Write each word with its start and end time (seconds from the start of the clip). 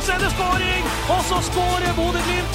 Og 0.00 0.04
så 0.06 0.14
er 0.14 0.22
det 0.22 0.30
skåring! 0.32 0.84
Og 1.12 1.24
så 1.28 1.38
skårer 1.44 1.90
Bodø-Glimt! 1.92 2.54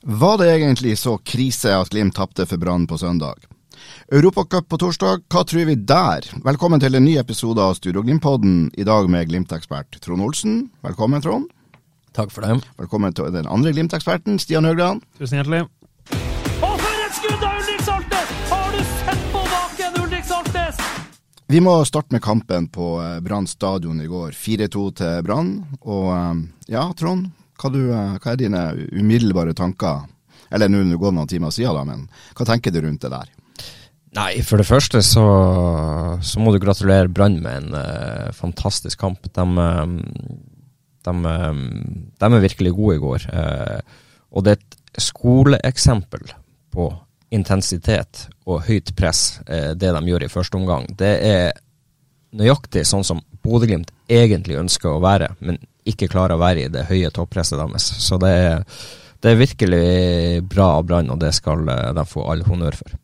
Var 0.00 0.38
det 0.38 0.46
egentlig 0.48 0.96
så 0.98 1.18
krise 1.18 1.74
at 1.76 1.92
Glimt 1.92 2.16
tapte 2.16 2.46
for 2.48 2.56
Brann 2.56 2.86
på 2.88 2.96
søndag? 2.96 3.44
Europacup 4.08 4.70
på 4.72 4.78
torsdag, 4.80 5.26
hva 5.28 5.42
tror 5.44 5.68
vi 5.68 5.76
der? 5.76 6.24
Velkommen 6.40 6.80
til 6.80 6.96
en 6.96 7.04
ny 7.04 7.18
episode 7.20 7.60
av 7.60 7.76
Studio 7.76 8.00
Glimt-podden, 8.00 8.70
i 8.80 8.88
dag 8.88 9.12
med 9.12 9.28
Glimt-ekspert 9.28 10.00
Trond 10.00 10.24
Olsen. 10.24 10.56
Velkommen, 10.80 11.20
Trond. 11.20 11.52
Takk 12.14 12.30
for 12.30 12.46
det. 12.46 12.60
Velkommen 12.78 13.14
til 13.14 13.32
den 13.34 13.48
andre 13.50 13.72
Glimt-eksperten, 13.74 14.38
Stian 14.38 14.68
Høgland. 14.68 15.02
Tusen 15.18 15.40
hjertelig. 15.40 15.64
Og 16.62 16.76
for 16.78 17.00
et 17.02 17.16
skudd 17.16 17.42
av 17.42 17.56
Ulrik 17.58 17.82
Saltnes! 17.82 18.34
Har 18.52 18.68
du 18.70 18.82
sett 18.92 19.24
på 19.32 19.42
baken, 19.50 19.98
Ulrik 20.04 20.28
Saltnes? 20.28 20.78
Vi 21.50 21.62
må 21.64 21.74
starte 21.88 22.14
med 22.14 22.22
kampen 22.22 22.68
på 22.70 22.92
eh, 23.02 23.18
Brann 23.24 23.50
stadion 23.50 23.98
i 23.98 24.06
går. 24.06 24.30
4-2 24.30 24.84
til 25.02 25.26
Brann. 25.26 25.50
Og 25.82 26.06
eh, 26.14 26.44
ja, 26.76 26.86
Trond, 26.94 27.32
hva, 27.58 27.72
du, 27.74 27.80
eh, 27.90 28.14
hva 28.22 28.36
er 28.36 28.42
dine 28.44 28.62
umiddelbare 28.94 29.58
tanker? 29.58 30.06
Eller 30.54 30.70
nå 30.70 30.86
går 30.94 31.10
det 31.10 31.18
noen 31.18 31.34
timer 31.34 31.50
siden, 31.50 31.74
da, 31.74 31.82
men 31.82 32.06
hva 32.38 32.46
tenker 32.46 32.70
du 32.70 32.78
rundt 32.84 33.02
det 33.02 33.10
der? 33.10 33.34
Nei, 34.14 34.38
for 34.46 34.62
det 34.62 34.70
første 34.70 35.02
så, 35.02 35.26
så 36.22 36.38
må 36.38 36.54
du 36.54 36.62
gratulere 36.62 37.10
Brann 37.10 37.40
med 37.42 37.64
en 37.64 37.74
uh, 37.74 38.30
fantastisk 38.38 39.02
kamp. 39.02 39.26
De, 39.34 39.46
eh, 39.66 40.52
de, 41.04 41.14
eh, 41.30 41.60
de 42.20 42.30
er 42.30 42.46
virkelig 42.48 42.74
gode 42.76 42.96
i 42.96 43.02
går. 43.02 43.28
eh, 43.32 44.00
og 44.34 44.44
det 44.44 44.54
er 44.54 44.60
et 44.60 45.02
skoleeksempel 45.04 46.32
på 46.74 46.88
intensitet 47.34 48.28
og 48.46 48.64
høyt 48.68 48.94
press, 48.96 49.40
eh, 49.46 49.72
det 49.74 49.92
de 49.94 50.02
gjør 50.10 50.26
i 50.26 50.32
første 50.32 50.58
omgang. 50.58 50.86
Det 50.96 51.12
er 51.22 51.52
nøyaktig 52.34 52.84
sånn 52.86 53.06
som 53.06 53.22
Bodø-Glimt 53.44 53.92
egentlig 54.10 54.58
ønsker 54.58 54.90
å 54.90 55.02
være, 55.02 55.34
men 55.40 55.58
ikke 55.86 56.08
klarer 56.10 56.36
å 56.36 56.42
være 56.42 56.64
i 56.64 56.72
det 56.72 56.86
høye 56.88 57.10
toppresset 57.14 57.60
deres. 57.60 57.86
Så 58.02 58.18
det 58.22 58.30
er, 58.30 58.64
det 59.20 59.32
er 59.32 59.40
virkelig 59.40 59.84
bra 60.48 60.74
av 60.78 60.86
Brann, 60.88 61.10
og 61.10 61.20
det 61.22 61.34
skal 61.36 61.66
eh, 61.68 61.92
de 61.94 62.06
få 62.08 62.26
all 62.30 62.44
honnør 62.46 62.80
for. 62.82 62.98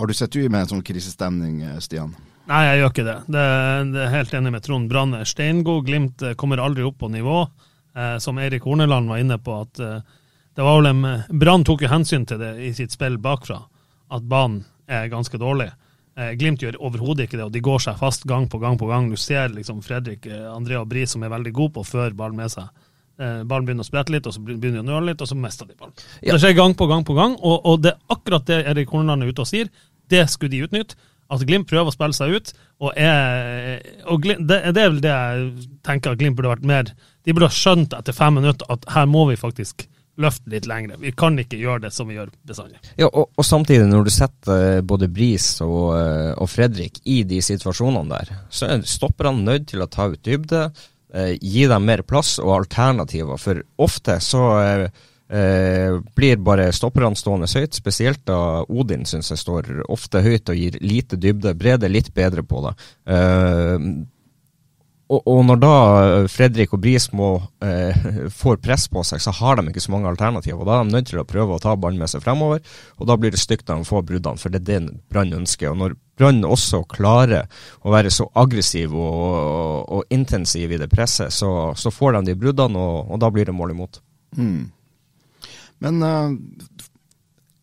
Har 0.00 0.08
du 0.08 0.16
sett 0.16 0.36
ut 0.36 0.50
med 0.50 0.64
en 0.64 0.70
sånn 0.76 0.84
krisestemning, 0.86 1.62
Stian? 1.84 2.14
Nei, 2.50 2.62
jeg 2.66 2.80
gjør 2.80 2.90
ikke 2.90 3.04
det. 3.06 3.18
Det, 3.30 3.44
det 3.92 4.00
er 4.02 4.14
helt 4.16 4.32
enig 4.34 4.52
med 4.54 4.64
Trond. 4.64 4.88
Brann 4.90 5.14
er 5.18 5.28
steingod. 5.28 5.84
Glimt 5.86 6.24
eh, 6.26 6.34
kommer 6.38 6.62
aldri 6.62 6.84
opp 6.86 6.98
på 7.02 7.10
nivå. 7.12 7.44
Eh, 7.94 8.16
som 8.22 8.40
Eirik 8.42 8.66
Horneland 8.66 9.08
var 9.12 9.22
inne 9.22 9.38
på, 9.38 9.60
at 9.62 9.82
eh, 9.82 10.00
det 10.56 10.66
var 10.66 10.80
vel 10.80 10.90
en 10.90 11.38
Brann 11.40 11.64
tok 11.64 11.84
jo 11.84 11.92
hensyn 11.92 12.26
til 12.28 12.40
det 12.42 12.56
i 12.60 12.72
sitt 12.76 12.92
spill 12.92 13.16
bakfra, 13.22 13.60
at 14.12 14.26
banen 14.28 14.64
er 14.90 15.10
ganske 15.12 15.38
dårlig. 15.40 15.70
Eh, 16.18 16.34
Glimt 16.36 16.60
gjør 16.62 16.80
overhodet 16.84 17.26
ikke 17.26 17.38
det, 17.38 17.46
og 17.46 17.54
de 17.54 17.62
går 17.64 17.84
seg 17.86 18.00
fast 18.00 18.26
gang 18.28 18.48
på 18.52 18.60
gang 18.60 18.76
på 18.80 18.88
gang. 18.90 19.08
Du 19.08 19.16
ser 19.20 19.52
liksom 19.54 19.80
Fredrik 19.84 20.26
eh, 20.28 20.48
Andrea 20.50 20.84
Bri, 20.88 21.06
som 21.08 21.22
er 21.24 21.32
veldig 21.32 21.52
god 21.56 21.76
på 21.76 21.84
å 21.84 21.88
føre 21.88 22.16
ballen 22.16 22.36
med 22.36 22.52
seg. 22.52 22.68
Eh, 23.20 23.40
ballen 23.48 23.68
begynner 23.68 23.86
å 23.86 23.88
sprette 23.88 24.12
litt, 24.12 24.28
og 24.28 24.36
så 24.36 24.42
begynner 24.44 24.80
de 24.80 24.84
å 24.84 24.90
nøle 24.90 25.12
litt, 25.12 25.24
og 25.24 25.30
så 25.30 25.38
mister 25.38 25.68
de 25.68 25.78
ballen. 25.78 25.96
Ja. 26.20 26.34
Det 26.34 26.42
skjer 26.42 26.58
gang 26.58 26.76
på 26.76 26.88
gang 26.90 27.06
på 27.08 27.16
gang, 27.16 27.38
og, 27.40 27.64
og 27.64 27.80
det 27.84 27.94
er 27.94 28.16
akkurat 28.16 28.44
det 28.50 28.60
Erik 28.74 28.92
Horneland 28.92 29.24
er 29.24 29.32
ute 29.32 29.46
og 29.46 29.48
sier. 29.48 29.72
Det 30.12 30.26
skulle 30.28 30.52
de 30.52 30.66
utnytte. 30.66 30.98
At 31.32 31.44
Glimt 31.48 31.70
prøver 31.70 31.88
å 31.88 31.94
spille 31.94 32.16
seg 32.16 32.36
ut. 32.36 32.52
Og, 32.82 32.90
er, 32.98 33.80
og 34.10 34.20
Glimt, 34.24 34.44
det, 34.50 34.60
det 34.76 34.84
er 34.84 34.92
vel 34.92 35.00
det 35.04 35.14
jeg 35.14 35.70
tenker 35.86 36.12
at 36.12 36.20
Glimt 36.20 36.38
burde 36.38 36.52
vært 36.52 36.68
mer 36.68 36.92
De 37.22 37.32
burde 37.32 37.48
ha 37.48 37.54
skjønt 37.54 37.94
etter 37.96 38.16
fem 38.16 38.34
minutter 38.40 38.68
at 38.72 38.86
her 38.92 39.08
må 39.10 39.24
vi 39.30 39.38
faktisk 39.40 39.86
løfte 40.20 40.50
litt 40.52 40.66
lengre. 40.68 40.98
Vi 41.00 41.12
kan 41.16 41.38
ikke 41.40 41.56
gjøre 41.56 41.86
det 41.86 41.92
som 41.94 42.10
vi 42.10 42.18
gjør 42.18 42.32
bestandig. 42.48 42.80
Ja, 43.00 43.08
og, 43.08 43.30
og 43.38 43.46
samtidig, 43.46 43.86
når 43.88 44.04
du 44.06 44.12
setter 44.12 44.64
eh, 44.76 44.80
både 44.84 45.08
Bris 45.08 45.46
og, 45.64 45.94
eh, 45.96 46.32
og 46.36 46.50
Fredrik 46.52 47.00
i 47.08 47.22
de 47.28 47.40
situasjonene 47.44 48.12
der, 48.12 48.34
så 48.52 48.68
er 48.68 48.84
stopperne 48.88 49.46
nødt 49.46 49.70
til 49.72 49.84
å 49.84 49.88
ta 49.90 50.10
ut 50.12 50.20
dybde, 50.26 50.66
eh, 51.14 51.32
gi 51.40 51.64
dem 51.70 51.88
mer 51.88 52.04
plass 52.04 52.36
og 52.42 52.52
alternativer. 52.58 53.40
For 53.40 53.62
ofte 53.82 54.18
så 54.24 54.44
eh, 54.60 55.02
eh, 55.32 55.98
blir 56.16 56.40
bare 56.44 56.70
stopperne 56.76 57.16
stående 57.18 57.48
høyt, 57.50 57.74
spesielt 57.74 58.24
da 58.28 58.62
Odin 58.68 59.06
syns 59.08 59.32
jeg 59.32 59.40
står 59.40 59.72
ofte 59.92 60.22
høyt 60.24 60.52
og 60.52 60.58
gir 60.58 60.78
lite 60.84 61.18
dybde. 61.20 61.56
Brede 61.58 61.90
litt 61.90 62.12
bedre 62.14 62.44
på 62.46 62.64
det. 62.66 62.74
Eh, 63.16 63.92
og, 65.12 65.26
og 65.28 65.40
når 65.44 65.58
da 65.60 65.72
Fredrik 66.30 66.72
og 66.72 66.80
Bris 66.84 67.08
må, 67.16 67.34
eh, 67.64 68.06
får 68.40 68.60
press 68.64 68.86
på 68.92 69.02
seg, 69.06 69.20
så 69.20 69.34
har 69.36 69.58
de 69.58 69.68
ikke 69.68 69.82
så 69.84 69.92
mange 69.94 70.08
alternativer. 70.08 70.60
og 70.60 70.68
Da 70.68 70.78
er 70.78 70.86
de 70.86 70.96
nødt 70.96 71.10
til 71.10 71.20
å 71.22 71.28
prøve 71.28 71.56
å 71.56 71.62
ta 71.62 71.74
ballen 71.76 72.00
med 72.00 72.12
seg 72.12 72.24
fremover, 72.24 72.62
og 72.98 73.10
da 73.10 73.18
blir 73.20 73.34
det 73.34 73.42
stygt 73.42 73.68
når 73.68 73.82
de 73.82 73.90
får 73.90 74.06
bruddene. 74.08 74.40
For 74.40 74.52
det 74.52 74.62
er 74.62 74.68
det 74.70 74.96
Brann 75.12 75.34
ønsker. 75.36 75.72
Og 75.72 75.80
når 75.82 75.96
Brann 76.20 76.44
også 76.48 76.84
klarer 76.88 77.48
å 77.82 77.92
være 77.92 78.12
så 78.14 78.28
aggressiv 78.38 78.94
og, 78.94 79.16
og, 79.16 79.96
og 79.98 80.14
intensiv 80.14 80.72
i 80.72 80.80
det 80.80 80.88
presset, 80.92 81.34
så, 81.34 81.72
så 81.76 81.92
får 81.92 82.18
de 82.18 82.30
de 82.30 82.38
bruddene, 82.38 82.78
og, 82.78 83.12
og 83.12 83.20
da 83.20 83.32
blir 83.32 83.48
det 83.48 83.56
mål 83.56 83.74
imot. 83.76 84.00
Mm. 84.38 84.70
Men 85.82 86.02
uh, 86.02 86.88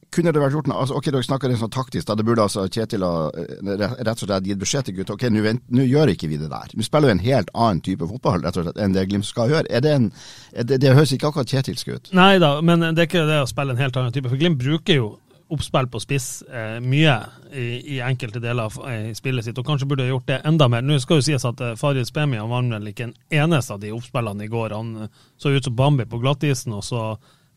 kunne 0.10 0.34
det 0.34 0.42
vært 0.42 0.56
gjort 0.58 0.72
altså, 0.74 0.98
Ok, 0.98 1.12
dere 1.14 1.26
snakker 1.26 1.52
litt 1.52 1.62
sånn 1.62 1.74
taktisk. 1.74 2.08
da 2.08 2.18
Det 2.18 2.26
burde 2.26 2.46
altså 2.48 2.66
Kjetil 2.66 3.06
ha 3.06 3.30
eh, 3.30 3.86
rett 4.02 4.16
og 4.16 4.26
slett 4.26 4.50
gitt 4.50 4.62
beskjed 4.62 4.90
til 4.90 4.98
gutta. 5.00 5.16
Ok, 5.16 5.28
nå 5.30 5.86
gjør 5.86 6.14
ikke 6.16 6.32
vi 6.32 6.40
det 6.42 6.50
der. 6.52 6.74
Vi 6.74 6.86
spiller 6.88 7.12
jo 7.12 7.18
en 7.18 7.26
helt 7.26 7.54
annen 7.54 7.84
type 7.86 8.10
fotball 8.10 8.42
rett 8.44 8.58
og 8.58 8.68
slett 8.68 8.82
enn 8.82 8.98
det 8.98 9.06
Glimt 9.10 9.30
skal 9.30 9.54
gjøre. 9.54 9.70
Er 9.70 9.86
det, 9.86 9.96
en, 9.96 10.12
er 10.54 10.68
det, 10.68 10.82
det 10.82 10.96
høres 10.98 11.14
ikke 11.14 11.30
akkurat 11.30 11.54
kjetilsk 11.54 11.94
ut. 11.94 12.14
Nei 12.18 12.36
da, 12.42 12.56
men 12.66 12.90
det 12.90 13.06
er 13.06 13.10
ikke 13.12 13.28
det 13.30 13.42
å 13.44 13.50
spille 13.50 13.76
en 13.76 13.82
helt 13.82 14.00
annen 14.02 14.16
type. 14.16 14.32
For 14.32 14.42
Glimt 14.42 14.62
bruker 14.62 14.98
jo 14.98 15.10
oppspill 15.50 15.88
på 15.90 16.00
spiss 16.02 16.28
eh, 16.46 16.78
mye 16.82 17.16
i, 17.58 17.96
i 17.96 18.02
enkelte 18.06 18.42
deler 18.42 18.70
av 18.70 18.76
eh, 18.86 19.10
spillet 19.18 19.46
sitt, 19.46 19.58
og 19.58 19.66
kanskje 19.66 19.88
burde 19.90 20.06
ha 20.06 20.12
gjort 20.12 20.28
det 20.30 20.42
enda 20.46 20.68
mer. 20.70 20.86
Nå 20.86 21.00
skal 21.02 21.20
jo 21.20 21.26
sies 21.26 21.46
at 21.48 21.64
eh, 21.66 21.74
Farid 21.80 22.06
Spemi 22.10 22.38
var 22.38 22.70
vel 22.70 22.92
ikke 22.92 23.08
en 23.10 23.16
eneste 23.42 23.74
av 23.74 23.82
de 23.82 23.94
oppspillene 23.96 24.46
i 24.46 24.52
går. 24.52 24.76
Han 24.78 25.08
eh, 25.08 25.26
så 25.42 25.54
ut 25.54 25.66
som 25.66 25.76
Bambi 25.76 26.06
på 26.10 26.22
glattisen, 26.22 26.76
og 26.78 26.86
så 26.86 27.08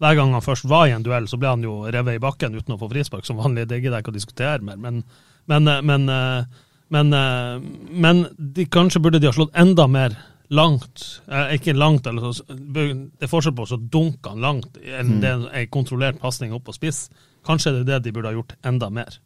hver 0.02 0.18
gang 0.18 0.34
han 0.34 0.42
først 0.42 0.66
var 0.70 0.88
i 0.88 0.96
en 0.96 1.04
duell, 1.06 1.28
så 1.30 1.38
ble 1.38 1.52
han 1.52 1.62
jo 1.62 1.76
revet 1.86 2.18
i 2.18 2.22
bakken 2.22 2.58
uten 2.58 2.74
å 2.74 2.80
få 2.80 2.90
frispark, 2.90 3.26
som 3.28 3.38
vanlig. 3.38 3.68
Det 3.70 3.78
gidder 3.78 4.00
jeg 4.00 4.06
ikke 4.06 4.14
å 4.14 4.18
diskutere 4.18 4.66
mer. 4.66 4.80
Men, 4.82 5.02
men, 5.50 5.70
eh, 5.70 5.82
men, 5.86 6.08
eh, 6.10 6.68
men, 6.92 7.14
eh, 7.16 7.88
men 8.06 8.26
de, 8.36 8.66
kanskje 8.66 9.02
burde 9.04 9.22
de 9.22 9.30
ha 9.30 9.36
slått 9.36 9.54
enda 9.62 9.86
mer 9.86 10.18
langt. 10.52 11.22
Eh, 11.30 11.54
ikke 11.56 11.76
langt, 11.78 12.06
eller 12.06 12.32
så, 12.32 12.44
det 12.50 12.88
er 13.22 13.30
forskjell 13.30 13.54
på 13.56 13.68
å 13.70 13.80
dunke 13.80 14.32
han 14.34 14.42
langt 14.44 14.80
enn 14.82 15.20
det 15.22 15.30
er 15.30 15.46
en 15.62 15.70
kontrollert 15.72 16.20
pasning 16.20 16.52
opp 16.56 16.66
på 16.66 16.76
spiss. 16.76 17.06
Kanskje 17.46 17.78
det 17.78 17.84
er 17.84 17.90
det 17.92 18.08
de 18.08 18.16
burde 18.16 18.32
ha 18.32 18.36
gjort 18.36 18.56
enda 18.66 18.90
mer. 18.92 19.16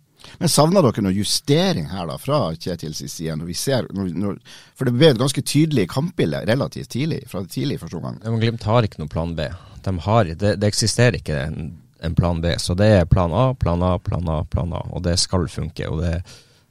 Men 0.40 0.52
savner 0.52 0.84
dere 0.84 1.04
noe 1.04 1.14
justering 1.16 1.88
her 1.90 2.08
da, 2.10 2.18
fra 2.20 2.40
Kjetils 2.54 3.02
side? 3.04 3.36
Når 3.38 3.50
vi 3.50 3.56
ser, 3.58 3.88
når, 3.94 4.12
når, 4.14 4.38
for 4.76 4.88
det 4.88 4.94
ble 4.96 5.10
et 5.14 5.20
ganske 5.20 5.44
tydelig 5.46 5.88
kampbilde 5.92 6.44
relativt 6.48 6.90
tidlig, 6.94 7.22
fra 7.30 7.44
tidlig 7.44 7.80
første 7.82 8.00
omgang. 8.00 8.20
Ja, 8.22 8.32
men 8.32 8.42
Glimt 8.42 8.66
har 8.68 8.86
ikke 8.86 9.02
noen 9.02 9.12
plan 9.12 9.34
B. 9.38 9.48
De 9.86 9.98
har, 10.06 10.32
det, 10.32 10.56
det 10.60 10.72
eksisterer 10.72 11.20
ikke 11.20 11.38
en, 11.46 11.76
en 12.04 12.16
plan 12.18 12.40
B. 12.42 12.56
Så 12.62 12.74
det 12.78 12.90
er 12.98 13.10
plan 13.10 13.34
A, 13.34 13.52
plan 13.54 13.84
A, 13.86 13.96
plan 14.02 14.26
A, 14.32 14.40
plan 14.50 14.74
A. 14.74 14.82
Og 14.92 15.04
det 15.06 15.18
skal 15.22 15.46
funke. 15.52 15.86
Og 15.92 16.02
det, 16.02 16.16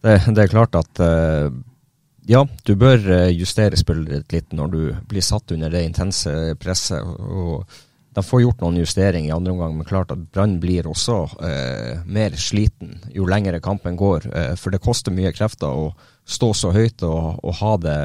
det, 0.05 0.19
det 0.35 0.45
er 0.45 0.51
klart 0.51 0.75
at 0.79 1.03
uh, 1.03 1.47
ja, 2.25 2.41
du 2.65 2.73
bør 2.75 3.03
eh, 3.13 3.31
justere 3.37 3.77
spillet 3.77 4.09
ditt 4.09 4.33
litt 4.33 4.53
når 4.57 4.71
du 4.73 4.79
blir 5.09 5.21
satt 5.21 5.51
under 5.53 5.69
det 5.69 5.83
intense 5.85 6.31
presset. 6.61 7.05
og 7.05 7.69
de 8.15 8.23
får 8.23 8.41
gjort 8.45 8.61
noen 8.63 8.79
justeringer 8.79 9.27
i 9.27 9.35
andre 9.35 9.51
omgang, 9.51 9.73
men 9.75 9.87
klart 9.87 10.13
at 10.13 10.21
Brann 10.31 10.57
blir 10.63 10.87
også 10.87 11.17
eh, 11.43 12.03
mer 12.07 12.37
sliten 12.39 13.01
jo 13.11 13.27
lengre 13.27 13.59
kampen 13.63 13.97
går. 13.99 14.29
Eh, 14.31 14.53
for 14.59 14.71
det 14.71 14.83
koster 14.83 15.11
mye 15.15 15.33
krefter 15.35 15.67
å 15.67 15.89
stå 16.23 16.53
så 16.55 16.71
høyt 16.75 17.03
og, 17.03 17.41
og 17.43 17.59
ha 17.59 17.73
det, 17.83 17.99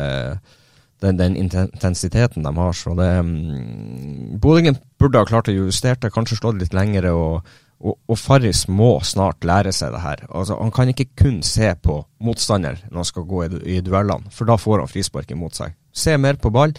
den, 1.06 1.20
den 1.20 1.38
intensiteten 1.38 2.42
de 2.44 2.54
har. 2.58 2.74
Så 2.76 2.96
det 2.98 3.10
um, 3.22 4.36
Bodø-Glimt 4.42 4.82
burde 4.98 5.22
ha 5.22 5.30
klart 5.30 5.48
å 5.48 5.54
justere 5.54 6.00
det, 6.02 6.10
kanskje 6.12 6.40
slått 6.42 6.58
litt 6.60 6.76
lengre 6.76 7.14
og, 7.16 7.50
Og, 7.80 7.96
og 8.12 8.18
Farris 8.20 8.66
må 8.68 8.98
snart 9.08 9.40
lære 9.48 9.70
seg 9.72 9.94
det 9.94 10.02
her. 10.04 10.26
Altså, 10.28 10.58
han 10.60 10.72
kan 10.76 10.90
ikke 10.92 11.06
kun 11.16 11.38
se 11.40 11.70
på 11.80 11.94
motstander 12.20 12.76
når 12.90 12.98
han 12.98 13.08
skal 13.08 13.24
gå 13.24 13.38
i, 13.46 13.48
i 13.72 13.80
duellene, 13.80 14.28
for 14.36 14.44
da 14.44 14.58
får 14.60 14.82
han 14.82 14.90
frispark 14.90 15.32
imot 15.32 15.56
seg. 15.56 15.72
Se 15.88 16.12
mer 16.20 16.36
på 16.36 16.52
ball, 16.52 16.74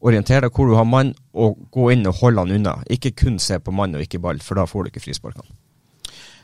orienter 0.00 0.46
deg 0.46 0.54
hvor 0.54 0.70
du 0.70 0.76
har 0.78 0.88
mann, 0.88 1.14
og 1.32 1.58
gå 1.74 1.90
inn 1.94 2.06
og 2.08 2.20
holde 2.22 2.44
han 2.44 2.54
unna. 2.58 2.78
Ikke 2.92 3.12
kun 3.16 3.38
se 3.42 3.58
på 3.60 3.74
mann 3.74 3.96
og 3.96 4.04
ikke 4.04 4.22
ball, 4.22 4.40
for 4.44 4.60
da 4.60 4.66
får 4.68 4.86
du 4.86 4.92
ikke 4.92 5.04
frisparkene. 5.08 5.58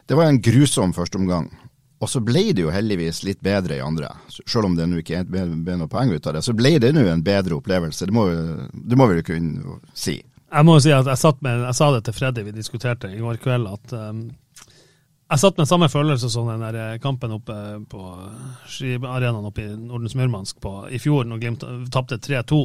Det 0.07 0.15
var 0.19 0.31
en 0.31 0.43
grusom 0.43 0.93
førsteomgang. 0.95 1.49
Og 1.97 2.11
så 2.13 2.21
ble 2.21 2.51
det 2.53 2.61
jo 2.61 2.71
heldigvis 2.71 3.23
litt 3.25 3.41
bedre 3.45 3.79
i 3.79 3.83
andre. 3.85 4.11
Selv 4.29 4.69
om 4.69 4.75
det 4.77 4.85
nå 4.89 5.01
ikke 5.01 5.23
ble, 5.31 5.47
noe 5.49 5.89
poeng 5.91 6.13
ut 6.13 6.27
av 6.29 6.37
det, 6.37 6.45
så 6.45 6.53
ble 6.57 6.77
det 6.83 6.93
nå 6.93 7.07
en 7.09 7.25
bedre 7.25 7.57
opplevelse. 7.57 8.09
Det 8.09 8.15
må, 8.15 8.27
det 8.71 8.99
må 9.01 9.09
vi 9.09 9.23
jo 9.23 9.29
kunne 9.33 9.79
si. 9.97 10.19
Jeg 10.21 10.69
må 10.69 10.77
jo 10.77 10.85
si 10.85 10.93
at 10.95 11.09
jeg, 11.09 11.19
satt 11.19 11.41
med, 11.43 11.65
jeg 11.65 11.79
sa 11.79 11.89
det 11.95 12.03
til 12.07 12.15
Freddy, 12.15 12.45
vi 12.47 12.55
diskuterte 12.55 13.11
i 13.11 13.23
går 13.23 13.41
kveld, 13.43 13.67
at 13.73 13.95
um, 13.97 14.21
jeg 15.27 15.43
satt 15.43 15.57
med 15.59 15.67
samme 15.67 15.89
følelse 15.91 16.29
som 16.31 16.47
den 16.53 16.63
der 16.63 16.77
eh, 16.79 16.99
kampen 17.03 17.33
oppe 17.35 17.57
på 17.91 18.03
skiarenaen 18.71 19.49
oppe 19.49 19.65
i 19.65 19.73
Nordens 19.75 20.15
Murmansk 20.15 20.61
på, 20.63 20.75
i 20.87 21.01
fjor, 21.03 21.25
når 21.27 21.41
Glimt 21.43 21.65
tapte 21.91 22.21
3-2. 22.23 22.61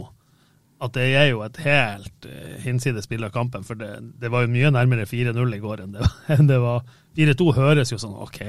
At 0.81 0.95
det 0.97 1.11
er 1.13 1.27
jo 1.29 1.43
et 1.45 1.59
helt 1.61 2.25
uh, 2.25 2.55
hinsides 2.63 3.05
spill 3.05 3.27
av 3.27 3.33
kampen. 3.35 3.65
For 3.67 3.77
det, 3.77 3.91
det, 4.21 4.31
var 4.33 4.45
jo 4.45 4.53
mye 4.53 4.71
nærmere 4.73 5.05
4-0 5.09 5.57
i 5.57 5.61
går 5.61 5.83
enn 5.83 5.93
det, 5.97 6.07
enn 6.35 6.49
det 6.49 6.57
var. 6.63 6.81
4-2 7.17 7.51
høres 7.57 7.93
jo 7.93 7.99
sånn 8.01 8.17
OK, 8.23 8.41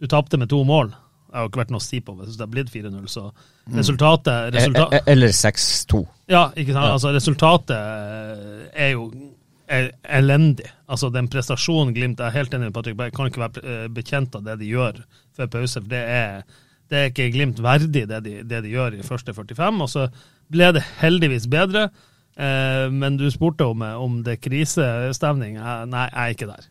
du 0.00 0.08
tapte 0.10 0.40
med 0.40 0.50
to 0.50 0.62
mål. 0.66 0.90
Det 1.30 1.38
har 1.38 1.44
jo 1.44 1.50
ikke 1.52 1.60
vært 1.60 1.70
noe 1.70 1.78
å 1.78 1.84
si 1.84 2.00
på 2.02 2.14
hvis 2.18 2.34
det 2.34 2.42
har 2.42 2.50
blitt 2.50 2.72
4-0, 2.72 3.02
så 3.06 3.28
mm. 3.30 3.76
resultatet 3.78 4.48
resulta 4.56 4.88
e, 4.88 4.98
e, 4.98 5.02
Eller 5.12 5.34
6-2. 5.36 6.00
Ja, 6.32 6.48
ikke 6.58 6.74
sant. 6.74 6.88
Altså, 6.96 7.12
resultatet 7.14 7.76
eh, 7.76 8.64
er 8.88 8.96
jo 8.96 9.04
er 9.70 9.92
elendig. 10.18 10.66
Altså, 10.90 11.10
den 11.14 11.28
prestasjonen 11.30 11.94
Glimt 11.94 12.18
Jeg 12.18 12.32
er 12.32 12.38
helt 12.40 12.54
enig 12.56 12.70
med 12.70 12.74
Patrick 12.74 12.98
Berg, 12.98 13.14
kan 13.14 13.30
ikke 13.30 13.44
være 13.44 13.62
eh, 13.62 13.86
bekjent 13.94 14.34
av 14.34 14.42
det 14.48 14.58
de 14.60 14.72
gjør 14.72 14.98
før 15.36 15.52
pause. 15.54 15.78
for 15.78 15.92
det 15.92 16.02
er, 16.02 16.42
det 16.90 16.98
er 16.98 17.12
ikke 17.12 17.30
Glimt 17.36 17.62
verdig, 17.62 18.08
det 18.10 18.20
de, 18.26 18.34
det 18.42 18.62
de, 18.64 18.74
gjør 18.74 18.98
i 18.98 19.06
første 19.06 19.34
45. 19.36 19.82
Og 19.86 19.92
så 19.92 20.08
ble 20.52 20.72
det 20.76 20.84
heldigvis 21.00 21.48
bedre. 21.50 21.88
Eh, 22.40 22.86
men 22.92 23.18
du 23.20 23.26
spurte 23.32 23.68
om, 23.68 23.82
om 23.82 24.20
det 24.26 24.36
er 24.36 24.44
krisestemning. 24.44 25.58
Nei, 25.60 26.06
jeg 26.10 26.20
er 26.22 26.36
ikke 26.36 26.50
der. 26.50 26.68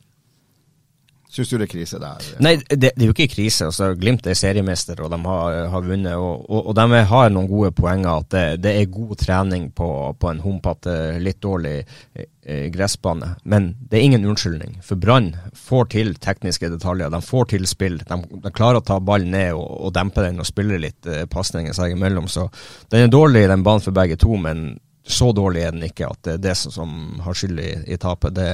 Syns 1.30 1.52
du 1.52 1.60
det 1.60 1.68
er 1.68 1.70
krise 1.70 2.00
der? 2.02 2.28
Nei, 2.42 2.56
det, 2.58 2.78
det, 2.82 2.90
er 2.96 3.06
jo 3.06 3.14
ikke 3.14 3.30
krise. 3.36 3.68
altså 3.68 3.92
Glimt 3.94 4.26
er 4.26 4.38
seriemester, 4.38 4.98
og 5.06 5.12
de 5.14 5.20
har, 5.28 5.58
har 5.70 5.84
vunnet. 5.86 6.16
Og, 6.18 6.48
og, 6.50 6.72
og, 6.72 6.74
de 6.74 7.02
har 7.12 7.30
noen 7.30 7.50
gode 7.52 7.70
poenger. 7.78 8.24
At 8.24 8.32
det, 8.34 8.46
det 8.64 8.74
er 8.80 8.90
god 8.90 9.14
trening 9.22 9.68
på, 9.78 9.90
på 10.18 10.32
en 10.32 10.42
humpete, 10.42 10.96
litt 11.22 11.38
dårlig 11.46 11.76
eh, 11.84 12.66
gressbane. 12.74 13.36
Men 13.46 13.76
det 13.92 14.00
er 14.00 14.08
ingen 14.08 14.26
unnskyldning. 14.26 14.80
For 14.86 14.98
Brann 14.98 15.36
får 15.54 15.92
til 15.94 16.16
tekniske 16.18 16.74
detaljer. 16.74 17.14
De 17.14 17.22
får 17.22 17.52
til 17.54 17.70
spill. 17.70 18.02
De, 18.10 18.20
de 18.34 18.56
klarer 18.56 18.82
å 18.82 18.88
ta 18.90 18.98
ballen 18.98 19.30
ned 19.38 19.54
og, 19.54 19.70
og, 19.86 19.94
dempe 19.94 20.26
den 20.26 20.42
og 20.42 20.50
spille 20.50 20.82
litt 20.82 21.06
eh, 21.06 21.28
pasninger 21.30 21.78
seg 21.78 21.94
imellom. 21.94 22.26
Så 22.26 22.50
den 22.90 23.06
er 23.06 23.14
dårlig, 23.14 23.46
den 23.54 23.68
banen 23.68 23.86
for 23.86 23.94
begge 23.94 24.18
to. 24.18 24.34
men 24.42 24.80
så 25.10 25.32
dårlig 25.34 25.64
er 25.66 25.74
den 25.74 25.86
ikke 25.88 26.08
at 26.10 26.22
det 26.26 26.36
er 26.36 26.42
det 26.44 26.56
som, 26.60 26.92
har 27.26 27.38
skyld 27.38 27.60
i, 27.64 27.70
i 27.94 27.98
tapet. 28.02 28.36
Det, 28.38 28.48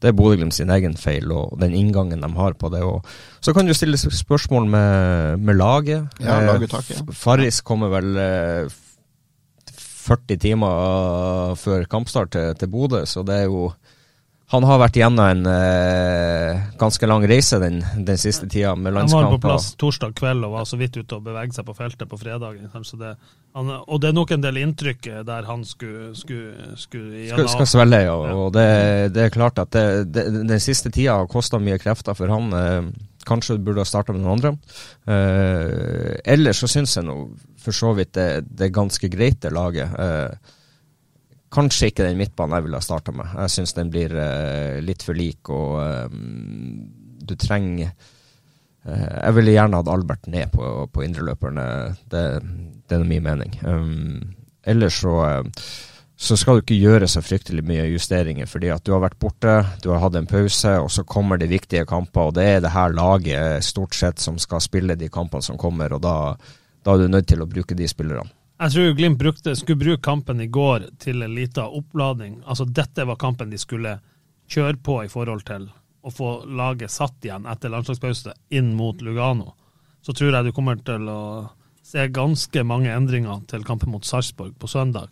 det 0.00 0.10
er 0.10 0.16
Bodø-Glimt 0.16 0.56
sin 0.56 0.72
egen 0.72 0.96
feil 0.96 1.28
og 1.34 1.58
den 1.60 1.76
inngangen 1.76 2.24
de 2.24 2.30
har 2.38 2.56
på 2.58 2.70
det. 2.72 2.80
Og 2.80 3.04
så 3.44 3.52
kan 3.56 3.68
du 3.68 3.74
stille 3.76 3.98
spørsmål 4.00 4.70
med, 4.72 5.44
med 5.44 5.60
laget. 5.60 6.20
Ja, 6.24 6.40
laguttaket. 6.46 7.02
Ja. 7.02 7.16
Farris 7.16 7.60
kommer 7.60 7.92
vel 7.92 8.16
eh, 8.22 8.78
40 10.08 10.40
timer 10.40 11.54
før 11.60 11.84
kampstart 11.90 12.32
til, 12.32 12.54
til 12.56 12.72
Bodø, 12.72 13.04
så 13.04 13.24
det 13.26 13.42
er 13.42 13.50
jo 13.50 13.68
han 14.48 14.64
har 14.64 14.78
vært 14.80 14.96
gjennom 14.96 15.26
en 15.28 15.42
uh, 15.44 16.68
ganske 16.80 17.08
lang 17.08 17.24
reise 17.28 17.58
den, 17.60 17.82
den 18.06 18.20
siste 18.20 18.46
tida 18.48 18.72
med 18.80 18.94
landskamper. 18.96 19.26
Han 19.26 19.34
var 19.34 19.42
på 19.42 19.50
plass 19.50 19.66
torsdag 19.76 20.14
kveld 20.16 20.46
og 20.46 20.54
var 20.54 20.64
så 20.70 20.78
vidt 20.80 20.96
ute 20.96 21.18
og 21.18 21.26
beveget 21.26 21.58
seg 21.58 21.66
på 21.68 21.74
feltet 21.76 22.08
på 22.08 22.16
fredagen. 22.20 22.70
Det, 22.72 23.10
han, 23.58 23.74
og 23.76 24.00
det 24.00 24.08
er 24.08 24.16
nok 24.16 24.32
en 24.32 24.46
del 24.46 24.62
inntrykk 24.62 25.10
eh, 25.12 25.20
der 25.28 25.44
han 25.50 25.66
skulle, 25.68 26.14
skulle, 26.16 26.72
skulle 26.80 27.26
skal, 27.28 27.52
skal 27.58 27.70
svelge, 27.74 28.00
ja. 28.06 28.16
Og 28.16 28.48
det, 28.56 28.66
det, 29.12 29.26
er 29.26 29.36
klart 29.36 29.60
at 29.60 29.74
det, 29.76 29.84
det, 30.16 30.24
den 30.38 30.64
siste 30.64 30.88
tida 30.94 31.20
har 31.20 31.28
kosta 31.28 31.60
mye 31.60 31.76
krefter 31.82 32.16
for 32.16 32.32
han. 32.32 32.48
Eh, 32.56 32.88
kanskje 33.28 33.58
burde 33.60 33.84
ha 33.84 33.88
starta 33.88 34.16
med 34.16 34.24
noen 34.24 34.38
andre. 34.38 34.54
Eh, 35.12 36.14
ellers 36.32 36.64
så 36.64 36.72
syns 36.72 36.96
jeg 36.96 37.04
nå 37.04 37.18
for 37.60 37.76
så 37.76 37.92
vidt 37.98 38.16
det, 38.16 38.30
det 38.48 38.70
er 38.70 38.78
ganske 38.80 39.12
greit, 39.12 39.42
det 39.44 39.52
laget. 39.52 39.92
Eh, 39.92 40.56
Kanskje 41.54 41.88
ikke 41.88 42.04
den 42.04 42.18
midtbanen 42.20 42.58
jeg 42.58 42.66
ville 42.66 42.78
ha 42.80 42.84
starta 42.84 43.14
med. 43.16 43.32
Jeg 43.32 43.54
syns 43.54 43.74
den 43.76 43.90
blir 43.92 44.12
uh, 44.12 44.78
litt 44.84 45.04
for 45.06 45.16
lik, 45.16 45.48
og 45.48 46.10
um, 46.12 46.88
du 47.24 47.34
trenger 47.40 47.94
uh, 48.84 49.18
Jeg 49.24 49.36
ville 49.38 49.54
gjerne 49.54 49.80
hatt 49.80 49.92
Albert 49.92 50.28
ned 50.28 50.52
på, 50.52 50.72
på 50.92 51.04
indreløperne. 51.06 51.66
Det, 52.04 52.24
det, 52.84 52.98
er 52.98 53.06
min 53.08 53.24
mening. 53.24 53.56
Um, 53.64 54.34
ellers 54.68 55.00
så, 55.00 55.16
så 56.20 56.36
skal 56.36 56.58
du 56.58 56.66
ikke 56.66 56.82
gjøre 56.82 57.08
så 57.08 57.24
fryktelig 57.24 57.64
mye 57.64 57.88
justeringer, 57.94 58.48
fordi 58.50 58.68
at 58.74 58.84
du 58.84 58.92
har 58.92 59.06
vært 59.06 59.20
borte, 59.22 59.56
du 59.80 59.88
har 59.94 60.04
hatt 60.04 60.20
en 60.20 60.28
pause, 60.28 60.76
og 60.84 60.92
så 60.92 61.06
kommer 61.08 61.40
det 61.40 61.48
viktige 61.48 61.88
kamper, 61.88 62.28
og 62.28 62.36
det 62.36 62.44
er 62.44 62.64
det 62.64 62.76
her 62.76 62.92
laget 62.92 63.64
stort 63.64 63.96
sett 63.96 64.20
som 64.20 64.36
skal 64.36 64.60
spille 64.60 65.00
de 65.00 65.08
kampene 65.08 65.48
som 65.48 65.56
kommer, 65.56 65.96
og 65.96 66.04
da, 66.04 66.16
da 66.84 66.92
er 66.92 67.06
du 67.06 67.14
nødt 67.16 67.32
til 67.32 67.40
å 67.40 67.48
bruke 67.48 67.78
de 67.78 67.88
spillerne. 67.88 68.28
Jeg 68.58 68.72
tror 68.74 68.94
Glimt 68.98 69.18
brukte, 69.18 69.56
skulle 69.56 69.78
bruke 69.78 70.02
kampen 70.02 70.40
i 70.40 70.48
går 70.50 70.88
til 70.98 71.22
en 71.22 71.34
liten 71.34 71.62
oppladning. 71.78 72.40
Altså 72.46 72.64
Dette 72.64 73.04
var 73.06 73.18
kampen 73.20 73.50
de 73.50 73.58
skulle 73.58 74.00
kjøre 74.50 74.80
på 74.82 74.96
i 75.04 75.10
forhold 75.12 75.44
til 75.46 75.68
å 76.02 76.10
få 76.10 76.30
laget 76.58 76.90
satt 76.90 77.22
igjen 77.22 77.46
etter 77.46 77.70
landslagspause 77.70 78.34
inn 78.50 78.72
mot 78.74 78.98
Lugano. 79.02 79.52
Så 80.02 80.10
tror 80.12 80.34
jeg 80.34 80.48
du 80.48 80.56
kommer 80.56 80.80
til 80.82 81.06
å 81.06 81.20
se 81.86 82.08
ganske 82.10 82.64
mange 82.66 82.90
endringer 82.90 83.44
til 83.46 83.62
kampen 83.66 83.92
mot 83.94 84.04
Sarpsborg 84.04 84.56
på 84.58 84.70
søndag. 84.70 85.06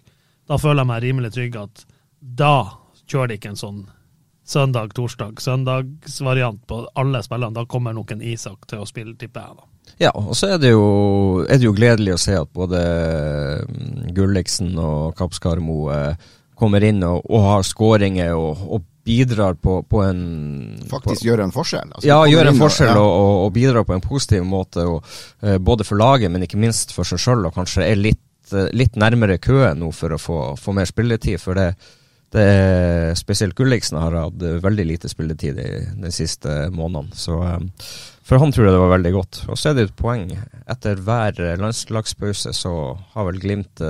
Da 0.51 0.59
føler 0.59 0.83
jeg 0.83 0.91
meg 0.91 1.05
rimelig 1.05 1.33
trygg 1.37 1.61
at 1.63 1.87
da 2.19 2.57
kjører 3.07 3.31
de 3.31 3.39
ikke 3.39 3.55
en 3.55 3.63
sånn 3.63 3.81
søndag, 4.47 4.91
torsdag, 4.99 5.39
søndagsvariant 5.43 6.67
på 6.67 6.83
alle 6.99 7.23
spillene. 7.23 7.55
Da 7.55 7.67
kommer 7.71 7.95
nok 7.95 8.11
en 8.11 8.27
Isak 8.27 8.67
til 8.67 8.83
å 8.83 8.91
spille, 8.91 9.15
tipper 9.19 9.47
jeg. 9.47 9.63
da. 9.63 9.76
Ja, 9.99 10.11
og 10.13 10.35
så 10.37 10.55
er 10.55 10.59
det, 10.61 10.75
jo, 10.75 11.45
er 11.49 11.57
det 11.57 11.65
jo 11.65 11.77
gledelig 11.77 12.17
å 12.17 12.21
se 12.21 12.35
at 12.37 12.51
både 12.53 12.81
mm, 13.65 14.11
Gulliksen 14.17 14.75
og 14.77 15.17
Kapskarmo 15.17 15.87
eh, 15.95 16.29
kommer 16.57 16.85
inn 16.85 17.01
og, 17.07 17.25
og 17.31 17.47
har 17.47 17.67
skåringer 17.67 18.37
og, 18.37 18.67
og, 18.67 18.93
bidrar 19.07 19.55
på, 19.63 19.85
på 19.87 20.01
en 20.03 20.23
Faktisk 20.91 21.21
på, 21.21 21.27
gjør 21.29 21.45
en 21.45 21.53
forskjell? 21.55 21.93
Altså, 21.93 22.09
ja, 22.09 22.17
gjør 22.27 22.49
en 22.51 22.57
forskjell 22.59 22.97
og, 22.99 23.05
ja. 23.07 23.27
og, 23.45 23.53
bidrar 23.55 23.85
på 23.87 23.95
en 23.95 24.03
positiv 24.03 24.43
måte. 24.43 24.83
Eh, 25.47 25.61
både 25.63 25.87
for 25.87 26.01
laget, 26.01 26.33
men 26.35 26.43
ikke 26.43 26.59
minst 26.59 26.91
for 26.91 27.07
seg 27.07 27.23
sjøl, 27.23 27.47
og 27.47 27.55
kanskje 27.55 27.85
er 27.87 28.01
litt, 28.01 28.51
eh, 28.51 28.67
litt 28.75 28.99
nærmere 28.99 29.39
køen 29.39 29.79
nå 29.79 29.93
for 29.95 30.17
å 30.17 30.19
få, 30.19 30.41
få 30.59 30.75
mer 30.75 30.91
spilletid. 30.91 31.39
for 31.39 31.55
det 31.55 31.71
det 32.35 33.15
spesielt 33.17 33.55
Gulliksen 33.55 34.01
har 34.03 34.17
hatt 34.19 34.43
veldig 34.63 34.85
lite 34.85 35.09
spilletid 35.09 35.57
de, 35.57 35.69
de 36.03 36.11
siste 36.13 36.67
månedene. 36.75 37.15
Så 37.15 37.39
um, 37.39 37.71
for 38.27 38.43
han 38.43 38.51
tror 38.53 38.67
jeg 38.67 38.75
det 38.75 38.83
var 38.83 38.97
veldig 38.97 39.13
godt. 39.15 39.39
Og 39.53 39.59
så 39.59 39.71
er 39.71 39.77
det 39.77 39.85
et 39.87 39.99
poeng. 39.99 40.27
Etter 40.67 40.99
hver 41.07 41.39
landslagspause 41.61 42.51
så 42.57 42.75
har 43.15 43.29
vel 43.29 43.39
Glimt 43.43 43.83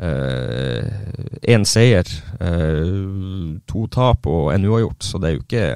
én 0.00 1.60
eh, 1.60 1.64
seier, 1.68 2.08
eh, 2.40 3.58
to 3.68 3.84
tap 3.92 4.28
og 4.30 4.52
en 4.54 4.64
uavgjort. 4.70 5.02
Så 5.04 5.18
det 5.20 5.28
er 5.28 5.34
jo 5.34 5.42
ikke 5.44 5.66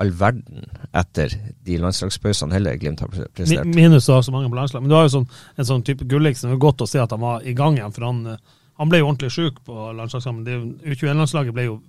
all 0.00 0.12
verden 0.16 0.64
etter 0.96 1.34
de 1.66 1.76
landslagspausene 1.82 2.54
heller 2.54 2.78
Glimt 2.80 3.02
har 3.04 3.10
prestert. 3.10 3.68
Minus 3.68 4.08
å 4.08 4.20
ha 4.20 4.24
så 4.24 4.32
mange 4.32 4.48
på 4.48 4.56
landslag. 4.56 4.84
Men 4.84 4.92
du 4.92 4.96
har 4.96 5.08
jo 5.08 5.16
sånn, 5.18 5.28
en 5.58 5.68
sånn 5.68 5.84
type 5.86 6.06
Gulliksen. 6.08 6.48
Det 6.48 6.56
er 6.56 6.66
godt 6.68 6.86
å 6.86 6.88
se 6.88 7.02
at 7.02 7.12
han 7.12 7.24
var 7.24 7.42
i 7.42 7.56
gang 7.58 7.76
igjen. 7.76 7.92
for 7.92 8.08
han, 8.08 8.38
han 8.78 8.92
ble 8.92 9.02
jo 9.02 9.10
ordentlig 9.10 9.34
sjuk 9.34 9.60
på 9.66 9.90
landslagskampen. 9.98 10.78
U21-landslaget 10.86 11.58
ble 11.58 11.66
jo 11.66 11.80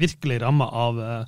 virkelig 0.00 0.38
ramma 0.44 0.68
av 0.70 1.00
eh, 1.00 1.24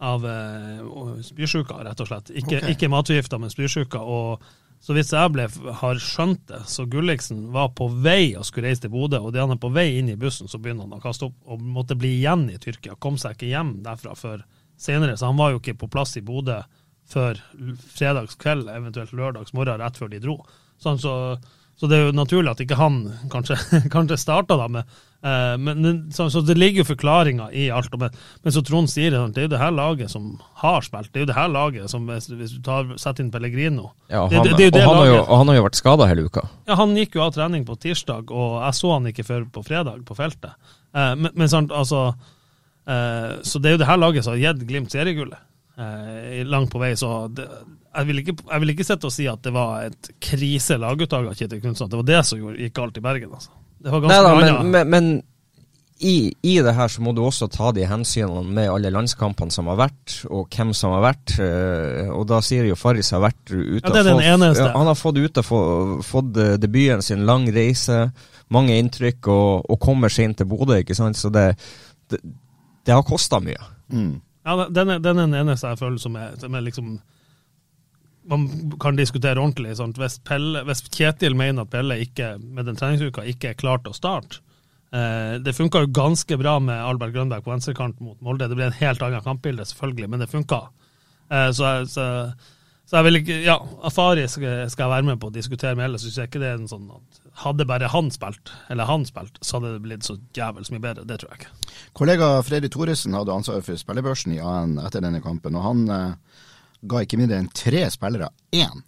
av 0.00 0.24
uh, 0.24 1.20
spysjuka, 1.24 1.76
rett 1.84 2.00
og 2.00 2.08
slett. 2.08 2.32
Ikke, 2.32 2.58
okay. 2.58 2.74
ikke 2.74 2.88
matforgifta, 2.92 3.38
men 3.40 3.52
spysjuka. 3.52 4.00
Og 4.00 4.44
så 4.80 4.96
vidt 4.96 5.12
jeg 5.12 5.32
ble, 5.34 5.44
har 5.76 6.00
skjønt 6.00 6.46
det, 6.48 6.62
så 6.72 6.86
Gulliksen 6.88 7.50
var 7.52 7.74
på 7.76 7.90
vei 8.00 8.32
og 8.32 8.46
skulle 8.48 8.70
reise 8.70 8.86
til 8.86 8.94
Bodø, 8.94 9.20
og 9.20 9.34
da 9.34 9.44
han 9.44 9.52
er 9.52 9.60
på 9.60 9.72
vei 9.74 9.90
inn 9.98 10.08
i 10.08 10.16
bussen, 10.20 10.48
så 10.48 10.60
begynner 10.62 10.88
han 10.88 10.96
å 10.96 11.02
kaste 11.02 11.28
opp 11.28 11.52
og 11.52 11.60
måtte 11.60 11.98
bli 12.00 12.14
igjen 12.16 12.46
i 12.48 12.56
Tyrkia. 12.60 12.96
Kom 12.96 13.20
seg 13.20 13.36
ikke 13.36 13.50
hjem 13.50 13.74
derfra 13.84 14.16
før 14.16 14.46
senere, 14.80 15.18
så 15.20 15.28
han 15.28 15.40
var 15.40 15.52
jo 15.52 15.60
ikke 15.60 15.76
på 15.82 15.90
plass 15.92 16.16
i 16.16 16.24
Bodø 16.24 16.62
før 17.10 17.36
fredagskveld, 17.98 18.70
eventuelt 18.72 19.12
lørdagsmorgen, 19.18 19.82
rett 19.82 20.00
før 20.00 20.12
de 20.12 20.22
dro. 20.22 20.38
Sånn, 20.80 21.00
så, 21.02 21.12
så 21.76 21.90
det 21.90 21.98
er 21.98 22.08
jo 22.08 22.16
naturlig 22.16 22.54
at 22.54 22.64
ikke 22.64 22.80
han 22.80 23.02
kanskje, 23.32 23.58
kanskje 23.94 24.20
starta 24.22 24.56
da 24.56 24.70
med 24.78 25.00
Uh, 25.20 25.58
men, 25.60 26.12
så, 26.12 26.30
så, 26.32 26.40
det 26.40 26.54
ligger 26.56 26.80
jo 26.80 26.86
forklaringer 26.94 27.52
i 27.52 27.66
alt. 27.74 27.92
Men, 28.00 28.14
men 28.40 28.54
så 28.54 28.62
Trond 28.64 28.88
sier 28.88 29.12
det, 29.12 29.20
er 29.20 29.44
jo 29.44 29.52
det 29.52 29.60
her 29.60 29.74
laget 29.74 30.12
som 30.12 30.30
har 30.62 30.80
spilt. 30.86 31.10
Det 31.12 31.20
er 31.20 31.26
jo 31.26 31.30
det 31.32 31.36
her 31.36 31.50
laget 31.52 31.92
som, 31.92 32.06
hvis, 32.08 32.30
hvis 32.32 32.54
du 32.56 32.62
tar, 32.64 32.88
setter 33.00 33.26
inn 33.26 33.32
Pellegrino 33.34 33.90
ja, 34.08 34.24
det, 34.30 34.40
han, 34.40 34.48
det, 34.56 34.70
det, 34.72 34.84
og, 34.86 34.96
han 34.96 35.10
jo, 35.10 35.20
han 35.28 35.52
har 35.52 35.60
jo, 35.60 35.66
vært 35.68 35.80
skada 35.80 36.08
hele 36.08 36.24
uka. 36.24 36.46
Ja, 36.64 36.78
Han 36.80 36.96
gikk 36.96 37.18
jo 37.18 37.26
av 37.26 37.34
trening 37.36 37.68
på 37.68 37.76
tirsdag, 37.80 38.32
og 38.32 38.56
jeg 38.64 38.80
så 38.80 38.94
han 38.96 39.12
ikke 39.12 39.26
før 39.28 39.46
på 39.52 39.64
fredag 39.66 40.00
på 40.08 40.16
feltet. 40.16 40.56
Uh, 40.96 41.12
men, 41.20 41.28
men 41.36 41.52
sant, 41.52 41.70
altså 41.70 42.08
uh, 42.16 43.32
Så 43.46 43.60
det 43.60 43.70
er 43.70 43.76
jo 43.76 43.82
det 43.84 43.90
her 43.92 44.00
laget 44.00 44.24
som 44.26 44.34
har 44.34 44.40
gitt 44.40 44.64
Glimt 44.70 44.96
seriegullet. 44.96 45.38
eh, 45.80 46.40
langt 46.44 46.72
på 46.72 46.80
vei. 46.80 46.94
Så 46.96 47.28
det, 47.28 47.46
jeg 47.94 48.08
vil 48.08 48.22
ikke, 48.22 48.36
jeg 48.40 48.62
vil 48.62 48.72
ikke 48.74 48.86
sitte 48.86 49.08
og 49.08 49.14
si 49.14 49.28
at 49.30 49.42
det 49.44 49.52
var 49.54 49.88
et 49.88 50.10
krise 50.22 50.78
laguttak 50.80 51.28
av 51.28 51.36
Kjetil 51.36 51.62
Knutsen. 51.62 51.90
Det 51.90 52.00
var 52.00 52.08
det 52.08 52.22
som 52.28 52.40
gikk 52.56 52.76
galt 52.76 53.00
i 53.00 53.04
Bergen. 53.04 53.34
altså. 53.36 53.52
Det 53.80 53.90
var 53.92 54.00
ganske 54.04 54.16
Neida, 54.16 54.30
mye 54.34 54.40
men, 54.44 54.54
annet. 54.54 54.70
men, 54.72 54.88
men 54.90 55.22
i, 56.00 56.32
i 56.48 56.54
det 56.64 56.72
her 56.72 56.88
så 56.88 57.02
må 57.04 57.12
du 57.12 57.20
også 57.26 57.44
ta 57.52 57.70
de 57.76 57.82
hensynene 57.84 58.40
med 58.56 58.70
alle 58.72 58.88
landskampene 58.92 59.52
som 59.52 59.66
har 59.68 59.76
vært, 59.82 60.14
og 60.32 60.46
hvem 60.56 60.70
som 60.76 60.94
har 60.96 61.02
vært. 61.04 61.34
eh, 61.44 62.08
Og 62.16 62.24
da 62.30 62.38
sier 62.44 62.64
jo 62.70 62.76
Farris 62.80 63.10
har 63.12 63.20
vært 63.20 63.52
ute 63.52 63.82
Ja, 63.84 63.92
det 63.92 64.00
er 64.00 64.08
den 64.08 64.16
fått- 64.16 64.30
eneste. 64.30 64.68
Han 64.72 64.86
har 64.88 64.96
fått 64.96 65.18
ut 65.20 65.40
fått 65.44 66.36
eh, 66.40 66.54
debuten 66.56 67.02
sin, 67.04 67.26
lang 67.28 67.44
reise, 67.52 68.12
mange 68.48 68.78
inntrykk, 68.80 69.28
og, 69.28 69.68
og 69.70 69.80
kommer 69.80 70.08
seg 70.08 70.24
inn 70.30 70.34
til 70.40 70.48
Bodø, 70.48 70.80
ikke 70.80 70.96
sant. 70.96 71.16
Så 71.20 71.28
det, 71.32 71.46
det, 72.08 72.20
det 72.88 72.94
har 72.96 73.04
kosta 73.04 73.40
mye. 73.44 73.60
Mm. 73.92 74.20
Ja, 74.46 74.56
den 74.72 74.88
er, 74.96 74.98
den 75.04 75.18
er 75.20 75.26
den 75.28 75.34
eneste 75.42 75.68
jeg 75.68 75.78
føler 75.82 75.98
som 76.00 76.16
er, 76.16 76.32
som 76.40 76.54
er 76.56 76.64
liksom 76.64 76.94
Man 78.30 78.46
kan 78.80 78.98
diskutere 78.98 79.40
ordentlig. 79.40 79.74
Hvis, 79.98 80.20
Pelle, 80.26 80.62
hvis 80.68 80.84
Kjetil 80.86 81.34
mener 81.38 81.66
at 81.66 81.72
Pelle 81.72 81.98
ikke, 82.04 82.36
med 82.38 82.68
den 82.70 82.78
treningsuka 82.78 83.24
ikke 83.26 83.52
er 83.52 83.58
klar 83.58 83.82
til 83.82 83.90
å 83.90 83.96
starte 83.96 84.38
eh, 84.94 85.40
Det 85.42 85.56
funka 85.56 85.82
jo 85.84 85.92
ganske 85.96 86.38
bra 86.38 86.58
med 86.62 86.78
Albert 86.78 87.16
Grønberg 87.16 87.46
på 87.46 87.54
venstrekant 87.54 87.98
mot 88.04 88.20
Molde. 88.22 88.46
Det 88.50 88.58
ble 88.58 88.68
en 88.70 88.78
helt 88.78 89.02
annet 89.02 89.26
kampbilde, 89.26 89.66
selvfølgelig, 89.72 90.10
men 90.12 90.22
det 90.22 90.30
funka. 90.30 90.62
Eh, 91.30 91.50
så, 91.56 91.72
så, 91.90 92.06
så 92.86 93.00
jeg 93.00 93.08
vil 93.08 93.20
ikke 93.20 93.40
Ja, 93.46 93.56
Afari 93.86 94.28
skal, 94.30 94.68
skal 94.70 94.86
jeg 94.86 94.94
være 94.96 95.08
med 95.10 95.20
på 95.22 95.30
å 95.30 95.34
diskutere 95.34 95.74
med, 95.78 95.88
ellers 95.88 96.06
syns 96.06 96.20
jeg 96.22 96.30
ikke 96.30 96.42
det 96.42 96.52
er 96.52 96.60
en 96.60 96.70
sånn 96.70 96.88
at 96.90 97.18
Hadde 97.40 97.64
bare 97.64 97.88
han 97.88 98.10
spilt, 98.12 98.50
eller 98.68 98.88
han 98.90 99.06
spilt, 99.08 99.38
så 99.40 99.56
hadde 99.56 99.76
det 99.76 99.84
blitt 99.84 100.04
så 100.04 100.16
jævels 100.36 100.68
mye 100.74 100.82
bedre. 100.82 101.06
Det 101.08 101.20
tror 101.22 101.30
jeg 101.30 101.38
ikke. 101.40 101.76
Kollega 101.96 102.26
Freddy 102.44 102.68
Thoresen 102.68 103.14
hadde 103.16 103.32
ansvaret 103.32 103.64
for 103.64 103.80
spillebørsen 103.80 104.34
i 104.34 104.40
AN 104.44 104.74
etter 104.82 105.00
denne 105.00 105.22
kampen, 105.24 105.56
og 105.56 105.64
han 105.64 105.84
eh, 105.94 106.29
ga 106.82 107.02
ikke 107.04 107.20
mindre 107.20 107.40
enn 107.40 107.50
tre 107.54 107.84
spillere 107.92 108.30
én. 108.56 108.82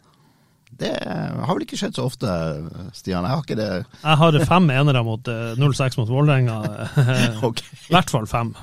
Det 0.82 0.92
har 1.04 1.52
vel 1.52 1.66
ikke 1.66 1.76
skjedd 1.76 1.98
så 1.98 2.06
ofte, 2.08 2.30
Stian. 2.96 3.26
Jeg 3.26 3.34
har 3.34 3.42
ikke 3.44 3.58
det 3.58 3.68
Jeg 3.84 4.18
har 4.22 4.38
fem 4.48 4.70
enere 4.72 5.02
mot 5.04 5.28
eh, 5.28 5.52
0-6 5.60 5.98
mot 6.00 6.08
Vålerenga. 6.08 6.56
okay. 7.48 7.68
I 7.90 7.92
hvert 7.92 8.12
fall 8.14 8.26
fem. 8.30 8.54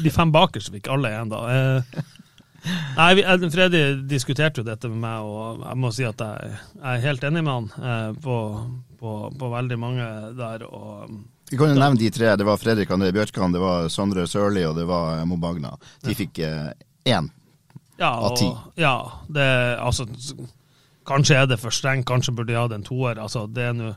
De 0.00 0.14
fem 0.14 0.32
bakerste 0.32 0.72
fikk 0.72 0.88
alle 0.90 1.12
én, 1.20 1.30
da. 1.30 1.44
Eh, 1.52 2.00
Nei, 2.96 3.22
eh, 3.22 3.50
Freddy 3.50 3.82
diskuterte 4.08 4.60
jo 4.60 4.66
dette 4.66 4.88
med 4.90 5.00
meg, 5.00 5.24
og 5.24 5.62
jeg 5.64 5.80
må 5.80 5.90
si 5.96 6.06
at 6.08 6.20
jeg, 6.20 6.56
er 6.82 7.04
helt 7.04 7.24
enig 7.24 7.44
med 7.46 7.52
han 7.54 7.68
eh, 7.80 8.08
på, 8.20 8.36
på, 9.00 9.16
på 9.40 9.52
veldig 9.54 9.78
mange 9.80 10.08
der. 10.38 10.66
og 10.68 11.14
Vi 11.50 11.60
kan 11.60 11.72
jo 11.72 11.80
nevne 11.80 12.00
de 12.00 12.10
tre. 12.14 12.34
Det 12.36 12.46
var 12.48 12.60
Fredrik 12.60 12.92
André 12.92 13.12
Bjørkan, 13.16 13.56
det 13.56 13.62
var 13.62 13.88
Sondre 13.92 14.26
Sørli 14.30 14.64
og 14.68 14.76
det 14.80 14.86
var 14.90 15.24
Mo 15.28 15.40
Bagna. 15.40 15.72
De 16.04 16.16
fikk 16.16 16.42
eh, 16.44 16.72
én. 17.08 17.30
Ja, 18.00 18.14
Av 18.30 18.36
ti. 18.38 18.48
ja 18.80 18.94
det, 19.28 19.46
altså, 19.78 20.06
kanskje 21.08 21.36
er 21.36 21.50
det 21.50 21.60
for 21.60 21.74
strengt, 21.74 22.08
kanskje 22.08 22.32
burde 22.36 22.54
de 22.54 22.58
hatt 22.58 22.72
en 22.72 22.86
toer. 22.86 23.20
Altså, 23.20 23.44
det 23.46 23.66
er 23.70 23.76
nå 23.76 23.90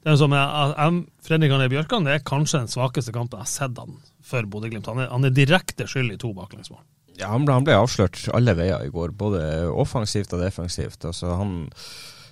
Fredrik 0.00 1.52
André 1.52 1.66
Bjørkan 1.68 2.06
det 2.06 2.14
er 2.14 2.22
kanskje 2.24 2.62
den 2.62 2.70
svakeste 2.72 3.12
kampen 3.12 3.36
jeg 3.36 3.44
har 3.44 3.50
sett 3.52 3.76
han 3.76 3.98
for 4.24 4.46
Bodø-Glimt. 4.48 4.88
Han, 4.88 5.02
han 5.10 5.28
er 5.28 5.34
direkte 5.36 5.84
skyld 5.84 6.14
i 6.14 6.16
to 6.20 6.32
baklengsmål. 6.32 6.80
Ja, 7.20 7.28
han 7.34 7.44
ble, 7.44 7.58
han 7.58 7.66
ble 7.66 7.76
avslørt 7.76 8.22
alle 8.32 8.54
veier 8.56 8.86
i 8.86 8.92
går, 8.92 9.12
både 9.12 9.42
offensivt 9.68 10.32
og 10.32 10.40
defensivt. 10.40 11.04
Altså, 11.04 11.34
han, 11.36 11.66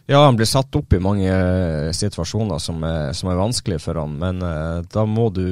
ja, 0.08 0.22
han 0.24 0.38
blir 0.38 0.48
satt 0.48 0.76
opp 0.78 0.94
i 0.96 1.00
mange 1.04 1.28
eh, 1.28 1.90
situasjoner 1.92 2.60
som 2.62 2.80
er, 2.86 3.10
som 3.16 3.28
er 3.28 3.36
vanskelige 3.36 3.82
for 3.84 4.00
han, 4.00 4.14
men 4.20 4.40
eh, 4.44 4.78
da 4.88 5.04
må 5.04 5.28
du 5.36 5.44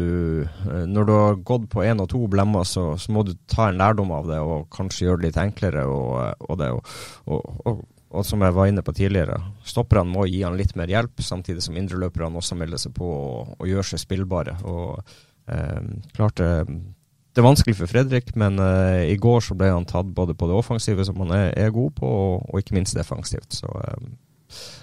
eh, 0.47 0.87
Når 0.89 1.05
du 1.09 1.13
har 1.13 1.37
gått 1.51 1.69
på 1.73 1.85
én 1.85 2.01
og 2.01 2.09
to 2.13 2.23
blemmer, 2.33 2.65
så, 2.65 2.87
så 2.97 3.13
må 3.13 3.27
du 3.27 3.35
ta 3.53 3.69
en 3.69 3.77
lærdom 3.83 4.15
av 4.17 4.31
det 4.33 4.41
og 4.41 4.71
kanskje 4.73 5.11
gjøre 5.11 5.21
det 5.21 5.29
litt 5.29 5.43
enklere. 5.45 5.85
Og, 5.93 6.09
eh, 6.23 6.33
og, 6.49 6.59
det, 6.63 6.73
og, 6.73 7.53
og, 7.69 7.85
og 8.17 8.25
som 8.25 8.43
jeg 8.47 8.57
var 8.57 8.73
inne 8.73 8.85
på 8.87 8.97
tidligere, 8.97 9.39
stopperne 9.69 10.09
må 10.17 10.25
gi 10.31 10.41
han 10.47 10.57
litt 10.57 10.73
mer 10.81 10.89
hjelp, 10.89 11.21
samtidig 11.21 11.65
som 11.67 11.77
indreløperne 11.77 12.41
også 12.41 12.57
melder 12.57 12.81
seg 12.81 12.97
på 12.97 13.13
og, 13.13 13.57
og 13.59 13.69
gjør 13.69 13.93
seg 13.93 14.07
spillbare. 14.07 14.57
Og 14.65 15.03
eh, 15.53 15.83
klart 16.17 16.41
det 16.41 16.53
det 17.37 17.43
er 17.43 17.51
vanskelig 17.51 17.75
for 17.77 17.91
Fredrik, 17.91 18.31
men 18.41 18.57
eh, 18.65 19.11
i 19.13 19.17
går 19.21 19.43
så 19.45 19.53
ble 19.61 19.69
han 19.69 19.85
tatt 19.85 20.09
både 20.17 20.33
på 20.33 20.47
det 20.49 20.55
offensive, 20.57 21.05
som 21.05 21.19
han 21.21 21.35
er, 21.37 21.51
er 21.67 21.75
god 21.75 21.91
på, 21.99 22.09
og, 22.09 22.47
og 22.49 22.63
ikke 22.63 22.79
minst 22.79 22.97
defensivt. 22.97 23.53
Så 23.53 23.69
eh, 23.69 24.07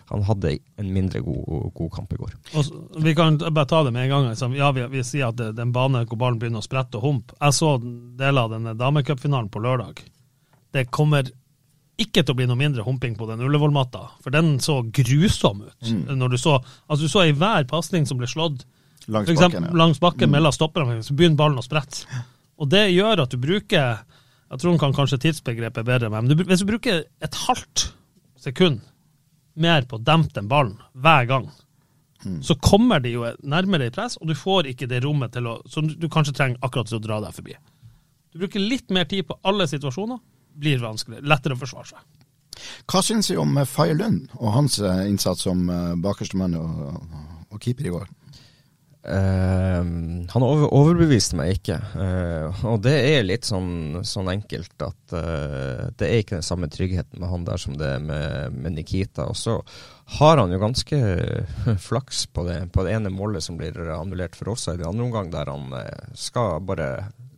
han 0.10 0.26
hadde 0.28 0.58
en 0.82 0.90
mindre 0.94 1.22
god, 1.26 1.70
god 1.74 1.92
kamp 1.96 2.14
i 2.14 2.20
går. 2.20 2.34
Og 2.60 2.98
vi 3.06 3.14
kan 3.18 3.38
bare 3.40 3.70
ta 3.70 3.84
det 3.88 3.94
med 3.96 4.06
en 4.06 4.12
gang. 4.16 4.28
Liksom. 4.32 4.58
Ja, 4.58 4.72
vi, 4.76 4.86
vi 4.92 5.04
sier 5.08 5.32
at 5.32 5.40
det, 5.40 5.54
det 5.58 5.64
er 5.64 5.70
en 5.70 5.76
bane 5.76 6.04
hvor 6.06 6.20
ballen 6.20 6.42
begynner 6.42 6.64
å 6.64 6.66
sprette 6.66 7.00
og 7.00 7.08
humpe. 7.08 7.38
Jeg 7.40 7.58
så 7.58 7.76
deler 7.82 8.44
av 8.46 8.58
denne 8.58 8.76
damecupfinalen 8.78 9.50
på 9.54 9.64
lørdag. 9.64 10.04
Det 10.74 10.90
kommer 10.94 11.32
ikke 12.02 12.24
til 12.24 12.34
å 12.34 12.38
bli 12.38 12.48
noe 12.50 12.58
mindre 12.58 12.86
humping 12.86 13.16
på 13.18 13.28
den 13.30 13.42
Ullevål-matta, 13.46 14.02
for 14.24 14.34
den 14.34 14.56
så 14.64 14.80
grusom 14.84 15.62
ut. 15.68 15.92
Når 16.10 16.34
du 16.34 16.40
så, 16.42 16.58
altså 16.88 17.06
du 17.06 17.12
så 17.12 17.28
i 17.30 17.36
hver 17.38 17.68
pasning 17.70 18.08
som 18.10 18.20
ble 18.22 18.30
slått, 18.30 18.66
Langs 19.12 19.28
for 19.28 19.36
eksempel 19.36 19.60
bakken, 19.60 19.68
ja. 19.68 19.78
langs 19.82 20.00
bakken 20.00 20.32
mellom 20.32 20.54
stopperne, 20.56 21.02
så 21.04 21.16
begynner 21.18 21.40
ballen 21.40 21.60
å 21.60 21.66
sprette. 21.66 22.08
Og 22.62 22.70
det 22.72 22.86
gjør 22.94 23.26
at 23.26 23.34
du 23.34 23.40
bruker 23.42 23.98
Jeg 24.54 24.62
tror 24.62 24.70
han 24.70 24.80
kan 24.80 24.94
kanskje 24.96 25.18
tidsbegrepet 25.26 25.86
bedre, 25.86 26.12
men 26.14 26.30
du, 26.30 26.38
hvis 26.38 26.62
du 26.62 26.70
bruker 26.70 27.04
et 27.26 27.38
halvt 27.48 27.88
sekund 28.40 28.84
mer 29.54 29.86
på 29.90 30.00
å 30.00 30.04
dempe 30.04 30.34
den 30.38 30.50
ballen 30.50 30.78
hver 30.94 31.28
gang, 31.30 31.52
så 32.42 32.56
kommer 32.56 33.00
de 33.04 33.12
jo 33.18 33.28
nærmere 33.44 33.90
i 33.90 33.94
press, 33.94 34.16
og 34.18 34.30
du 34.30 34.36
får 34.38 34.70
ikke 34.72 34.88
det 34.88 35.02
rommet 35.04 35.34
til 35.36 35.48
å, 35.50 35.58
som 35.70 35.88
du 35.88 36.08
kanskje 36.12 36.36
trenger 36.38 36.62
akkurat 36.64 36.88
til 36.88 37.02
å 37.02 37.04
dra 37.04 37.20
deg 37.26 37.36
forbi. 37.36 37.56
Du 38.32 38.40
bruker 38.46 38.64
litt 38.64 38.94
mer 38.96 39.10
tid 39.12 39.28
på 39.28 39.38
alle 39.44 39.68
situasjoner, 39.70 40.22
blir 40.64 40.80
vanskelig, 40.82 41.20
lettere 41.28 41.58
å 41.58 41.60
forsvare 41.60 41.92
seg. 41.92 42.64
Hva 42.88 43.02
syns 43.04 43.32
vi 43.32 43.38
om 43.42 43.58
eh, 43.58 43.68
Faye 43.68 43.96
Lund 43.98 44.32
og 44.38 44.54
hans 44.56 44.78
eh, 44.80 45.06
innsats 45.10 45.44
som 45.48 45.66
bakerstemann 45.66 46.04
bakerste 46.04 46.40
mann 46.40 46.58
og, 46.60 47.48
og 47.50 47.64
keeper 47.64 47.90
i 47.90 47.94
går? 47.94 48.12
Eh, 49.04 49.80
han 50.34 50.46
over, 50.46 50.70
overbeviste 50.72 51.36
meg 51.40 51.58
ikke, 51.58 51.80
Uh, 51.94 52.64
og 52.68 52.82
det 52.84 52.94
er 53.14 53.26
litt 53.26 53.46
sånn, 53.48 54.02
sånn 54.08 54.30
enkelt 54.32 54.84
at 54.84 55.14
uh, 55.16 55.90
det 56.00 56.08
er 56.08 56.22
ikke 56.22 56.38
den 56.40 56.46
samme 56.46 56.70
tryggheten 56.72 57.20
med 57.22 57.30
han 57.30 57.46
der 57.48 57.60
som 57.62 57.76
det 57.80 57.90
er 57.98 58.04
med, 58.04 58.56
med 58.56 58.76
Nikita. 58.78 59.28
Og 59.30 59.38
så 59.38 59.58
har 60.18 60.40
han 60.42 60.52
jo 60.52 60.62
ganske 60.62 61.00
flaks 61.88 62.26
på 62.34 62.46
det, 62.48 62.58
på 62.74 62.86
det 62.86 62.96
ene 62.98 63.14
målet 63.14 63.46
som 63.46 63.60
blir 63.60 63.78
annullert 63.96 64.38
for 64.40 64.54
oss 64.56 64.68
i 64.72 64.78
den 64.80 64.88
andre 64.90 65.08
omgang, 65.08 65.32
der 65.34 65.52
han 65.52 65.70
skal 66.18 66.60
bare 66.66 66.90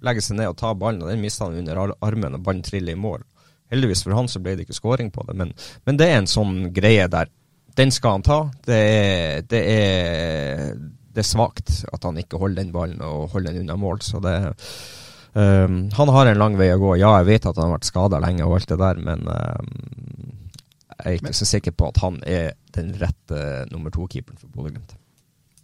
legge 0.05 0.24
seg 0.24 0.39
ned 0.39 0.51
og 0.51 0.60
ta 0.60 0.74
ballen, 0.77 1.03
og 1.03 1.12
den 1.12 1.24
mister 1.24 1.50
han 1.50 1.60
under 1.62 1.95
armen, 2.05 2.38
og 2.38 2.45
ballen 2.45 2.65
triller 2.65 2.95
i 2.95 3.00
mål. 3.00 3.25
Heldigvis 3.74 4.05
for 4.05 4.17
han 4.17 4.29
så 4.29 4.41
ble 4.43 4.55
det 4.55 4.67
ikke 4.67 4.77
scoring 4.77 5.12
på 5.13 5.25
det, 5.27 5.38
men, 5.38 5.53
men 5.86 6.00
det 6.00 6.10
er 6.10 6.19
en 6.22 6.29
sånn 6.29 6.69
greie 6.75 7.07
der. 7.12 7.31
Den 7.75 7.91
skal 7.91 8.17
han 8.17 8.24
ta. 8.24 8.38
Det 8.63 8.77
er, 8.77 9.41
det 9.51 9.62
er, 9.67 10.75
det 11.15 11.24
er 11.24 11.29
svakt 11.29 11.72
at 11.95 12.03
han 12.03 12.19
ikke 12.19 12.39
holder 12.41 12.63
den 12.63 12.74
ballen 12.75 13.01
og 13.05 13.31
holder 13.36 13.53
den 13.53 13.65
unna 13.65 13.77
mål. 13.79 14.01
Så 14.03 14.19
det 14.24 14.36
um, 15.34 15.77
Han 15.95 16.12
har 16.12 16.31
en 16.31 16.41
lang 16.41 16.57
vei 16.60 16.69
å 16.74 16.81
gå. 16.81 16.95
Ja, 17.00 17.13
jeg 17.22 17.29
vet 17.31 17.48
at 17.48 17.55
han 17.55 17.69
har 17.69 17.77
vært 17.77 17.88
skada 17.88 18.19
lenge 18.24 18.48
og 18.48 18.57
alt 18.57 18.74
det 18.74 18.81
der, 18.81 19.00
men 19.07 19.24
um, 19.31 19.72
jeg 20.95 21.05
er 21.05 21.17
ikke 21.19 21.38
så 21.38 21.48
sikker 21.48 21.75
på 21.75 21.89
at 21.91 22.03
han 22.03 22.19
er 22.27 22.53
den 22.75 22.93
rette 23.00 23.41
nummer 23.72 23.93
to-keeperen 23.93 24.39
for 24.39 24.51
Bodø-Glimt. 24.51 24.95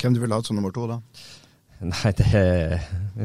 Hvem 0.02 0.16
du 0.16 0.24
vil 0.24 0.34
ha 0.34 0.42
som 0.44 0.58
nummer 0.58 0.74
to, 0.76 0.88
da? 0.90 1.00
Nei, 1.82 2.12
det 2.14 2.28
er 2.38 2.76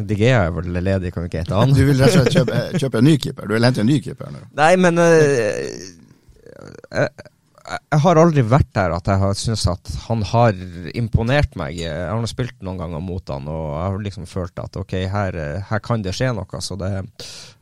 DG 0.08 0.22
er 0.30 0.50
vel 0.54 0.70
ledig, 0.80 1.12
kan 1.12 1.26
vi 1.26 1.28
ikke 1.28 1.42
hete 1.44 1.58
han? 1.58 1.74
Du 1.76 1.82
vil 1.84 1.98
rett 2.00 2.14
og 2.16 2.24
slett 2.24 2.38
kjøpe, 2.38 2.60
kjøpe 2.80 3.02
en 3.02 3.06
ny 3.06 3.16
keeper? 3.20 3.48
Du 3.48 3.52
vil 3.56 3.66
hente 3.68 3.82
en 3.82 3.90
ny 3.90 3.98
keeper 4.04 4.32
nå? 4.32 4.44
Nei, 4.56 4.70
men 4.80 5.00
uh, 5.02 5.08
jeg, 6.88 7.26
jeg 7.66 8.00
har 8.04 8.18
aldri 8.20 8.42
vært 8.46 8.68
der 8.76 8.94
at 8.96 9.08
jeg 9.10 9.20
har 9.22 9.34
syntes 9.38 9.64
at 9.70 9.90
han 10.06 10.22
har 10.30 10.58
imponert 10.94 11.56
meg. 11.58 11.78
Jeg 11.80 12.08
har 12.10 12.28
spilt 12.30 12.60
noen 12.64 12.78
ganger 12.80 13.02
mot 13.04 13.32
han, 13.32 13.48
og 13.50 13.64
jeg 13.72 13.82
har 13.94 14.04
liksom 14.06 14.28
følt 14.30 14.62
at 14.62 14.78
ok, 14.80 14.94
her, 15.12 15.38
her 15.70 15.82
kan 15.84 16.04
det 16.04 16.14
skje 16.16 16.32
noe. 16.36 16.62
Så 16.62 16.78
det 16.80 16.92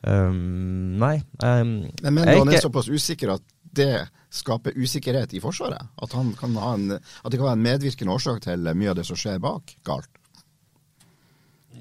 um, 0.04 0.98
Nei. 1.00 1.16
Um, 1.40 1.74
Men 2.02 2.18
mener 2.20 2.32
du 2.32 2.38
han 2.42 2.48
er 2.48 2.58
ikke- 2.58 2.66
såpass 2.68 2.90
usikker 2.92 3.34
at 3.36 3.42
det 3.74 4.08
skaper 4.34 4.76
usikkerhet 4.76 5.32
i 5.34 5.40
Forsvaret? 5.42 5.88
At, 6.02 6.12
han 6.12 6.34
kan 6.38 6.54
ha 6.58 6.74
en, 6.74 6.98
at 6.98 7.30
det 7.30 7.38
kan 7.38 7.48
være 7.48 7.58
en 7.58 7.66
medvirkende 7.68 8.14
årsak 8.14 8.42
til 8.44 8.68
mye 8.74 8.92
av 8.92 8.98
det 8.98 9.06
som 9.08 9.18
skjer 9.18 9.40
bak 9.42 9.76
galt? 9.86 10.10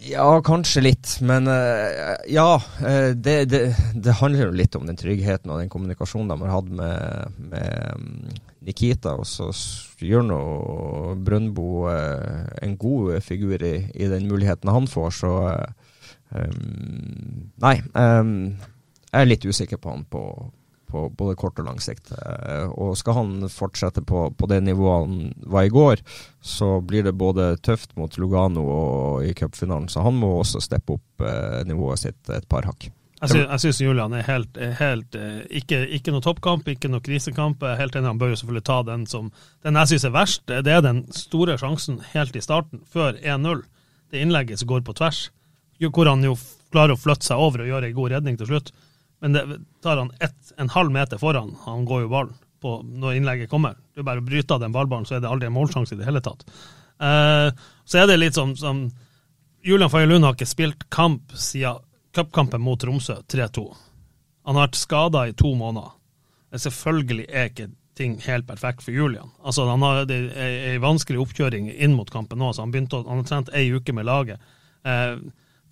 Ja, 0.01 0.41
kanskje 0.43 0.81
litt, 0.81 1.11
men 1.21 1.47
eh, 1.47 2.15
ja. 2.33 2.61
eh, 2.85 3.11
det, 3.15 3.35
det, 3.51 3.61
det 3.95 4.15
handler 4.19 4.49
jo 4.49 4.57
litt 4.57 4.75
om 4.75 4.87
den 4.87 4.97
tryggheten 4.99 5.51
og 5.53 5.61
den 5.61 5.69
kommunikasjonen 5.71 6.33
de 6.33 6.37
har 6.41 6.55
hatt 6.57 6.71
med, 6.79 7.37
med 7.51 8.41
Nikita. 8.65 9.15
Og 9.19 9.27
så 9.29 9.51
gjør 10.03 10.25
nå 10.27 10.41
Brøndbo 11.23 11.85
eh, 11.93 12.49
en 12.65 12.75
god 12.81 13.21
figur 13.23 13.63
i, 13.63 13.75
i 13.93 14.09
den 14.11 14.27
muligheten 14.31 14.73
han 14.73 14.89
får, 14.91 15.15
så 15.21 15.33
um, 16.33 17.47
Nei. 17.63 17.77
Um, 17.93 18.35
jeg 19.13 19.21
er 19.21 19.29
litt 19.29 19.45
usikker 19.45 19.79
på 19.79 19.93
han 19.93 20.07
på, 20.09 20.23
på 20.93 21.07
både 21.17 21.35
kort 21.41 21.57
og 21.59 21.67
lang 21.67 21.81
sikt. 21.83 22.13
Eh, 22.13 22.69
og 22.71 22.93
skal 22.99 23.17
han 23.17 23.35
fortsette 23.51 24.05
på, 24.05 24.27
på 24.37 24.49
det 24.51 24.61
nivået 24.63 25.07
han 25.07 25.33
var 25.49 25.65
i 25.67 25.73
går, 25.73 26.01
så 26.45 26.75
blir 26.85 27.03
det 27.09 27.15
både 27.17 27.55
tøft 27.65 27.95
mot 27.99 28.15
Lugano 28.21 28.63
og 28.69 29.25
i 29.27 29.33
cupfinalen, 29.37 29.89
så 29.89 30.05
han 30.05 30.15
må 30.21 30.35
også 30.43 30.61
steppe 30.63 30.95
opp 30.99 31.25
eh, 31.25 31.63
nivået 31.69 32.05
sitt 32.05 32.29
et 32.37 32.45
par 32.51 32.69
hakk. 32.69 32.91
Jeg 33.23 33.31
sy- 33.31 33.59
syns 33.63 33.77
Julian 33.79 34.11
er 34.17 34.25
helt, 34.27 34.57
helt 34.81 35.15
eh, 35.15 35.37
ikke, 35.61 35.77
ikke 35.95 36.11
noe 36.11 36.23
toppkamp, 36.25 36.65
ikke 36.67 36.89
noe 36.91 36.99
krisekamp. 37.05 37.61
Jeg 37.63 37.77
er 37.77 37.79
Helt 37.79 37.95
enig, 37.95 38.09
Han 38.11 38.19
bør 38.19 38.33
jo 38.33 38.39
selvfølgelig 38.41 38.65
ta 38.67 38.81
den 38.89 39.05
som 39.07 39.29
Den 39.63 39.79
jeg 39.79 39.93
syns 39.93 40.05
er 40.09 40.11
verst, 40.17 40.43
det 40.51 40.73
er 40.73 40.81
den 40.83 41.05
store 41.15 41.55
sjansen 41.61 42.01
helt 42.11 42.35
i 42.35 42.41
starten, 42.43 42.81
før 42.91 43.15
1-0. 43.23 43.61
Det 44.11 44.19
innlegget 44.25 44.59
som 44.59 44.67
går 44.73 44.83
på 44.83 44.93
tvers, 44.99 45.21
hvor 45.83 46.07
han 46.11 46.21
jo 46.27 46.35
klarer 46.73 46.97
å 46.97 46.99
flytte 46.99 47.25
seg 47.29 47.39
over 47.39 47.63
og 47.63 47.71
gjøre 47.71 47.89
en 47.93 47.95
god 48.01 48.11
redning 48.17 48.37
til 48.39 48.47
slutt. 48.51 48.73
Men 49.23 49.35
det 49.35 49.43
tar 49.83 50.01
han 50.01 50.11
ett, 50.19 50.51
en 50.59 50.69
halv 50.73 50.91
meter 50.91 51.19
foran, 51.21 51.53
han 51.63 51.85
går 51.87 52.01
jo 52.03 52.11
ballen 52.11 52.33
på 52.63 52.77
når 52.83 53.17
innlegget 53.19 53.51
kommer. 53.51 53.77
Er 53.95 54.03
bare 54.07 54.23
bryter 54.23 54.57
av 54.57 54.63
den 54.63 54.75
ballballen, 54.75 55.07
så 55.07 55.15
er 55.17 55.23
det 55.23 55.31
aldri 55.31 55.47
en 55.47 55.55
målsjanse 55.55 55.95
i 55.95 55.99
det 55.99 56.07
hele 56.07 56.19
tatt. 56.23 56.43
Eh, 56.99 57.49
så 57.87 58.01
er 58.01 58.09
det 58.09 58.19
litt 58.19 58.35
som, 58.35 58.51
som 58.59 58.85
Julian 59.63 59.91
Faye 59.91 60.07
Lund 60.07 60.27
har 60.27 60.35
ikke 60.35 60.47
spilt 60.47 60.83
kamp 60.91 61.31
siden 61.39 61.79
cupkampen 62.15 62.61
mot 62.61 62.79
Tromsø 62.79 63.21
3-2. 63.31 63.63
Han 64.43 64.59
har 64.59 64.67
vært 64.67 64.81
skada 64.81 65.23
i 65.27 65.35
to 65.39 65.53
måneder. 65.57 65.95
Selvfølgelig 66.53 67.25
er 67.31 67.47
ikke 67.49 67.69
ting 67.97 68.17
helt 68.25 68.45
perfekt 68.47 68.83
for 68.83 68.93
Julian. 68.93 69.31
Altså, 69.43 69.65
han 69.69 69.81
har 69.85 70.03
en 70.11 70.83
vanskelig 70.83 71.21
oppkjøring 71.23 71.71
inn 71.71 71.95
mot 71.97 72.11
kampen 72.11 72.41
nå, 72.41 72.51
så 72.53 72.65
han, 72.65 72.73
begynte 72.73 73.01
han 73.07 73.21
har 73.21 73.29
trent 73.29 73.53
ei 73.55 73.69
uke 73.73 73.95
med 73.95 74.07
laget. 74.09 74.43
Eh, 74.85 75.15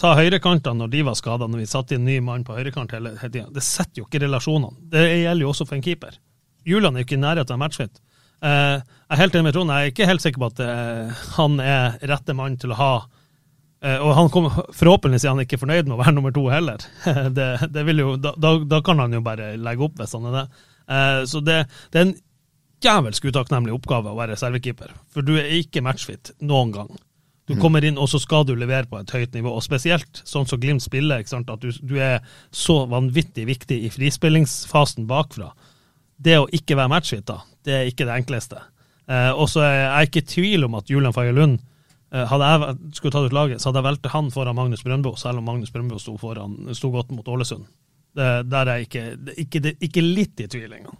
ta 0.01 0.15
høyrekantene 0.17 0.81
når 0.81 0.91
de 0.95 1.05
var 1.05 1.17
skada, 1.19 1.47
når 1.47 1.63
vi 1.63 1.69
satte 1.69 1.97
inn 1.97 2.07
ny 2.07 2.17
mann 2.25 2.45
på 2.47 2.55
høyrekant 2.57 2.93
hele, 2.95 3.13
hele 3.21 3.33
tida. 3.33 3.49
Det 3.53 3.63
setter 3.65 4.01
jo 4.01 4.07
ikke 4.07 4.23
relasjonene. 4.25 4.73
Det 4.91 5.05
gjelder 5.05 5.45
jo 5.45 5.51
også 5.53 5.67
for 5.69 5.77
en 5.77 5.85
keeper. 5.85 6.17
Julian 6.67 6.97
er 6.97 7.03
jo 7.03 7.09
ikke 7.09 7.19
i 7.19 7.21
nærheten 7.21 7.55
av 7.55 7.61
matchfit. 7.61 8.01
Eh, 8.41 8.77
jeg 8.81 9.13
er 9.13 9.21
helt 9.21 9.37
enig 9.37 9.49
med 9.49 9.57
Trond, 9.57 9.73
jeg 9.73 9.87
er 9.89 9.93
ikke 9.93 10.09
helt 10.09 10.23
sikker 10.23 10.41
på 10.41 10.49
at 10.49 10.61
eh, 10.65 11.25
han 11.37 11.59
er 11.61 11.99
rette 12.09 12.33
mann 12.37 12.57
til 12.61 12.73
å 12.73 12.79
ha 12.81 12.93
Eh, 13.81 13.97
og 13.97 14.11
han 14.13 14.27
kommer, 14.29 14.67
forhåpentligvis 14.77 15.23
er 15.25 15.33
han 15.33 15.41
ikke 15.41 15.57
fornøyd 15.57 15.87
med 15.87 15.95
å 15.95 16.01
være 16.03 16.13
nummer 16.13 16.33
to 16.35 16.43
heller. 16.53 16.83
det, 17.37 17.47
det 17.73 17.85
jo, 17.97 18.11
da, 18.21 18.35
da, 18.37 18.81
kan 18.85 19.01
han 19.01 19.15
jo 19.17 19.23
bare 19.25 19.55
legge 19.57 19.87
opp 19.87 19.97
hvis 19.97 20.13
han 20.17 20.27
er 20.29 20.35
det. 20.35 20.43
Så 21.31 21.41
det, 21.41 21.63
det 21.89 21.97
er 21.97 22.05
en 22.05 22.13
jævelsk 22.85 23.25
utakknemlig 23.31 23.73
oppgave 23.73 24.11
å 24.11 24.19
være 24.19 24.35
reservekeeper. 24.35 24.93
For 25.09 25.25
du 25.25 25.33
er 25.39 25.49
ikke 25.57 25.81
matchfit 25.85 26.33
noen 26.45 26.75
gang. 26.75 26.91
Du 27.49 27.55
kommer 27.59 27.83
inn, 27.83 27.97
og 27.97 28.07
så 28.07 28.19
skal 28.21 28.45
du 28.47 28.53
levere 28.55 28.87
på 28.87 28.99
et 29.01 29.11
høyt 29.11 29.33
nivå. 29.33 29.51
Og 29.57 29.63
spesielt 29.65 30.21
sånn 30.27 30.45
som 30.47 30.59
Glimt 30.61 30.83
spiller, 30.83 31.23
at 31.23 31.63
du, 31.63 31.71
du 31.81 31.95
er 31.99 32.21
så 32.53 32.85
vanvittig 32.87 33.47
viktig 33.49 33.79
i 33.87 33.89
frispillingsfasen 33.91 35.07
bakfra. 35.09 35.49
Det 36.21 36.37
å 36.37 36.47
ikke 36.53 36.77
være 36.77 36.93
matchfit, 36.93 37.25
da, 37.27 37.41
det 37.65 37.75
er 37.75 37.89
ikke 37.89 38.05
det 38.07 38.19
enkleste. 38.21 38.61
Eh, 39.09 39.31
og 39.33 39.49
så 39.49 39.65
er 39.65 39.75
jeg 39.81 40.11
ikke 40.11 40.23
i 40.23 40.29
tvil 40.35 40.69
om 40.69 40.77
at 40.79 40.93
Julian 40.93 41.17
Faye 41.17 41.33
Lund 41.35 41.59
Eh, 42.11 42.27
Hadde 42.27 42.47
jeg 42.47 42.95
skulle 42.97 43.13
tatt 43.15 43.29
ut 43.29 43.35
laget, 43.35 43.61
så 43.61 43.69
hadde 43.69 43.79
jeg 43.79 43.87
valgt 43.87 44.09
han 44.11 44.31
foran 44.33 44.57
Magnus 44.57 44.83
Brøndbo, 44.83 45.13
selv 45.19 45.39
om 45.39 45.47
Magnus 45.47 45.71
Brøndbo 45.71 45.99
sto, 46.01 46.17
foran, 46.19 46.57
sto 46.75 46.91
godt 46.91 47.13
mot 47.15 47.27
Ålesund. 47.31 47.69
Det, 48.11 48.27
der 48.51 48.67
er 48.67 48.81
jeg 48.81 48.89
ikke, 48.89 49.03
ikke, 49.45 49.75
ikke 49.87 50.03
litt 50.03 50.43
i 50.43 50.49
tvil 50.51 50.73
engang. 50.75 50.97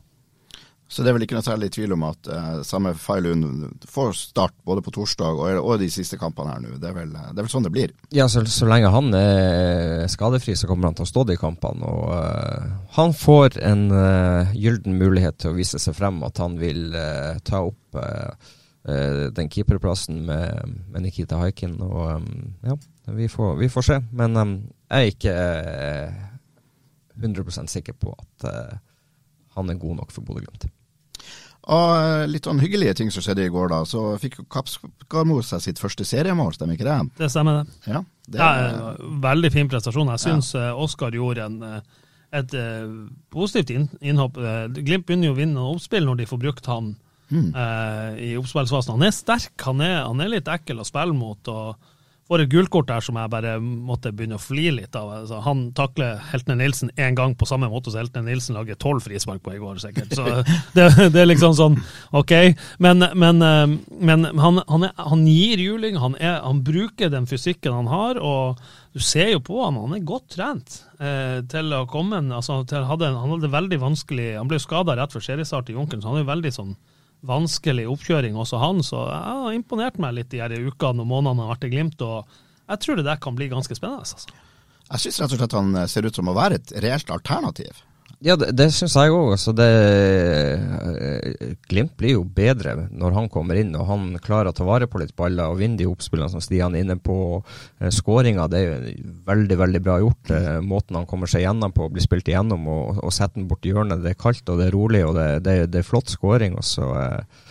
Så 0.91 1.01
det 1.01 1.11
er 1.11 1.15
vel 1.15 1.23
ikke 1.23 1.37
noe 1.37 1.45
særlig 1.45 1.69
tvil 1.71 1.95
om 1.95 2.03
at 2.09 2.27
eh, 2.27 2.61
samme 2.67 2.91
Failund 2.99 3.85
får 3.87 4.13
start 4.19 4.57
både 4.67 4.83
på 4.83 4.91
torsdag 4.97 5.39
og, 5.39 5.59
og 5.61 5.79
de 5.79 5.87
siste 5.93 6.19
kampene 6.19 6.51
her 6.51 6.63
nå. 6.65 6.75
Det 6.81 6.93
vel, 6.97 7.13
det 7.15 7.31
er 7.31 7.41
vel 7.45 7.51
sånn 7.53 7.67
det 7.67 7.71
blir. 7.71 7.93
Ja, 8.11 8.27
så, 8.31 8.43
så 8.43 8.67
lenge 8.67 8.91
han 8.91 9.11
er 9.15 10.07
skadefri, 10.11 10.57
så 10.59 10.67
kommer 10.67 10.89
han 10.89 10.99
til 10.99 11.07
å 11.07 11.11
stå 11.11 11.25
de 11.31 11.39
kampene. 11.39 11.87
Og 11.87 12.11
uh, 12.11 12.71
han 12.97 13.15
får 13.15 13.61
en 13.63 13.85
uh, 13.95 14.51
gylden 14.51 14.99
mulighet 14.99 15.39
til 15.39 15.53
å 15.53 15.59
vise 15.59 15.79
seg 15.79 15.95
frem, 15.95 16.19
at 16.27 16.43
han 16.43 16.59
vil 16.59 16.89
uh, 16.91 17.39
ta 17.47 17.63
opp 17.71 18.01
uh, 18.01 18.51
eh, 18.87 19.31
den 19.31 19.49
keeperplassen 19.49 20.25
med, 20.25 20.75
med 20.89 21.01
Nikita 21.01 21.37
Haikin. 21.37 21.81
Og 21.81 22.15
um, 22.15 22.53
ja, 22.63 22.77
vi 23.05 23.27
får, 23.27 23.55
vi 23.55 23.69
får 23.69 23.81
se. 23.81 23.99
Men 24.11 24.37
um, 24.37 24.53
jeg 24.89 25.01
er 25.01 25.15
ikke 25.15 25.35
eh, 25.37 26.21
100% 27.21 27.71
sikker 27.71 27.93
på 27.93 28.15
at 28.17 28.47
eh, 28.49 28.77
han 29.55 29.69
er 29.69 29.79
god 29.79 30.01
nok 30.01 30.11
for 30.11 30.25
Bodø-Glimt. 30.25 30.69
Og 31.69 31.91
eh, 31.93 32.23
litt 32.31 32.47
sånn 32.47 32.61
hyggelige 32.61 32.95
ting 32.97 33.11
som 33.13 33.21
skjedde 33.21 33.45
i 33.45 33.51
går, 33.53 33.67
da. 33.69 33.83
Så 33.85 34.15
fikk 34.21 34.39
jo 34.39 34.45
Kapskarmo 34.49 35.41
seg 35.45 35.61
sitt 35.61 35.81
første 35.81 36.05
seriemål, 36.07 36.55
stemmer 36.57 36.73
ikke 36.77 36.87
det? 36.87 36.95
Det 37.19 37.29
stemmer, 37.29 37.61
det. 37.61 37.91
Ja, 37.93 38.01
det 38.33 38.41
er 38.47 38.63
en 38.71 39.19
veldig 39.21 39.51
fin 39.53 39.69
prestasjon. 39.69 40.09
Jeg 40.15 40.23
syns 40.23 40.53
ja. 40.57 40.71
Oskar 40.73 41.13
gjorde 41.13 41.45
en, 41.45 41.59
eh, 41.67 42.01
et 42.41 42.55
eh, 42.57 42.89
positivt 43.29 43.93
innhopp. 44.01 44.41
Eh, 44.41 44.65
Glimt 44.81 45.05
begynner 45.05 45.29
jo 45.29 45.35
å 45.35 45.39
vinne 45.41 45.69
oppspill 45.75 46.07
når 46.09 46.23
de 46.23 46.29
får 46.31 46.41
brukt 46.47 46.71
han 46.71 46.95
eh, 47.29 48.19
i 48.31 48.33
oppspillsfasen. 48.41 48.97
Han 48.97 49.05
er 49.07 49.13
sterk, 49.15 49.53
han 49.67 49.85
er, 49.85 49.99
han 50.07 50.25
er 50.25 50.33
litt 50.33 50.49
ekkel 50.51 50.81
å 50.81 50.87
spille 50.87 51.13
mot. 51.13 51.53
og 51.53 51.90
får 52.31 52.45
et 52.45 52.51
gult 52.51 52.71
kort 52.71 52.87
der 52.87 53.03
som 53.03 53.17
jeg 53.19 53.31
bare 53.31 53.57
måtte 53.59 54.13
begynne 54.15 54.37
å 54.39 54.41
flire 54.41 54.77
litt 54.77 54.95
av. 54.95 55.09
Altså, 55.21 55.41
han 55.43 55.65
takler 55.75 56.21
Heltene 56.31 56.61
Nilsen 56.61 56.91
én 56.95 57.17
gang 57.17 57.35
på 57.35 57.47
samme 57.49 57.67
måte 57.71 57.91
som 57.91 57.99
Heltene 57.99 58.29
Nilsen 58.29 58.55
lager 58.55 58.79
tolv 58.79 59.03
frispark 59.03 59.41
på 59.43 59.55
i 59.57 59.59
går, 59.59 59.81
sikkert. 59.83 60.15
Så 60.15 60.27
det, 60.77 60.87
det 61.11 61.23
er 61.23 61.27
liksom 61.27 61.55
sånn, 61.57 61.75
OK. 62.15 62.33
Men, 62.83 63.03
men, 63.19 63.43
eh, 63.43 63.73
men 63.99 64.29
han, 64.39 64.61
han, 64.69 64.87
er, 64.87 64.93
han 65.11 65.25
gir 65.27 65.59
juling, 65.65 65.99
han, 65.99 66.15
er, 66.21 66.39
han 66.45 66.63
bruker 66.63 67.11
den 67.11 67.27
fysikken 67.27 67.75
han 67.75 67.91
har, 67.91 68.21
og 68.23 68.61
du 68.95 69.03
ser 69.03 69.33
jo 69.33 69.43
på 69.43 69.59
han, 69.63 69.79
han 69.79 69.97
er 69.97 70.07
godt 70.07 70.31
trent 70.37 70.79
eh, 70.99 71.41
til 71.51 71.75
å 71.75 71.83
komme 71.89 72.21
altså, 72.31 72.61
til, 72.67 72.83
hadde, 72.87 73.11
Han 73.15 73.31
hadde 73.37 73.47
veldig 73.53 73.77
vanskelig 73.79 74.33
Han 74.35 74.49
ble 74.51 74.59
skada 74.59 74.97
rett 74.99 75.13
før 75.15 75.23
seriestart 75.23 75.71
i 75.71 75.77
Junkeren, 75.77 76.03
så 76.03 76.11
han 76.11 76.19
er 76.19 76.25
jo 76.25 76.31
veldig 76.33 76.51
sånn 76.57 76.73
vanskelig 77.27 77.85
oppkjøring 77.91 78.37
også 78.39 78.59
han, 78.61 78.81
så 78.85 79.03
jeg 79.09 79.41
har 79.43 79.57
imponert 79.57 79.99
meg 80.01 80.15
litt 80.17 80.31
de 80.33 80.41
her 80.41 80.53
ukene 80.65 81.03
og 81.03 81.09
månedene 81.09 81.35
han 81.35 81.43
har 81.45 81.53
vært 81.55 81.67
i 81.67 81.73
Glimt, 81.73 82.01
og 82.01 82.71
jeg 82.71 82.83
tror 82.83 82.97
det 82.97 83.07
der 83.07 83.21
kan 83.21 83.37
bli 83.37 83.49
ganske 83.51 83.77
spennende. 83.77 84.05
Altså. 84.05 84.33
Jeg 84.91 85.03
syns 85.05 85.21
rett 85.21 85.35
og 85.35 85.41
slett 85.41 85.57
han 85.59 85.81
ser 85.91 86.07
ut 86.07 86.17
som 86.17 86.31
å 86.31 86.35
være 86.35 86.59
et 86.59 86.73
reelt 86.83 87.13
alternativ. 87.13 87.83
Ja, 88.21 88.35
det, 88.37 88.51
det 88.53 88.67
syns 88.69 88.93
jeg 88.93 89.13
òg. 89.15 89.31
Altså 89.33 89.51
Glimt 91.71 91.95
blir 91.97 92.13
jo 92.19 92.23
bedre 92.23 92.75
når 92.93 93.15
han 93.15 93.29
kommer 93.33 93.57
inn 93.57 93.73
og 93.73 93.87
han 93.89 94.03
klarer 94.21 94.51
å 94.51 94.55
ta 94.55 94.67
vare 94.67 94.85
på 94.89 95.01
litt 95.01 95.15
baller 95.17 95.49
og 95.49 95.57
vinne 95.57 95.79
de 95.79 95.87
oppspillene 95.89 96.29
som 96.29 96.43
Stian 96.43 96.75
er 96.77 96.85
inne 96.85 96.99
på. 97.01 97.15
Eh, 97.81 97.89
Skåringa 97.89 98.45
er 98.53 98.67
jo 98.67 98.75
veldig 99.25 99.57
veldig 99.63 99.81
bra 99.81 99.97
gjort. 100.03 100.33
Eh, 100.37 100.59
måten 100.61 100.99
han 100.99 101.07
kommer 101.09 101.31
seg 101.31 101.47
gjennom 101.47 101.73
på, 101.73 101.89
blir 101.89 102.05
spilt 102.05 102.29
igjennom 102.29 102.67
og, 102.69 102.99
og 103.01 103.15
setter 103.15 103.39
den 103.39 103.47
bort 103.49 103.65
i 103.65 103.73
hjørnet. 103.73 104.03
Det 104.05 104.13
er 104.13 104.21
kaldt 104.21 104.53
og 104.53 104.61
det 104.61 104.69
er 104.69 104.77
rolig 104.77 105.01
og 105.07 105.17
det, 105.17 105.29
det, 105.47 105.55
det 105.73 105.81
er 105.81 105.87
flott 105.87 106.13
skåring. 106.13 106.59
Eh, 106.61 107.47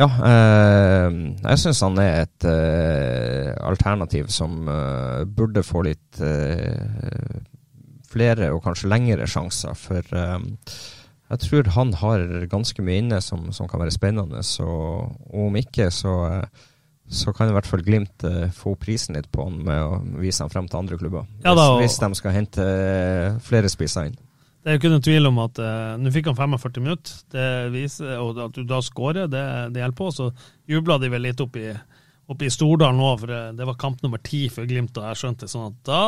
ja, 0.00 0.08
eh, 0.30 1.20
jeg 1.44 1.60
syns 1.60 1.82
han 1.84 2.00
er 2.00 2.22
et 2.22 2.48
eh, 2.48 3.52
alternativ 3.68 4.32
som 4.32 4.64
eh, 4.64 5.26
burde 5.28 5.64
få 5.66 5.84
litt 5.90 6.24
eh, 6.24 7.44
flere 8.16 8.52
og 8.54 8.62
kanskje 8.64 8.90
lengre 8.90 9.28
sjanser. 9.30 9.76
For 9.78 10.00
eh, 10.16 10.38
jeg 11.30 11.42
tror 11.42 11.72
han 11.76 11.92
har 12.00 12.24
ganske 12.52 12.84
mye 12.86 13.02
inne 13.04 13.20
som, 13.24 13.50
som 13.52 13.68
kan 13.70 13.82
være 13.82 13.94
spennende. 13.94 14.42
Så, 14.46 14.66
og 14.66 15.46
om 15.48 15.56
ikke, 15.60 15.90
så, 15.94 16.16
eh, 16.32 16.66
så 17.06 17.34
kan 17.36 17.50
i 17.50 17.54
hvert 17.54 17.68
fall 17.68 17.84
Glimt 17.86 18.24
eh, 18.26 18.48
få 18.54 18.74
prisen 18.80 19.18
litt 19.18 19.28
på 19.34 19.46
han 19.46 19.60
med 19.66 19.82
å 19.82 20.20
vise 20.22 20.42
ham 20.42 20.52
frem 20.52 20.70
til 20.70 20.80
andre 20.82 20.98
klubber. 21.00 21.26
Ja, 21.44 21.52
da, 21.54 21.72
og- 21.74 21.82
hvis, 21.84 21.98
de 22.02 22.10
skal 22.18 22.34
hente 22.40 22.70
flere 23.46 23.70
spisser 23.72 24.10
inn. 24.10 24.16
Det 24.66 24.72
er 24.72 24.74
jo 24.74 24.80
ikke 24.80 24.90
noen 24.96 25.02
tvil 25.06 25.28
om 25.28 25.36
at 25.44 25.58
uh, 25.62 25.92
nå 26.02 26.10
fikk 26.10 26.26
han 26.26 26.34
45 26.34 26.82
minutter, 26.82 27.18
det 27.30 27.44
viser, 27.70 28.16
og 28.18 28.40
at 28.48 28.56
du 28.56 28.64
da 28.66 28.80
skårer, 28.82 29.28
det, 29.30 29.42
det 29.70 29.78
hjelper 29.78 30.00
på. 30.00 30.08
Så 30.10 30.24
jubla 30.66 30.96
de 30.98 31.10
vel 31.12 31.22
litt 31.22 31.38
opp 31.44 31.54
i, 31.60 31.68
opp 32.26 32.42
i 32.42 32.48
Stordalen 32.50 32.98
nå, 32.98 33.10
for 33.20 33.30
det, 33.30 33.40
det 33.58 33.66
var 33.68 33.76
kamp 33.78 34.00
nummer 34.02 34.18
ti 34.22 34.46
for 34.50 34.66
Glimt, 34.66 34.96
og 34.98 35.06
jeg 35.06 35.20
skjønte 35.20 35.48
sånn 35.50 35.68
at 35.68 35.76
da 35.86 36.00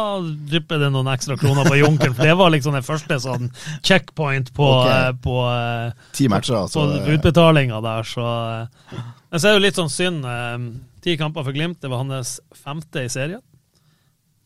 drypper 0.50 0.82
det 0.82 0.90
noen 0.94 1.10
ekstra 1.12 1.36
kroner 1.38 1.68
på 1.68 1.78
Junkeren, 1.78 2.16
for 2.16 2.26
det 2.26 2.34
var 2.40 2.50
liksom 2.54 2.74
den 2.74 2.86
første 2.86 3.20
sånn 3.22 3.52
checkpoint 3.86 4.50
på, 4.56 4.66
okay. 4.66 5.04
eh, 5.12 5.12
på, 5.22 5.36
eh, 5.52 6.08
Ti 6.18 6.26
matcher, 6.32 6.64
altså. 6.64 6.88
på 7.06 7.14
utbetalinga 7.18 7.78
der, 7.84 8.10
så 8.10 8.26
eh. 8.26 9.06
Men 9.28 9.42
så 9.42 9.50
er 9.50 9.52
det 9.52 9.58
jo 9.58 9.64
litt 9.66 9.76
sånn 9.76 9.90
synd. 9.92 10.22
Ti 11.04 11.14
kamper 11.20 11.44
for 11.44 11.52
Glimt, 11.52 11.82
det 11.82 11.90
var 11.92 12.00
hans 12.00 12.38
femte 12.56 13.02
i 13.04 13.10
serien. 13.12 13.42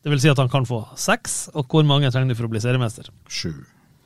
Det 0.03 0.11
vil 0.11 0.19
si 0.19 0.27
at 0.27 0.41
han 0.41 0.51
kan 0.51 0.67
få 0.67 0.81
seks, 0.99 1.45
og 1.55 1.71
hvor 1.71 1.85
mange 1.87 2.11
trenger 2.11 2.35
du 2.35 2.35
for 2.35 2.49
å 2.49 2.51
bli 2.51 2.59
seriemester? 2.59 3.07
Sju. 3.31 3.53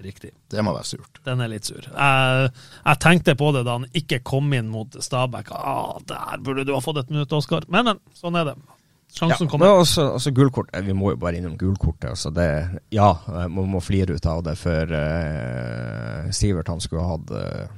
Riktig. 0.03 0.29
Det 0.51 0.61
må 0.63 0.73
være 0.75 0.85
surt. 0.85 1.19
Den 1.25 1.41
er 1.41 1.47
litt 1.49 1.65
sur. 1.65 1.81
Jeg, 1.81 2.49
jeg 2.85 2.99
tenkte 3.01 3.33
på 3.39 3.51
det 3.55 3.63
da 3.65 3.79
han 3.79 3.85
ikke 3.97 4.19
kom 4.23 4.51
inn 4.53 4.67
mot 4.69 4.93
Stabæk. 5.01 5.49
Ah, 5.57 5.95
der 6.05 6.37
burde 6.45 6.65
du 6.67 6.73
ha 6.75 6.81
fått 6.85 6.99
et 7.01 7.09
minutt, 7.09 7.33
Oskar. 7.33 7.65
Men, 7.67 7.85
men, 7.89 8.01
sånn 8.13 8.37
er 8.37 8.51
det. 8.51 8.55
Sjansen 9.17 9.47
Ja, 9.47 9.49
kommer. 9.49 9.71
også, 9.81 10.03
også 10.19 10.31
gullkort. 10.35 10.69
eh, 10.75 10.83
Vi 10.85 10.93
må 10.93 11.13
jo 11.15 11.17
bare 11.17 11.39
innom 11.39 11.55
gullkortet. 11.57 12.09
Altså 12.11 12.29
det, 12.35 12.47
ja, 12.93 13.07
man 13.47 13.71
må, 13.71 13.81
flire 13.81 14.13
ut 14.19 14.25
av 14.29 14.43
det, 14.45 14.53
for 14.59 14.91
uh, 14.93 16.29
Sivert 16.35 16.67
han 16.69 16.81
skulle 16.83 17.01
ha 17.05 17.15
hatt 17.15 17.31
uh, 17.31 17.71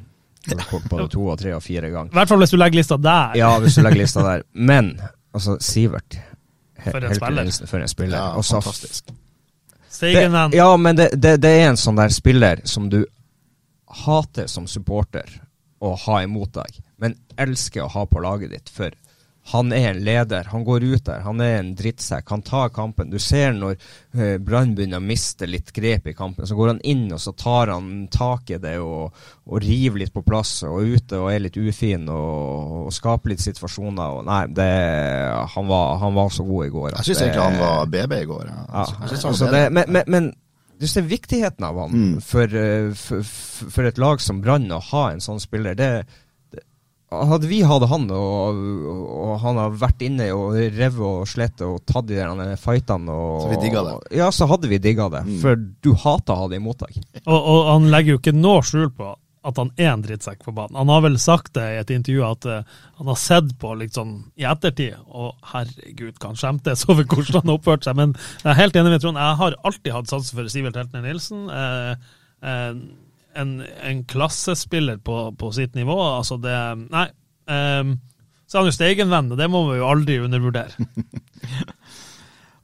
gulkort 0.50 0.90
både 0.90 1.08
to 1.14 1.24
og 1.30 1.40
tre 1.40 1.54
og 1.56 1.64
fire 1.64 1.92
ganger. 1.94 2.12
I 2.12 2.20
hvert 2.20 2.34
fall 2.34 2.44
hvis 2.44 2.52
du 2.56 2.58
legger 2.60 2.82
lista 2.82 2.98
der. 3.00 3.38
Ja, 3.40 3.54
hvis 3.64 3.78
du 3.80 3.84
legger 3.86 4.02
lista 4.04 4.26
der. 4.26 4.44
Men 4.54 4.96
altså, 5.32 5.56
Sivert 5.64 6.20
He- 6.80 6.92
For 6.96 7.04
en 7.04 7.16
spiller. 7.16 7.50
For 7.68 7.84
en 7.84 7.90
spiller. 7.92 8.18
Ja, 8.18 8.28
Og 8.40 8.46
så- 8.48 8.62
det, 10.00 10.56
ja, 10.56 10.70
men 10.78 10.96
det, 10.96 11.10
det, 11.14 11.38
det 11.44 11.50
er 11.50 11.70
en 11.70 11.80
sånn 11.80 12.00
der 12.00 12.14
spiller 12.14 12.62
som 12.70 12.90
du 12.92 13.02
hater 14.06 14.48
som 14.48 14.68
supporter 14.68 15.30
å 15.80 15.94
ha 16.06 16.22
imot 16.24 16.54
deg, 16.56 16.82
men 17.00 17.16
elsker 17.40 17.86
å 17.86 17.92
ha 17.94 18.06
på 18.08 18.22
laget 18.24 18.54
ditt. 18.54 18.72
For 18.74 18.94
Han 19.50 19.72
er 19.74 19.92
en 19.92 20.02
leder. 20.06 20.50
Han 20.52 20.64
går 20.68 20.84
ut 20.84 21.06
der. 21.08 21.24
Han 21.26 21.42
er 21.42 21.56
en 21.60 21.72
drittsekk. 21.78 22.28
Han 22.30 22.44
tar 22.46 22.70
kampen. 22.76 23.10
Du 23.10 23.18
ser 23.20 23.54
når 23.58 23.78
uh, 24.16 24.38
Brann 24.38 24.76
begynner 24.78 25.02
å 25.02 25.06
miste 25.06 25.48
litt 25.50 25.72
grep 25.74 26.08
i 26.12 26.14
kampen, 26.14 26.46
så 26.46 26.58
går 26.58 26.74
han 26.76 26.82
inn 26.86 27.08
og 27.16 27.22
så 27.24 27.34
tar 27.34 27.72
han 27.74 28.08
tak 28.14 28.52
i 28.54 28.60
det 28.62 28.76
og, 28.84 29.16
og 29.50 29.64
river 29.64 30.04
litt 30.04 30.14
på 30.14 30.24
plass 30.28 30.60
og 30.68 30.82
er 30.84 31.00
ute 31.00 31.18
og 31.18 31.32
er 31.34 31.42
litt 31.48 31.58
ufin 31.58 32.06
og, 32.14 32.76
og 32.86 32.94
skaper 32.94 33.34
litt 33.34 33.42
situasjoner. 33.46 34.20
Og 34.20 34.28
nei, 34.30 34.44
det, 34.54 34.70
han, 35.56 35.68
var, 35.72 35.98
han 36.04 36.14
var 36.18 36.30
så 36.34 36.46
god 36.48 36.68
i 36.68 36.74
går. 36.76 36.92
Jeg 37.00 37.10
syns 37.10 37.26
egentlig 37.26 37.48
han 37.48 37.60
var 37.64 37.90
BB 37.98 38.16
i 38.22 38.30
går. 38.30 38.46
Ja. 38.54 38.62
Ja, 38.70 38.86
synes 39.10 39.24
han 39.24 39.34
altså 39.34 39.52
det, 39.54 39.66
men, 39.74 39.92
men, 39.98 40.04
men 40.08 40.32
du 40.80 40.88
ser 40.88 41.02
viktigheten 41.10 41.66
av 41.68 41.76
han 41.82 41.92
Mm. 41.92 42.22
for, 42.24 42.56
eh, 42.56 42.94
for, 42.96 43.24
for 43.74 43.84
et 43.90 43.98
lag 44.00 44.22
som 44.24 44.40
Brann 44.42 44.70
å 44.72 44.78
ha 44.94 45.10
en 45.12 45.20
sånn 45.20 45.42
spiller. 45.44 45.76
Det, 45.76 45.90
det, 46.06 46.20
hadde 47.10 47.50
vi 47.50 47.62
hatt 47.66 47.86
han, 47.90 48.10
og, 48.14 48.60
og 48.90 49.32
han 49.42 49.58
har 49.58 49.78
vært 49.82 50.04
inne 50.06 50.28
og 50.36 50.58
revet 50.58 51.00
og 51.06 51.30
slitt 51.30 51.64
og 51.66 51.80
tatt 51.90 52.10
de 52.10 52.20
der 52.20 52.54
fightene 52.62 53.16
og, 53.16 53.46
Så 53.46 53.54
vi 53.56 53.62
digga 53.64 53.86
det. 53.88 53.96
Ja, 54.20 54.30
så 54.36 54.50
hadde 54.50 54.70
vi 54.70 54.82
digga 54.84 55.10
det. 55.14 55.24
Mm. 55.26 55.40
For 55.42 55.58
du 55.58 55.90
hater 56.04 56.36
å 56.36 56.44
ha 56.44 56.52
det 56.52 56.62
imot 56.62 56.86
deg. 56.86 57.02
Og, 57.26 57.40
og 57.40 57.72
han 57.74 57.90
legger 57.90 58.16
jo 58.16 58.22
ikke 58.22 58.36
noe 58.38 58.62
skjul 58.66 58.94
på 58.94 59.16
at 59.50 59.60
han 59.60 59.72
er 59.80 59.94
en 59.94 60.04
drittsekk 60.04 60.42
på 60.44 60.54
banen. 60.56 60.78
Han 60.78 60.92
har 60.92 61.04
vel 61.06 61.18
sagt 61.22 61.54
det 61.56 61.66
i 61.72 61.80
et 61.80 61.92
intervju 61.96 62.24
at 62.28 62.48
eh, 62.50 62.80
han 63.00 63.10
har 63.10 63.20
sett 63.20 63.54
på 63.62 63.72
liksom 63.80 64.16
i 64.40 64.46
ettertid, 64.48 64.98
og 65.08 65.38
herregud, 65.54 66.18
kan 66.22 66.38
skjemtes 66.40 66.86
over 66.92 67.08
hvordan 67.08 67.46
han 67.46 67.54
oppførte 67.56 67.90
seg. 67.90 68.00
Men 68.00 68.16
jeg 68.44 68.52
er 68.52 68.60
helt 68.60 68.80
enig 68.80 68.96
med 68.96 69.06
Trond, 69.06 69.22
jeg 69.22 69.42
har 69.44 69.60
alltid 69.64 69.96
hatt 69.96 70.12
sansen 70.12 70.40
for 70.40 70.52
Sivert 70.52 70.80
Heltner 70.80 71.06
Nilsen. 71.06 71.48
Eh, 71.56 72.10
eh, 72.52 72.74
en, 73.40 73.56
en 73.64 74.04
klassespiller 74.10 75.00
på, 75.04 75.32
på 75.40 75.52
sitt 75.56 75.78
nivå. 75.78 75.98
Altså 76.20 76.38
det 76.42 76.56
Nei. 76.90 77.08
Um, 77.50 77.98
så 78.50 78.58
er 78.58 78.64
han 78.64 78.70
jo 78.70 78.74
stegenvenn, 78.74 79.32
og 79.34 79.38
det 79.38 79.48
må 79.50 79.64
vi 79.70 79.80
jo 79.80 79.90
aldri 79.90 80.20
undervurdere. 80.26 80.74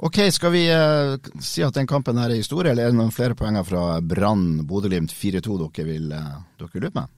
Ok, 0.05 0.17
skal 0.35 0.51
vi 0.51 0.65
uh, 0.67 1.15
si 1.41 1.63
at 1.63 1.77
den 1.77 1.88
kampen 1.88 2.17
her 2.19 2.27
er 2.27 2.38
historie, 2.38 2.73
eller 2.73 2.83
er 2.83 2.91
det 2.91 2.97
noen 2.99 3.13
flere 3.15 3.33
poenger 3.39 3.63
fra 3.65 3.83
Brann 4.03 4.65
Bodø-Glimt 4.67 5.15
4-2 5.15 5.55
dere 5.61 5.85
vil 5.88 6.11
uh, 6.11 6.35
dere 6.59 6.83
lurer 6.83 6.97
med? 6.99 7.15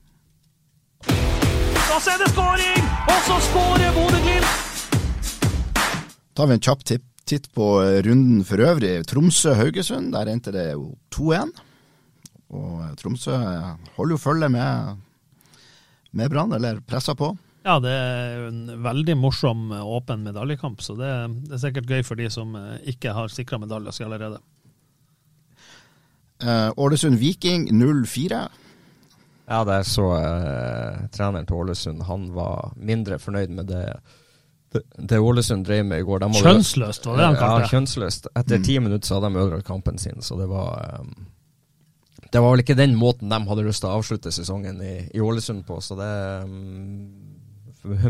Da 1.02 1.98
er 1.98 2.22
det 2.22 2.30
skåring! 2.30 2.88
Og 3.02 3.20
så 3.26 3.40
skårer 3.50 3.98
Bodø-Glimt! 3.98 4.68
tar 6.38 6.46
vi 6.46 6.54
en 6.54 6.62
kjapp 6.62 6.84
tipp, 6.86 7.06
titt 7.26 7.48
på 7.50 7.66
runden 8.06 8.44
for 8.46 8.62
øvrig. 8.62 9.00
Tromsø-Haugesund, 9.10 10.12
der 10.14 10.30
endte 10.30 10.54
det 10.54 10.68
jo 10.70 10.92
2-1. 11.16 11.50
Og 12.50 12.80
eh, 12.84 12.94
Tromsø 13.00 13.34
eh, 13.36 13.74
holder 13.96 14.14
jo 14.16 14.22
følge 14.22 14.48
med, 14.48 14.96
med 16.12 16.30
Brann, 16.32 16.52
eller 16.56 16.80
presser 16.80 17.14
på. 17.18 17.34
Ja, 17.66 17.74
det 17.84 17.90
er 17.92 18.46
en 18.48 18.60
veldig 18.84 19.16
morsom 19.20 19.72
eh, 19.76 19.82
åpen 19.84 20.22
medaljekamp, 20.24 20.80
så 20.80 20.94
det, 20.96 21.10
det 21.48 21.58
er 21.58 21.64
sikkert 21.66 21.90
gøy 21.90 22.02
for 22.06 22.16
de 22.20 22.30
som 22.32 22.54
eh, 22.56 22.78
ikke 22.94 23.12
har 23.16 23.28
sikra 23.34 23.58
medaljer 23.60 23.92
seg 23.92 24.06
allerede. 24.08 24.38
Eh, 26.42 26.70
Ålesund-Viking 26.76 27.68
0-4. 27.74 28.48
Ja, 29.48 29.64
der 29.64 29.82
så 29.88 30.06
eh, 30.20 31.06
treneren 31.12 31.46
til 31.48 31.56
Ålesund. 31.56 32.02
Han 32.08 32.28
var 32.36 32.72
mindre 32.76 33.18
fornøyd 33.18 33.52
med 33.56 33.70
det 33.72 33.84
det, 34.68 34.82
det 35.00 35.16
Ålesund 35.24 35.64
drev 35.64 35.86
med 35.88 36.02
i 36.02 36.04
går. 36.04 36.18
De 36.20 36.26
hadde- 36.28 36.42
Kjønnsløst, 36.44 37.06
var 37.08 37.16
det 37.16 37.24
han 37.24 37.36
kalte 37.40 37.54
det? 37.62 37.64
Ja, 37.64 37.68
kjønnsløst. 37.72 38.26
Etter 38.36 38.58
Mm. 38.58 38.64
ti 38.66 38.74
minutter 38.78 39.06
så 39.08 39.14
hadde 39.16 39.30
de 39.32 39.40
ødelagt 39.40 39.64
kampen 39.66 39.98
sin, 39.98 40.20
så 40.20 40.36
det 40.36 40.48
var 40.50 41.00
um, 41.00 41.14
Det 42.28 42.42
var 42.44 42.52
vel 42.52 42.62
ikke 42.62 42.76
den 42.76 42.96
måten 42.98 43.30
de 43.32 43.38
hadde 43.48 43.64
lyst 43.64 43.82
til 43.84 43.90
å 43.90 43.98
avslutte 43.98 44.32
sesongen 44.34 44.82
i, 44.84 44.94
i 45.16 45.22
Ålesund 45.24 45.64
på, 45.68 45.80
så 45.84 45.96
det 45.98 46.12
um, 46.44 47.38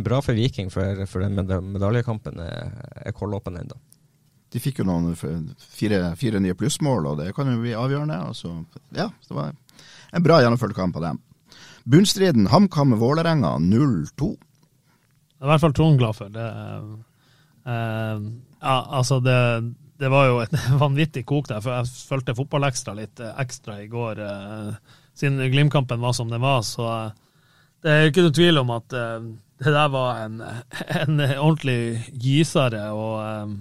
Bra 0.02 0.18
for 0.24 0.34
Viking, 0.34 0.72
for, 0.74 1.04
for 1.06 1.22
den 1.22 1.38
medaljekampen 1.74 2.40
er, 2.42 2.72
er 3.04 3.14
kollåpen 3.14 3.60
ennå. 3.60 3.76
De 4.48 4.60
fikk 4.64 4.80
jo 4.80 4.86
noen 4.88 5.12
fire, 5.14 6.00
fire 6.16 6.40
nye 6.40 6.56
plussmål, 6.56 7.10
og 7.10 7.18
det 7.20 7.34
kan 7.36 7.50
jo 7.52 7.60
bli 7.60 7.76
avgjørende. 7.76 8.16
Altså, 8.30 8.54
ja, 8.96 9.10
det 9.28 9.36
var 9.36 9.52
en 9.52 10.24
bra 10.24 10.40
gjennomført 10.40 10.76
kamp 10.76 10.96
av 10.96 11.04
dem. 11.04 11.20
Bunnstriden 11.88 12.48
HamKam-Vålerenga 12.52 13.54
0-2. 13.64 14.30
Det 14.38 15.44
er 15.44 15.46
i 15.46 15.52
hvert 15.52 15.62
fall 15.62 15.76
Trond 15.76 16.00
glad 16.00 16.16
for. 16.16 16.32
Det, 16.32 16.46
eh, 17.68 18.24
ja, 18.64 18.78
altså 18.98 19.20
det, 19.24 19.36
det 19.98 20.10
var 20.12 20.28
jo 20.28 20.40
et 20.44 20.54
vanvittig 20.84 21.24
kok 21.28 21.48
der, 21.50 21.62
for 21.64 21.74
jeg 21.74 22.06
fulgte 22.08 22.36
Fotballekstra 22.38 22.94
litt 22.98 23.22
eh, 23.22 23.34
ekstra 23.42 23.80
i 23.82 23.88
går, 23.90 24.22
eh, 24.22 24.98
siden 25.18 25.42
Glimt-kampen 25.50 26.02
var 26.02 26.14
som 26.16 26.30
den 26.30 26.42
var. 26.44 26.62
Så 26.66 26.86
eh, 26.86 27.16
det 27.82 27.94
er 27.94 28.10
ikke 28.10 28.26
noe 28.26 28.36
tvil 28.36 28.62
om 28.62 28.70
at 28.76 28.94
eh, 28.94 29.32
det 29.58 29.74
der 29.74 29.90
var 29.90 30.20
en, 30.26 30.38
en 31.02 31.24
ordentlig 31.24 31.80
gysere. 32.14 32.84
og 32.94 33.16
eh, 33.24 33.56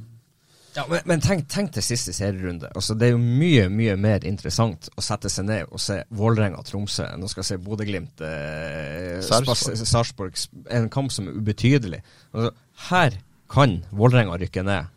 Ja, 0.78 0.84
men, 0.92 1.02
men 1.10 1.24
tenk, 1.26 1.48
tenk 1.50 1.72
til 1.74 1.86
siste 1.86 2.14
serierunde. 2.14 2.70
Altså, 2.78 2.94
det 2.94 3.08
er 3.08 3.16
jo 3.16 3.22
mye 3.24 3.66
mye 3.74 3.96
mer 3.98 4.28
interessant 4.30 4.92
å 4.94 5.02
sette 5.02 5.32
seg 5.34 5.48
ned 5.50 5.72
og 5.72 5.82
se 5.82 6.04
Vålerenga-Tromsø 6.14 7.08
enn 7.16 7.26
å 7.26 7.32
skal 7.32 7.48
se 7.50 7.58
Bodø-Glimt 7.66 8.22
eh, 8.22 9.18
Sarpsborg. 9.26 10.38
En 10.70 10.86
kamp 10.94 11.10
som 11.16 11.32
er 11.32 11.42
ubetydelig. 11.42 12.04
Altså, 12.30 12.54
her 12.92 13.18
kan 13.50 13.80
Vålerenga 13.90 14.38
rykke 14.38 14.66
ned. 14.68 14.94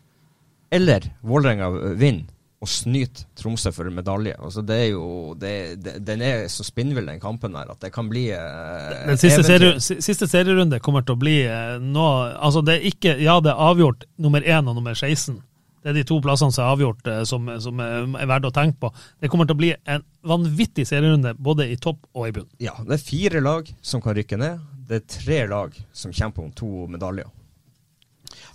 Eller 0.71 1.09
Vålerenga 1.27 1.71
vinner 1.99 2.29
og 2.61 2.69
snyter 2.69 3.25
Tromsø 3.41 3.73
for 3.73 3.89
medalje. 3.95 4.35
Altså, 4.37 4.63
det 4.67 4.77
er 4.77 4.89
jo 4.93 5.35
det, 5.41 5.53
det, 5.81 5.95
Den 6.05 6.21
er 6.25 6.43
så 6.53 6.65
spinnvill, 6.67 7.09
den 7.09 7.21
kampen 7.23 7.57
her, 7.57 7.71
at 7.73 7.81
det 7.81 7.93
kan 7.95 8.11
bli 8.11 8.27
eh, 8.37 9.07
Den 9.09 9.21
siste, 9.21 9.45
serie, 9.47 9.79
siste 9.81 10.29
serierunde 10.29 10.81
kommer 10.85 11.07
til 11.07 11.17
å 11.17 11.21
bli 11.21 11.39
eh, 11.47 11.79
noe 11.81 12.35
Altså, 12.37 12.61
det 12.67 12.77
er 12.77 12.91
ikke 12.93 13.17
Ja, 13.23 13.39
det 13.41 13.55
er 13.55 13.71
avgjort 13.71 14.05
nummer 14.21 14.45
én 14.45 14.69
og 14.69 14.77
nummer 14.77 14.93
16. 14.93 15.41
Det 15.81 15.95
er 15.95 15.97
de 15.97 16.05
to 16.05 16.19
plassene 16.21 16.53
som 16.53 16.67
er 16.67 16.75
avgjort, 16.75 17.09
eh, 17.09 17.23
som, 17.29 17.49
som 17.65 17.81
er 17.81 18.05
er 18.21 18.29
verdt 18.29 18.51
å 18.51 18.53
tenke 18.53 18.77
på. 18.85 18.93
Det 19.25 19.33
kommer 19.33 19.49
til 19.49 19.57
å 19.57 19.63
bli 19.63 19.73
en 19.89 20.05
vanvittig 20.29 20.85
serierunde, 20.91 21.33
både 21.41 21.71
i 21.73 21.81
topp 21.81 22.05
og 22.13 22.29
i 22.29 22.35
bunn. 22.37 22.51
Ja, 22.61 22.77
det 22.85 22.99
er 22.99 23.07
fire 23.07 23.41
lag 23.41 23.73
som 23.81 24.05
kan 24.05 24.19
rykke 24.21 24.37
ned. 24.41 24.61
Det 24.91 25.01
er 25.01 25.09
tre 25.09 25.45
lag 25.49 25.77
som 25.97 26.13
kjemper 26.13 26.45
om 26.45 26.53
to 26.53 26.85
medaljer. 26.93 27.31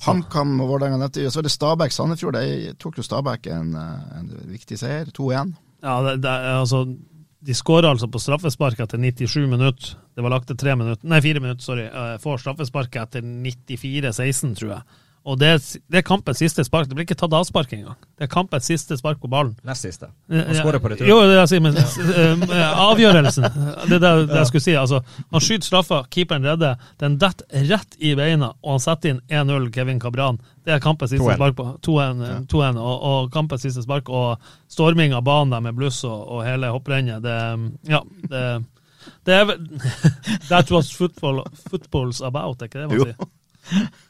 HamKam 0.06 0.56
og 0.64 0.70
Vålerenga 0.74 1.00
nevnte 1.02 1.26
Så 1.32 1.42
er 1.42 1.48
det 1.48 1.54
Stabæk-Sandefjord. 1.54 2.38
De 2.40 2.74
tok 2.82 3.00
jo 3.00 3.06
Stabæk 3.06 3.50
en, 3.54 3.74
eh, 3.76 4.18
en 4.20 4.32
viktig 4.52 4.78
seier. 4.82 5.12
2-1. 5.16 5.54
Ja, 5.86 6.00
det, 6.06 6.16
det, 6.24 6.34
altså 6.56 6.86
De 7.46 7.54
skårer 7.54 7.92
altså 7.92 8.08
på 8.10 8.22
straffespark 8.22 8.80
etter 8.82 8.98
97 9.02 9.48
minutter. 9.52 9.96
Det 10.16 10.24
var 10.24 10.32
lagt 10.34 10.48
til 10.50 10.58
tre 10.58 10.74
minutter, 10.80 11.06
nei, 11.06 11.20
fire 11.22 11.42
minutter, 11.44 11.62
sorry. 11.62 11.86
Eh, 11.90 12.16
Får 12.24 12.40
straffesparket 12.42 13.02
etter 13.04 13.26
94-16, 13.26 14.56
tror 14.58 14.72
jeg. 14.78 15.02
Og 15.26 15.40
det, 15.42 15.56
det 15.90 15.98
er 15.98 16.04
kampens 16.06 16.38
siste 16.38 16.62
spark. 16.68 16.86
Det 16.86 16.94
blir 16.94 17.08
ikke 17.08 17.16
tatt 17.18 17.34
avspark 17.34 17.72
engang. 17.74 17.96
Det 18.14 18.28
er 18.28 18.30
kampens 18.30 18.68
siste 18.70 18.94
spark 19.00 19.18
på 19.24 19.30
ballen. 19.32 19.56
Nest 19.66 19.82
siste. 19.88 20.12
Eh, 20.30 20.44
Han 20.52 20.60
skårer 20.60 20.84
på 20.84 20.92
retur. 20.92 21.08
Jo, 21.10 21.16
det 21.26 21.40
jeg 21.40 21.50
sier, 21.50 21.64
men 21.66 21.80
eh, 21.80 22.84
avgjørelsen 22.86 23.48
Det 23.48 23.98
er 23.98 24.04
det, 24.04 24.12
det 24.30 24.38
jeg 24.38 24.50
skulle 24.52 24.66
si. 24.68 24.76
Altså, 24.78 25.00
han 25.34 25.42
skyter 25.48 25.66
straffa, 25.66 26.04
keeperen 26.14 26.46
redder. 26.46 26.78
Den 27.02 27.18
detter 27.22 27.66
rett 27.72 27.98
i 27.98 28.14
beina, 28.20 28.52
og 28.62 28.76
han 28.76 28.84
setter 28.86 29.16
inn 29.16 29.24
1-0, 29.34 29.66
Kevin 29.74 30.04
Cabran. 30.04 30.38
Det 30.62 30.76
er 30.78 30.86
kampens 30.86 31.16
siste 31.16 31.38
spark 31.40 31.58
på 31.58 31.68
2-1, 31.90 32.22
ja. 32.22 32.38
2-1, 32.54 32.80
og, 32.86 33.10
og 33.10 33.34
kampens 33.34 33.66
siste 33.66 33.82
spark. 33.86 34.14
Og 34.14 34.38
storming 34.72 35.18
av 35.18 35.26
banen 35.26 35.58
der 35.58 35.66
med 35.66 35.78
bluss 35.82 36.04
og, 36.06 36.22
og 36.38 36.46
hele 36.46 36.70
hopprennet. 36.76 37.26
Det 37.26 37.40
Ja, 37.90 38.04
det, 38.30 38.46
det 39.26 39.42
er 39.42 39.56
That 40.52 40.70
was 40.70 40.94
football, 40.94 41.42
football's 41.66 42.22
about, 42.26 42.62
er 42.62 42.70
ikke 42.70 42.86
det 42.86 42.92
man 42.94 43.10
sier? 43.10 43.90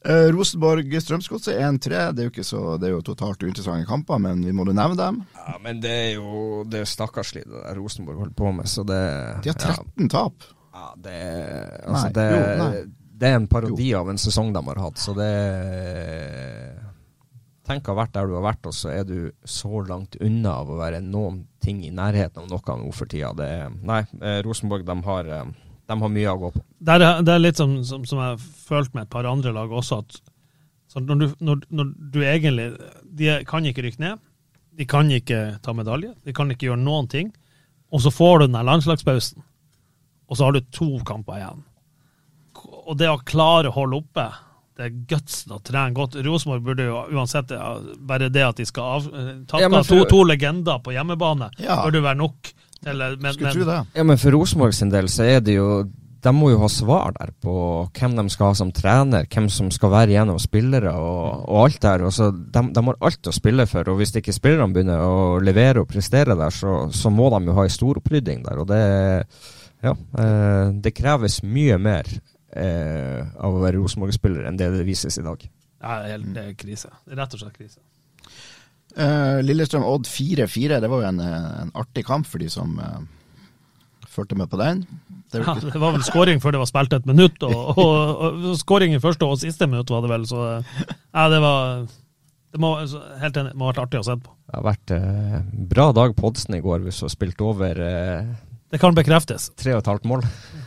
Eh, 0.00 0.30
Rosenborg-Strømsgodset 0.32 1.58
1-3. 1.60 2.04
Det 2.16 2.28
jo 2.30 2.76
det 2.80 2.88
er 2.88 2.94
jo 2.94 3.02
totalt 3.04 3.42
uinteressante 3.42 3.88
kamper, 3.88 4.20
men 4.22 4.40
vi 4.44 4.52
må 4.56 4.64
jo 4.64 4.72
nevne 4.72 4.96
dem. 4.96 5.20
Ja, 5.36 5.58
men 5.60 5.82
det 5.82 5.92
er 5.92 6.14
jo 6.14 6.62
det 6.64 6.84
er 6.84 6.88
stakkarslig 6.88 7.44
det 7.44 7.66
der 7.66 7.76
Rosenborg 7.76 8.24
holder 8.24 8.38
på 8.38 8.52
med, 8.56 8.68
så 8.68 8.84
det 8.88 9.02
De 9.44 9.52
har 9.52 9.60
13 9.60 10.08
tap. 10.08 10.46
Ja, 10.72 10.80
ja 10.80 10.86
det, 11.04 11.18
altså, 11.84 12.06
Nei, 12.06 12.12
det, 12.16 12.28
jo, 12.32 12.84
det 13.20 13.28
er 13.28 13.40
en 13.42 13.50
parodi 13.52 13.90
av 13.98 14.08
en 14.08 14.20
sesong 14.20 14.54
de 14.56 14.64
har 14.70 14.86
hatt, 14.86 15.02
så 15.02 15.16
det 15.18 15.32
Tenk 17.70 17.86
å 17.86 17.92
ha 17.92 18.00
vært 18.00 18.14
der 18.16 18.26
du 18.26 18.32
har 18.34 18.42
vært, 18.42 18.66
og 18.66 18.74
så 18.74 18.88
er 18.90 19.04
du 19.06 19.30
så 19.46 19.82
langt 19.86 20.16
unna 20.18 20.56
av 20.64 20.72
å 20.72 20.78
være 20.80 20.98
noen 21.04 21.44
ting 21.62 21.84
i 21.86 21.92
nærheten 21.94 22.42
av 22.42 22.48
noe 22.50 22.76
nå 22.80 22.88
for 22.96 23.06
tida. 23.06 23.30
Det, 23.36 23.50
nei, 23.86 24.00
eh, 24.18 24.40
Rosenborg 24.42 24.82
de 24.88 24.96
har, 25.06 25.28
eh, 25.36 25.52
de 25.90 25.96
har 26.00 26.12
mye 26.14 26.32
å 26.32 26.40
gå 26.40 26.50
på. 26.54 26.62
Det 26.86 26.96
er, 26.96 27.22
det 27.26 27.34
er 27.34 27.42
litt 27.42 27.60
som, 27.60 27.72
som, 27.86 28.04
som 28.06 28.20
jeg 28.22 28.34
har 28.36 28.42
følt 28.70 28.92
med 28.94 29.06
et 29.06 29.12
par 29.12 29.26
andre 29.28 29.52
lag 29.56 29.72
også, 29.74 30.00
at 30.04 30.20
sånn, 30.92 31.06
når, 31.08 31.22
du, 31.22 31.38
når, 31.46 31.62
når 31.74 31.88
du 32.14 32.20
egentlig 32.24 32.66
De 33.20 33.32
kan 33.48 33.66
ikke 33.66 33.84
rykke 33.86 34.02
ned, 34.02 34.20
de 34.78 34.86
kan 34.88 35.10
ikke 35.12 35.40
ta 35.64 35.74
medalje, 35.76 36.12
de 36.24 36.34
kan 36.36 36.50
ikke 36.52 36.68
gjøre 36.70 36.82
noen 36.82 37.08
ting, 37.10 37.32
og 37.90 38.04
så 38.04 38.12
får 38.14 38.44
du 38.44 38.46
den 38.52 38.68
landslagspausen, 38.68 39.42
og 40.30 40.38
så 40.38 40.46
har 40.46 40.54
du 40.54 40.62
to 40.72 40.92
kamper 41.06 41.40
igjen. 41.40 41.64
Og 42.86 42.94
det 42.98 43.10
å 43.10 43.18
klare 43.26 43.70
å 43.70 43.74
holde 43.74 43.98
oppe 43.98 44.28
det 44.80 44.86
er 44.86 45.00
gutsen 45.10 45.52
å 45.52 45.58
trene 45.60 45.92
godt. 45.92 46.14
Rosenborg 46.24 46.62
burde 46.64 46.86
jo 46.86 47.00
uansett 47.12 47.50
bare 48.08 48.30
det 48.32 48.44
at 48.46 48.62
de 48.62 48.64
skal 48.64 48.94
av, 48.96 49.08
eh, 49.12 49.32
takke 49.50 49.66
Ja, 49.66 49.82
for, 49.82 50.06
to, 50.06 50.06
to 50.08 50.20
legender 50.24 50.78
på 50.80 50.94
hjemmebane, 50.94 51.50
Ja. 51.60 51.82
burde 51.84 52.00
være 52.00 52.16
nok. 52.16 52.52
Til, 52.84 53.02
men, 53.20 53.32
Skulle 53.34 53.54
tro 53.54 53.66
det. 53.68 53.80
Ja, 53.96 54.04
men 54.08 54.20
for 54.20 54.36
Rosenborg 54.36 54.76
sin 54.76 54.92
del 54.92 55.10
så 55.12 55.26
er 55.28 55.42
det 55.44 55.58
jo 55.58 55.82
de 56.20 56.32
må 56.36 56.50
jo 56.52 56.60
ha 56.60 56.68
svar 56.68 57.14
der 57.16 57.30
på 57.40 57.52
hvem 57.96 58.16
de 58.18 58.24
skal 58.32 58.50
ha 58.50 58.56
som 58.58 58.72
trener, 58.76 59.28
hvem 59.32 59.46
som 59.52 59.70
skal 59.72 59.92
være 59.94 60.12
igjennom 60.12 60.40
spillere 60.42 60.92
og, 60.92 61.46
og 61.48 61.62
alt 61.62 61.80
der. 61.84 62.04
Og 62.04 62.12
så 62.12 62.28
de, 62.30 62.62
de, 62.74 62.82
har 62.88 62.98
alt 63.08 63.30
å 63.30 63.34
spille 63.34 63.66
for, 63.70 63.88
og 63.88 64.00
hvis 64.00 64.12
ikke 64.20 64.34
spillerne 64.36 64.74
begynner 64.74 65.00
å 65.00 65.38
levere 65.40 65.82
og 65.82 65.88
prestere 65.90 66.36
der, 66.36 66.52
så, 66.54 66.82
så 66.92 67.12
må 67.12 67.30
de 67.32 67.48
jo 67.48 67.56
ha 67.56 67.64
en 67.64 67.72
stor 67.72 68.02
opprydding 68.02 68.44
der. 68.44 68.60
og 68.60 68.68
det, 68.68 68.82
ja, 69.86 69.94
eh, 70.24 70.66
det 70.84 70.96
kreves 70.96 71.40
mye 71.46 71.78
mer 71.80 72.10
eh, 72.52 73.24
av 73.40 73.56
å 73.56 73.62
være 73.64 73.80
Rosenborg-spiller 73.80 74.50
enn 74.50 74.60
det 74.60 74.68
det 74.76 74.84
vises 74.88 75.16
i 75.16 75.24
dag. 75.24 75.46
Ja, 75.80 76.02
det 76.02 76.10
er, 76.10 76.12
helt, 76.18 76.34
det 76.36 76.44
er 76.44 76.58
krise. 76.60 76.92
Det 77.06 77.16
er 77.16 77.22
rett 77.22 77.38
og 77.38 77.44
slett 77.46 77.56
krise. 77.56 77.80
Eh, 78.96 79.38
Lillestrøm 79.46 79.86
Odd 79.86 80.08
4-4, 80.10 80.80
det 80.82 80.90
var 80.90 81.02
jo 81.02 81.08
en, 81.12 81.22
eh, 81.22 81.48
en, 81.62 81.72
artig 81.78 82.04
kamp 82.08 82.26
for 82.26 82.42
de 82.42 82.48
som 82.50 82.74
uh, 82.80 82.98
fulgte 84.10 84.38
med 84.38 84.50
på 84.50 84.58
den. 84.60 84.82
Det, 85.30 85.44
ja, 85.46 85.54
det 85.62 85.78
var 85.78 85.94
vel 85.94 86.04
skåring 86.06 86.42
før 86.42 86.56
det 86.56 86.62
var 86.64 86.70
spilt 86.70 86.96
et 86.98 87.06
minutt, 87.06 87.38
og, 87.46 87.54
og, 87.78 87.96
og, 88.10 88.44
og 88.50 88.58
skåring 88.58 88.96
i 88.96 89.02
første 89.02 89.28
og 89.28 89.38
siste 89.42 89.70
minutt 89.70 89.92
var 89.94 90.02
det 90.04 90.12
vel, 90.12 90.26
så 90.26 90.44
ja, 90.58 91.28
det 91.30 91.38
var 91.44 91.86
det 92.50 92.58
må, 92.58 92.72
helt 92.82 93.36
enig, 93.38 93.54
må 93.54 93.68
ha 93.68 93.70
vært 93.70 93.84
artig 93.84 94.00
å 94.00 94.06
se 94.06 94.16
på. 94.18 94.32
Det 94.50 94.56
har 94.58 94.66
vært 94.66 94.92
eh, 94.96 95.36
bra 95.70 95.90
dag 95.94 96.16
på 96.18 96.30
oddsen 96.30 96.56
i 96.58 96.62
går 96.64 96.82
hvis 96.82 96.98
du 96.98 97.06
har 97.06 97.12
spilt 97.12 97.42
over 97.46 97.78
eh, 97.86 98.32
Det 98.72 98.80
kan 98.82 98.96
bekreftes. 98.96 99.52
Tre 99.60 99.76
og 99.76 99.84
et 99.84 99.90
halvt 99.92 100.08
mål. 100.10 100.24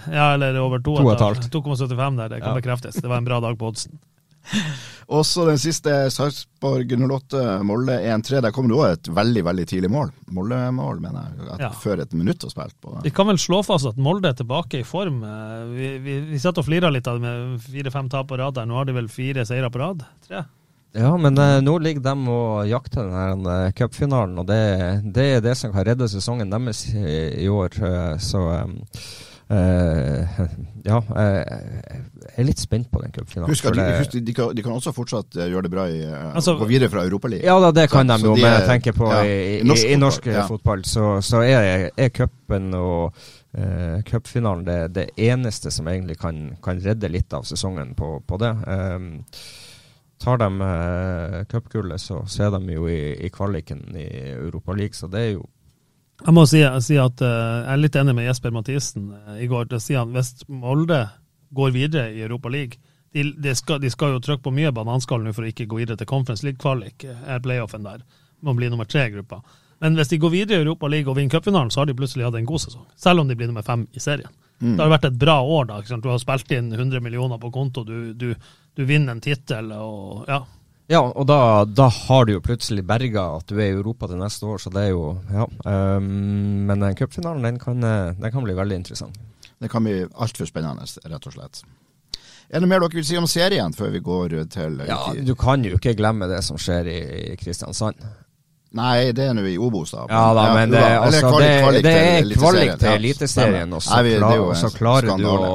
Ja, 0.07 0.29
eller 0.38 0.55
over 0.62 0.79
to. 0.79 0.95
To 0.95 1.09
og 1.09 1.17
et 1.17 1.25
halvt. 1.25 1.49
2,75 1.51 2.21
der, 2.21 2.31
det 2.31 2.39
kan 2.39 2.53
ja. 2.53 2.62
bekreftes. 2.62 3.01
Det 3.01 3.12
var 3.12 3.19
en 3.19 3.27
bra 3.27 3.41
dag 3.43 3.59
på 3.59 3.73
oddsen. 3.73 3.99
Også 5.19 5.43
den 5.45 5.60
siste, 5.62 5.91
Sarpsborg 6.13 6.93
08, 6.95 7.41
Molde 7.67 7.97
1-3. 8.08 8.39
Der 8.45 8.53
kom 8.56 8.69
det 8.71 8.77
òg 8.77 8.86
et 8.88 9.10
veldig 9.13 9.43
veldig 9.45 9.65
tidlig 9.69 9.91
mål. 9.91 10.13
Molde-mål, 10.34 11.01
mener 11.03 11.27
jeg. 11.27 11.60
Ja. 11.62 11.69
Før 11.84 12.01
et 12.06 12.15
minutt 12.17 12.45
å 12.47 12.51
spille 12.51 12.73
på. 12.82 12.95
Vi 13.03 13.12
kan 13.13 13.27
vel 13.29 13.41
slå 13.41 13.62
fast 13.67 13.89
at 13.91 13.99
Molde 14.01 14.32
er 14.32 14.39
tilbake 14.39 14.82
i 14.82 14.88
form. 14.88 15.21
Vi, 15.75 15.93
vi, 16.03 16.17
vi 16.32 16.41
satt 16.41 16.62
og 16.62 16.67
flira 16.69 16.91
litt 16.93 17.10
av 17.12 17.19
det 17.19 17.27
med 17.27 17.62
fire-fem 17.67 18.10
tap 18.13 18.32
på 18.32 18.39
rad 18.39 18.58
der. 18.58 18.69
Nå 18.69 18.79
har 18.79 18.89
de 18.89 18.95
vel 18.95 19.12
fire 19.12 19.45
seire 19.49 19.71
på 19.73 19.84
rad? 19.84 20.06
Tre? 20.27 20.45
Ja, 20.93 21.10
men 21.17 21.38
eh, 21.41 21.60
nå 21.65 21.79
ligger 21.82 22.03
de 22.06 22.13
og 22.29 22.67
jakter 22.69 23.08
den 23.10 23.47
uh, 23.49 23.71
cupfinalen, 23.73 24.38
og 24.38 24.45
det, 24.45 24.60
det, 25.15 25.25
er 25.38 25.39
det 25.41 25.56
som 25.58 25.73
kan 25.73 25.88
redde 25.88 26.06
sesongen 26.12 26.53
deres 26.53 26.86
i, 26.93 27.45
i 27.45 27.49
år. 27.49 27.79
Uh, 27.82 28.13
så 28.21 28.43
Uh, 28.53 28.67
ja, 30.89 30.97
jeg 30.99 32.37
er 32.37 32.47
litt 32.47 32.61
spent 32.61 32.89
på 32.91 33.01
den 33.03 33.13
cupfinalen. 33.13 33.51
Husk 33.51 33.67
at 33.69 33.77
de, 33.77 33.85
husk, 33.99 34.15
de, 34.15 34.33
kan, 34.35 34.53
de, 34.55 34.63
kan, 34.65 34.75
også 34.75 34.93
fortsatt 34.95 35.37
eh, 35.37 35.49
gjøre 35.51 35.67
det 35.67 35.71
bra 35.73 35.85
i 35.91 35.99
uh, 36.07 36.31
altså, 36.33 36.55
gå 36.59 36.67
videre 36.69 36.91
fra 36.93 37.03
Europaligaen. 37.07 37.45
Ja 37.47 37.57
da, 37.61 37.71
det 37.75 37.87
kan 37.91 38.09
så, 38.09 38.17
de 38.17 38.29
jo, 38.29 38.35
men 38.39 38.55
jeg 38.55 38.67
tenker 38.69 38.97
på 38.97 39.09
ja, 39.11 39.21
i, 39.23 39.37
i, 39.59 39.61
norsk, 39.67 39.87
i, 39.87 39.97
norsk 39.99 40.21
fotball, 40.23 40.39
ja. 40.39 40.45
fotball 40.49 40.85
så, 40.89 41.07
så, 41.25 41.43
er, 41.45 41.89
er 41.93 42.13
cupen 42.15 42.71
og 42.79 43.03
uh, 43.13 43.99
cupfinalen 44.09 44.65
det, 44.67 44.79
det, 44.97 45.07
eneste 45.29 45.73
som 45.73 45.89
egentlig 45.91 46.17
kan, 46.21 46.45
kan, 46.63 46.81
redde 46.83 47.11
litt 47.11 47.33
av 47.35 47.47
sesongen 47.49 47.93
på, 47.99 48.15
på 48.27 48.39
det. 48.41 48.53
Um, 48.67 49.09
tar 50.23 50.39
de 50.39 50.51
uh, 50.61 51.41
cupgullet, 51.51 52.01
så, 52.01 52.23
så 52.27 52.47
er 52.47 52.55
de 52.57 52.77
jo 52.77 52.87
i, 52.87 53.01
i 53.27 53.33
kvaliken 53.33 53.85
i 53.99 54.07
Europaligaen, 54.37 54.97
så 54.97 55.11
det 55.11 55.27
er 55.27 55.35
jo 55.35 55.47
jeg 56.21 56.34
må 56.36 56.45
si, 56.47 56.62
si 56.86 56.97
at 57.02 57.21
uh, 57.26 57.30
jeg 57.65 57.73
er 57.73 57.82
litt 57.82 57.97
enig 57.99 58.13
med 58.15 58.28
Jesper 58.28 58.54
Mathisen 58.54 59.10
uh, 59.12 59.36
i 59.41 59.47
går. 59.49 59.67
til 59.69 59.80
å 59.80 59.84
si 59.84 59.95
at 59.97 60.12
Hvis 60.13 60.45
Molde 60.47 61.08
går 61.54 61.73
videre 61.73 62.12
i 62.13 62.21
Europa 62.21 62.52
League 62.54 62.78
de, 63.13 63.23
de, 63.38 63.56
skal, 63.56 63.82
de 63.82 63.89
skal, 63.93 64.15
jo 64.15 64.21
trykke 64.23 64.43
på 64.43 64.54
mye 64.54 64.71
bananskall 64.73 65.21
nå 65.21 65.34
for 65.36 65.45
å 65.45 65.52
ikke 65.52 65.67
gå 65.69 65.84
videre 65.84 65.99
til 65.99 66.10
Conference 66.10 66.45
League-kvalik, 66.45 67.04
eh, 67.06 67.28
er 67.30 67.43
playoffen 67.45 67.86
der. 67.86 68.02
Må 68.41 68.56
bli 68.58 68.71
nummer 68.73 68.89
tre 68.89 69.06
i 69.06 69.12
gruppa. 69.13 69.43
Men 69.84 69.97
hvis 69.99 70.10
de 70.10 70.17
går 70.17 70.32
videre 70.34 70.58
i 70.58 70.63
Europa 70.63 70.89
League 70.89 71.12
og 71.12 71.19
vinner 71.19 71.30
cupfinalen, 71.30 71.69
så 71.69 71.84
har 71.84 71.89
de 71.89 71.95
plutselig 71.97 72.26
hatt 72.26 72.39
en 72.39 72.47
god 72.49 72.63
sesong. 72.63 72.88
Selv 72.97 73.21
om 73.21 73.30
de 73.30 73.38
blir 73.38 73.52
nummer 73.52 73.65
fem 73.65 73.86
i 73.93 74.02
serien. 74.02 74.32
Mm. 74.63 74.78
Det 74.78 74.82
har 74.82 74.91
vært 74.95 75.08
et 75.12 75.19
bra 75.19 75.38
år. 75.43 75.69
da, 75.69 75.82
Du 75.84 76.10
har 76.10 76.17
spilt 76.23 76.52
inn 76.56 76.71
100 76.73 77.04
millioner 77.06 77.38
på 77.38 77.52
konto, 77.54 77.84
du, 77.84 78.13
du, 78.13 78.34
du 78.73 78.86
vinner 78.86 79.13
en 79.13 79.21
tittel. 79.21 79.71
og 79.78 80.26
ja, 80.28 80.41
ja, 80.91 80.99
og 80.99 81.27
da, 81.27 81.63
da, 81.65 81.87
har 81.87 82.25
du 82.27 82.33
jo 82.33 82.41
plutselig 82.43 82.83
berga 82.87 83.23
at 83.37 83.47
du 83.47 83.55
er 83.55 83.69
i 83.69 83.75
Europa 83.77 84.09
til 84.11 84.19
neste 84.19 84.47
år, 84.49 84.59
så 84.59 84.71
det 84.73 84.87
er 84.87 84.91
jo 84.91 85.05
Ja. 85.31 85.45
Um, 85.63 86.65
men 86.67 86.83
den 86.83 86.97
cupfinalen, 86.99 87.43
den, 87.43 87.85
den, 88.19 88.31
kan 88.31 88.43
bli 88.43 88.57
veldig 88.57 88.81
interessant. 88.81 89.17
Det 89.63 89.71
kan 89.71 89.83
bli 89.83 90.01
altfor 90.11 90.49
spennende, 90.49 90.83
rett 91.07 91.27
og 91.29 91.37
slett. 91.37 91.63
Er 92.53 92.59
det 92.59 92.67
mer 92.67 92.83
dere 92.83 92.99
vil 92.99 93.05
si 93.07 93.15
om 93.17 93.27
serien 93.29 93.73
før 93.73 93.93
vi 93.93 94.01
går 94.03 94.35
til 94.51 94.81
Ja, 94.85 95.13
Du 95.15 95.33
kan 95.39 95.63
jo 95.63 95.77
ikke 95.79 95.95
glemme 95.97 96.27
det 96.29 96.43
som 96.43 96.59
skjer 96.59 96.89
i, 96.91 96.99
i 97.31 97.37
Kristiansand. 97.39 97.95
Nei, 98.73 99.12
det 99.13 99.27
er 99.29 99.36
nå 99.38 99.43
i 99.45 99.53
Obos, 99.62 99.91
da. 99.93 100.07
Ja 100.09 100.21
da, 100.33 100.43
men 100.55 100.71
det, 100.73 100.79
ja, 100.81 101.01
altså, 101.05 101.27
kvalik, 101.29 101.51
kvalik, 101.62 101.83
det, 101.86 101.91
er 101.93 102.31
kvalik 102.33 102.71
til 102.81 102.95
Eliteserien, 102.95 103.75
og 103.77 103.83
så, 103.86 103.99
klar, 104.73 105.05
klarer 105.05 105.21
du 105.21 105.27
å, 105.29 105.51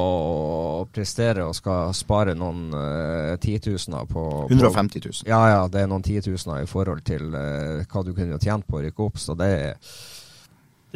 å, 0.79 0.85
prestere 0.95 1.43
og 1.43 1.57
skal 1.57 1.91
spare 1.97 2.37
noen 2.39 2.69
uh, 2.71 3.33
titusener 3.43 4.07
på, 4.07 4.23
på 4.47 4.55
150 4.55 5.03
000. 5.03 5.27
Ja, 5.27 5.41
ja, 5.51 5.59
det 5.67 5.83
er 5.83 5.91
noen 5.91 6.07
titusener 6.07 6.63
i 6.63 6.71
forhold 6.71 7.03
til 7.11 7.27
uh, 7.35 7.83
hva 7.91 8.05
du 8.07 8.13
kunne 8.15 8.39
tjent 8.39 8.63
på 8.69 8.79
å 8.79 8.85
rykke 8.87 9.09
opp, 9.09 9.19
så 9.19 9.35
det, 9.35 9.51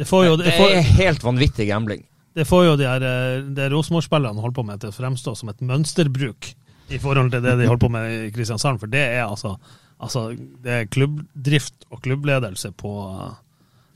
det, 0.00 0.08
jo, 0.08 0.34
det, 0.40 0.48
det 0.48 0.72
er 0.80 0.90
helt 1.04 1.28
vanvittig 1.28 1.68
gambling. 1.68 2.08
Det 2.34 2.48
får 2.48 2.68
jo 2.70 2.76
de, 2.80 2.88
her, 2.88 3.04
det 3.04 3.52
de 3.60 3.70
Rosenborg-spillerne 3.76 4.40
holder 4.40 4.56
på 4.62 4.68
med 4.72 4.80
til 4.80 4.90
å 4.90 4.96
fremstå 4.96 5.36
som 5.38 5.52
et 5.52 5.60
mønsterbruk 5.60 6.54
i 6.88 6.98
forhold 7.00 7.36
til 7.36 7.44
det 7.44 7.58
de 7.60 7.68
holder 7.68 7.84
på 7.84 7.92
med 7.92 8.12
i 8.16 8.30
Kristiansand, 8.32 8.80
for 8.80 8.88
det 8.90 9.04
er 9.12 9.26
altså 9.26 9.58
Altså, 10.02 10.30
det 10.64 10.72
er 10.72 10.90
klubbdrift 10.90 11.86
og 11.90 12.02
klubbledelse 12.04 12.72
på 12.76 12.94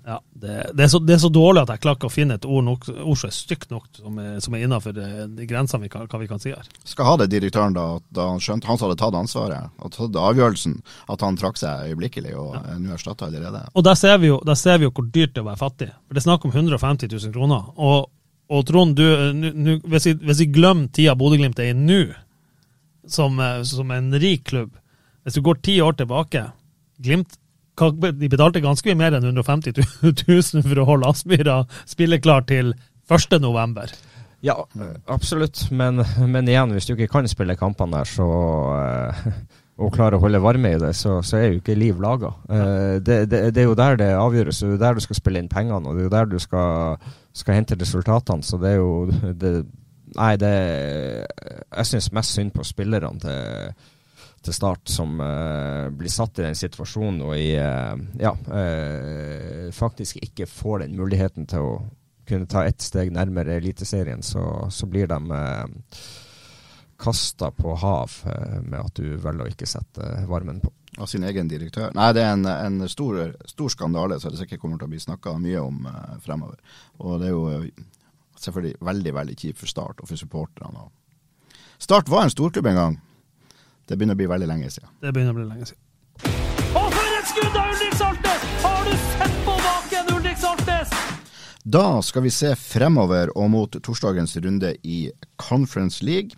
ja, 0.08 0.20
det, 0.30 0.70
det, 0.74 0.82
er 0.82 0.88
så, 0.88 0.98
det, 0.98 1.14
er 1.14 1.20
så, 1.20 1.28
dårlig 1.28 1.60
at 1.66 1.70
jeg 1.74 1.82
klarer 1.84 1.98
ikke 1.98 2.08
å 2.08 2.12
finne 2.12 2.36
et 2.38 2.46
ord, 2.48 2.62
nok, 2.64 2.86
ord 2.88 3.18
som 3.20 3.28
er 3.28 3.34
stygt 3.36 3.68
nok, 3.68 3.88
som 3.98 4.20
er, 4.22 4.38
som 4.40 4.54
er 4.56 4.62
innafor 4.64 4.94
de 4.96 5.48
grensene 5.50 5.84
vi 5.84 5.90
kan, 5.92 6.06
hva 6.08 6.20
vi 6.22 6.28
kan 6.30 6.40
si 6.40 6.54
her. 6.54 6.70
Skal 6.88 7.10
ha 7.10 7.16
det 7.20 7.26
direktøren 7.34 7.76
da, 7.76 7.84
da 8.16 8.30
han 8.30 8.40
skjønte, 8.40 8.70
han 8.70 8.80
som 8.80 8.88
hadde 8.88 8.96
tatt 9.02 9.18
ansvaret, 9.18 9.74
og 9.84 9.92
tatt 9.92 10.16
avgjørelsen, 10.16 10.78
at 11.12 11.26
han 11.26 11.36
trakk 11.36 11.60
seg 11.60 11.90
øyeblikkelig 11.90 12.32
og 12.40 12.56
ja. 12.56 12.62
er 12.72 12.80
nå 12.80 12.96
erstatta 12.96 13.28
allerede. 13.28 13.66
Og 13.74 13.84
der 13.84 14.00
ser, 14.00 14.16
vi 14.22 14.32
jo, 14.32 14.40
der 14.48 14.56
ser 14.56 14.80
vi 14.80 14.88
jo 14.88 14.94
hvor 14.96 15.10
dyrt 15.12 15.34
det 15.34 15.42
er 15.42 15.44
å 15.44 15.50
være 15.50 15.64
fattig. 15.66 15.90
For 16.06 16.16
Det 16.16 16.22
er 16.22 16.28
snakk 16.30 16.48
om 16.48 16.56
150 16.56 17.12
000 17.12 17.36
kroner. 17.36 17.68
Og, 17.76 18.08
og 18.48 18.66
Trond, 18.70 18.96
du, 18.96 19.04
nu, 19.36 19.74
hvis, 19.84 20.08
vi, 20.08 20.16
hvis 20.24 20.44
vi 20.46 20.50
glemmer 20.56 20.88
tida 20.88 21.18
Bodø-Glimt 21.20 21.60
er 21.60 21.74
i 21.74 21.76
nå, 21.76 22.02
som, 23.12 23.36
som 23.68 23.92
en 23.92 24.08
rik 24.16 24.48
klubb, 24.48 24.72
hvis 25.28 25.36
du 25.36 25.44
går 25.44 25.60
ti 25.62 25.76
år 25.84 26.00
tilbake 26.00 26.48
Glimt 27.04 27.36
de 27.78 28.26
betalte 28.26 28.58
ganske 28.58 28.88
mye 28.90 28.98
mer 28.98 29.14
enn 29.14 29.28
150 29.28 29.76
000 29.78 30.64
for 30.66 30.80
å 30.82 30.86
holde 30.88 31.10
Aspmyra 31.12 31.60
spilleklar 31.86 32.42
til 32.48 32.72
1.11. 33.06 33.92
Ja, 34.42 34.56
absolutt. 35.06 35.64
Men, 35.70 36.02
men, 36.18 36.48
igjen, 36.48 36.74
hvis 36.74 36.88
du 36.88 36.94
ikke 36.94 37.10
kan 37.12 37.28
spille 37.30 37.54
kampene 37.58 38.00
der, 38.00 38.10
så 38.10 38.26
uh, 38.26 39.22
og 39.78 39.94
klarer 39.94 40.18
å 40.18 40.22
holde 40.24 40.42
varme 40.42 40.74
i 40.74 40.78
det, 40.82 40.92
så, 40.98 41.20
så 41.22 41.38
er 41.38 41.48
jo 41.48 41.60
ikke 41.60 41.78
liv 41.78 41.98
laga. 42.02 42.32
Uh, 42.50 42.98
det, 42.98 43.24
det, 43.30 43.42
det, 43.54 43.62
er 43.62 43.68
jo 43.70 43.78
der 43.78 43.98
det 43.98 44.12
avgjøres, 44.18 44.60
det 44.60 44.68
er 44.68 44.74
jo 44.74 44.82
der 44.82 44.98
du 44.98 45.04
skal 45.06 45.20
spille 45.20 45.42
inn 45.42 45.50
pengene, 45.50 45.82
og 45.86 45.94
det 45.94 46.02
er 46.02 46.08
jo 46.08 46.14
der 46.16 46.30
du 46.30 46.38
skal, 46.42 47.10
skal 47.30 47.60
hente 47.60 47.78
resultatene. 47.78 48.46
Så 48.46 48.58
det 48.62 48.74
er 48.74 48.80
jo 48.82 49.34
det, 49.42 49.60
Nei, 50.16 50.38
det 50.40 50.50
Jeg 51.68 51.84
syns 51.84 52.06
mest 52.16 52.32
synd 52.32 52.54
på 52.56 52.64
spillerne 52.64 53.20
til 53.20 53.74
til 54.44 54.54
Start 54.54 54.88
som 54.90 55.18
uh, 55.20 55.88
blir 55.94 56.12
satt 56.12 56.38
i 56.38 56.46
den 56.46 56.56
situasjonen 56.58 57.22
og 57.26 57.34
i, 57.36 57.52
uh, 57.58 57.94
ja, 58.20 58.32
uh, 58.34 59.68
faktisk 59.74 60.20
ikke 60.22 60.48
får 60.50 60.84
den 60.84 60.96
muligheten 60.98 61.48
til 61.50 61.66
å 61.66 61.74
kunne 62.28 62.48
ta 62.50 62.66
ett 62.68 62.84
steg 62.84 63.10
nærmere 63.14 63.56
Eliteserien, 63.56 64.22
så, 64.22 64.68
så 64.70 64.88
blir 64.90 65.08
de 65.10 65.18
uh, 65.32 66.00
kasta 66.98 67.50
på 67.54 67.76
hav 67.78 68.14
med 68.66 68.80
at 68.80 68.96
du 68.98 69.14
velger 69.22 69.44
å 69.46 69.52
ikke 69.52 69.68
sette 69.70 70.08
varmen 70.26 70.58
på. 70.58 70.72
Av 70.98 71.06
sin 71.06 71.22
egen 71.22 71.46
direktør. 71.46 71.92
Nei, 71.94 72.08
det 72.16 72.24
er 72.24 72.32
en, 72.34 72.42
en 72.48 72.88
stor, 72.90 73.20
stor, 73.46 73.70
skandale 73.70 74.18
som 74.18 74.34
det 74.34 74.40
sikkert 74.40 74.64
kommer 74.64 74.80
til 74.80 74.88
å 74.88 74.90
bli 74.90 74.98
snakka 75.04 75.36
mye 75.38 75.62
om 75.62 75.86
fremover. 76.24 76.58
Og 76.98 77.20
det 77.22 77.28
er 77.28 77.36
jo 77.36 77.68
selvfølgelig 78.42 78.80
veldig 78.90 79.14
veldig 79.14 79.36
kjipt 79.38 79.62
for 79.62 79.70
Start 79.70 80.02
og 80.02 80.10
for 80.10 80.18
supporterne. 80.18 80.88
Start 81.78 82.10
var 82.10 82.26
en 82.26 82.34
storklubb 82.34 82.66
en 82.66 82.80
gang. 82.82 82.98
Det 83.88 83.96
begynner 83.96 84.18
å 84.18 84.20
bli 84.20 84.26
veldig 84.28 84.48
lenge 84.50 84.68
siden. 84.68 84.90
Det 85.00 85.10
begynner 85.16 85.32
å 85.32 85.38
bli 85.38 85.46
lenge 85.48 85.68
siden. 85.70 85.84
Og 86.76 86.88
for 86.92 87.14
et 87.16 87.28
skudd 87.30 87.54
av 87.56 87.70
Ulrik 87.72 87.94
Saltnes! 87.96 88.42
Har 88.60 88.82
du 88.84 88.96
sett 89.04 89.38
på 89.46 89.54
baken, 89.64 90.10
Ulrik 90.12 90.40
Saltnes? 90.42 90.90
Da 91.64 91.84
skal 92.04 92.26
vi 92.26 92.32
se 92.32 92.50
fremover 92.60 93.32
og 93.32 93.48
mot 93.54 93.78
torsdagens 93.84 94.36
runde 94.44 94.74
i 94.84 94.98
Conference 95.40 96.04
League. 96.04 96.36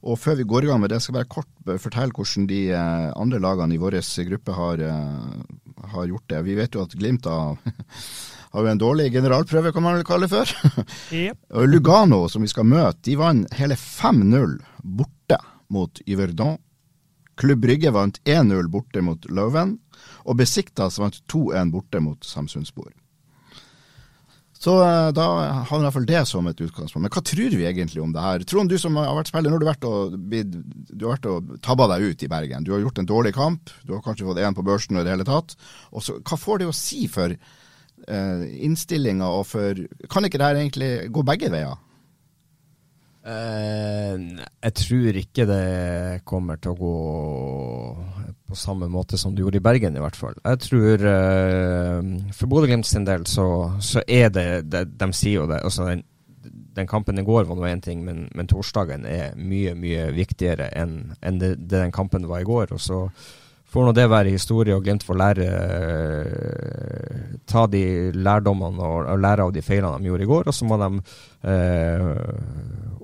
Og 0.00 0.16
før 0.16 0.38
vi 0.38 0.46
går 0.48 0.64
i 0.64 0.70
gang 0.70 0.80
med 0.80 0.94
det, 0.94 1.02
skal 1.02 1.12
jeg 1.12 1.18
bare 1.18 1.34
kort 1.34 1.82
fortelle 1.82 2.14
hvordan 2.16 2.46
de 2.48 2.60
eh, 2.72 3.08
andre 3.20 3.40
lagene 3.42 3.76
i 3.76 3.80
vår 3.82 3.98
gruppe 4.30 4.54
har, 4.56 4.80
eh, 4.80 5.82
har, 5.92 6.06
gjort 6.06 6.28
det. 6.32 6.40
Vi 6.46 6.56
vet 6.56 6.74
jo 6.74 6.86
at 6.86 6.96
Glimt 6.96 7.28
har, 7.28 7.58
har 8.54 8.64
jo 8.64 8.70
en 8.72 8.80
dårlig 8.80 9.10
generalprøve, 9.12 9.74
kan 9.74 9.84
man 9.84 9.98
vel 9.98 10.08
kalle 10.08 10.24
det 10.24 10.32
før. 10.32 10.86
Yep. 11.12 11.36
Lugano, 11.74 12.22
som 12.32 12.46
vi 12.46 12.48
skal 12.48 12.64
møte, 12.64 13.02
de 13.10 13.18
vant 13.20 13.60
hele 13.60 13.76
5-0 13.76 14.56
borte 14.80 15.42
mot 15.68 16.00
Yverdon 16.08 16.56
Klubb 17.38 17.62
Brygge 17.62 17.92
vant 17.94 18.20
1-0 18.26 18.70
borte 18.72 19.02
mot 19.04 19.28
Løven, 19.30 19.76
og 20.26 20.40
Besiktas 20.40 20.98
vant 21.00 21.20
2-1 21.30 21.74
borte 21.74 22.02
mot 22.02 22.24
Samsundsbord. 22.26 22.96
Så 24.58 24.74
eh, 24.82 25.08
da 25.14 25.24
har 25.62 25.70
vi 25.70 25.78
i 25.78 25.84
hvert 25.84 25.94
fall 25.94 26.08
det 26.08 26.24
som 26.26 26.48
et 26.50 26.60
utgangspunkt. 26.60 27.04
Men 27.04 27.12
hva 27.14 27.22
tror 27.22 27.54
vi 27.54 27.66
egentlig 27.68 28.02
om 28.02 28.10
det 28.14 28.24
her? 28.24 28.42
Trond, 28.48 28.70
du 28.70 28.80
som 28.80 28.96
har 28.98 29.14
vært 29.14 29.30
spiller, 29.30 29.52
nå 29.52 29.58
har 29.58 29.62
du 29.62 29.68
vært 29.68 29.86
og, 29.86 30.16
du 30.18 31.04
har 31.04 31.14
vært 31.14 31.28
og 31.30 31.52
tabba 31.62 31.86
deg 31.94 32.08
ut 32.08 32.24
i 32.26 32.30
Bergen. 32.32 32.66
Du 32.66 32.72
har 32.74 32.82
gjort 32.82 32.98
en 32.98 33.08
dårlig 33.08 33.36
kamp, 33.38 33.70
du 33.86 33.94
har 33.94 34.02
kanskje 34.02 34.26
fått 34.26 34.42
én 34.42 34.58
på 34.58 34.66
børsen 34.66 34.98
i 34.98 35.06
det 35.06 35.14
hele 35.14 35.28
tatt. 35.28 35.54
Og 35.94 36.02
så, 36.02 36.18
hva 36.18 36.40
får 36.42 36.62
det 36.62 36.70
å 36.72 36.74
si 36.74 37.04
for 37.12 37.36
eh, 37.38 38.42
innstillinga 38.66 39.30
og 39.30 39.46
for 39.52 39.84
Kan 40.10 40.26
ikke 40.26 40.42
det 40.42 40.50
her 40.50 40.58
egentlig 40.64 40.90
gå 41.14 41.22
begge 41.30 41.52
veier? 41.54 41.78
Uh, 43.28 44.40
jeg 44.64 44.74
tror 44.80 45.16
ikke 45.20 45.44
det 45.48 45.64
kommer 46.28 46.56
til 46.56 46.72
å 46.72 46.78
gå 46.78 46.92
på 48.48 48.56
samme 48.56 48.86
måte 48.88 49.18
som 49.20 49.34
det 49.36 49.42
gjorde 49.44 49.60
i 49.60 49.64
Bergen, 49.66 49.98
i 49.98 50.00
hvert 50.00 50.16
fall. 50.16 50.38
Jeg 50.40 50.62
tror 50.64 51.04
uh, 51.04 51.98
For 52.32 52.48
Bodø-Glimt 52.48 52.88
sin 52.88 53.04
del 53.04 53.26
så, 53.28 53.48
så, 53.84 54.00
er 54.08 54.32
det, 54.32 54.46
det 54.72 54.86
De 54.96 55.10
sier 55.12 55.42
jo 55.42 55.48
det. 55.50 55.60
altså 55.60 55.90
den, 55.90 56.06
den 56.78 56.88
kampen 56.88 57.20
i 57.20 57.26
går 57.26 57.44
var 57.50 57.58
nå 57.58 57.68
én 57.68 57.84
ting, 57.84 58.00
men, 58.06 58.30
men, 58.32 58.48
torsdagen 58.48 59.04
er 59.04 59.36
mye, 59.36 59.74
mye 59.76 60.08
viktigere 60.16 60.70
enn 60.78 60.96
en 61.20 61.42
det, 61.42 61.56
det, 61.58 61.82
den 61.82 61.92
kampen 61.92 62.24
var 62.30 62.40
i 62.40 62.48
går. 62.48 62.72
og 62.72 62.80
så 62.80 63.02
får 63.68 63.84
nå 63.84 63.92
det 63.92 64.08
være 64.08 64.32
historie, 64.32 64.72
og 64.72 64.86
Glimt 64.86 65.04
får 65.04 65.20
lære 65.20 65.48
ta 67.48 67.66
de 67.70 67.82
lærdommene 68.16 68.84
og, 68.84 69.02
og, 69.04 69.20
lære 69.20 69.46
av 69.46 69.52
de 69.54 69.62
feilene 69.64 70.00
de 70.00 70.10
gjorde 70.10 70.24
i 70.24 70.30
går. 70.30 70.48
Og 70.48 70.56
så 70.56 70.68
må 70.68 70.78
de 70.80 70.88
eh, 71.52 72.08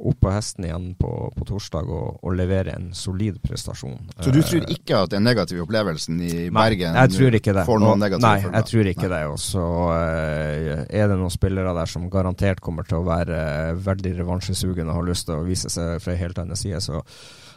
opp 0.04 0.20
på 0.20 0.32
hesten 0.32 0.66
igjen 0.68 0.90
på, 1.00 1.10
på 1.32 1.46
torsdag 1.48 1.88
og, 1.88 2.18
og, 2.20 2.32
levere 2.36 2.74
en 2.76 2.90
solid 2.96 3.38
prestasjon. 3.42 4.10
Så 4.18 4.32
du 4.34 4.40
tror 4.44 4.66
ikke 4.72 5.00
at 5.04 5.14
den 5.14 5.24
negative 5.24 5.64
opplevelsen 5.64 6.20
i 6.20 6.32
Bergen 6.52 6.96
nei, 6.96 7.06
det. 7.08 7.64
får 7.64 7.80
noen 7.80 8.02
negative 8.02 8.24
Nei, 8.26 8.50
jeg 8.58 8.68
tror 8.70 8.90
ikke 8.90 9.08
nei. 9.08 9.12
det. 9.14 9.22
Og 9.32 9.40
så 9.40 9.64
uh, 9.64 10.84
er 10.84 11.08
det 11.08 11.16
noen 11.16 11.32
spillere 11.32 11.74
der 11.76 11.90
som 11.90 12.08
garantert 12.12 12.60
kommer 12.64 12.88
til 12.88 13.00
å 13.00 13.06
være 13.06 13.38
uh, 13.72 13.84
veldig 13.86 14.16
revansjesugne 14.20 14.88
og 14.90 14.98
har 14.98 15.08
lyst 15.08 15.28
til 15.30 15.38
å 15.38 15.46
vise 15.46 15.72
seg 15.72 15.96
fra 16.04 16.12
en 16.12 16.20
helt 16.20 16.42
annen 16.42 16.60
side. 16.60 16.82
Så 16.84 17.00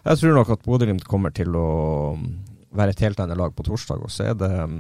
jeg 0.06 0.22
tror 0.22 0.38
nok 0.40 0.54
at 0.56 0.64
Bodø-Glimt 0.68 1.08
kommer 1.10 1.36
til 1.36 1.58
å 1.60 1.72
um, 2.16 2.30
være 2.78 2.96
et 2.96 3.04
helt 3.08 3.20
annet 3.24 3.40
lag 3.40 3.56
på 3.58 3.68
torsdag. 3.68 4.08
Og 4.08 4.14
så 4.14 4.30
er 4.32 4.40
det 4.40 4.54
um, 4.56 4.80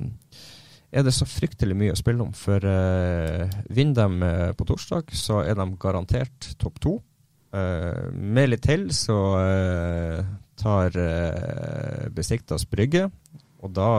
er 0.87 1.03
det 1.03 1.11
så 1.11 1.27
fryktelig 1.27 1.75
mye 1.75 1.91
å 1.91 1.99
spille 1.99 2.23
om. 2.23 2.31
For 2.31 2.63
uh, 2.63 3.43
vinner 3.67 4.07
de 4.07 4.31
på 4.55 4.71
torsdag, 4.71 5.11
så 5.11 5.43
er 5.43 5.59
de 5.59 5.67
garantert 5.83 6.53
topp 6.63 6.79
to. 6.79 6.95
Uh, 7.57 8.13
med 8.13 8.51
litt 8.51 8.65
til 8.67 8.89
så 8.93 9.17
uh, 9.41 10.19
tar 10.59 10.93
uh, 10.93 12.07
Besiktas 12.13 12.67
Brygge 12.69 13.07
og 13.65 13.71
da 13.73 13.89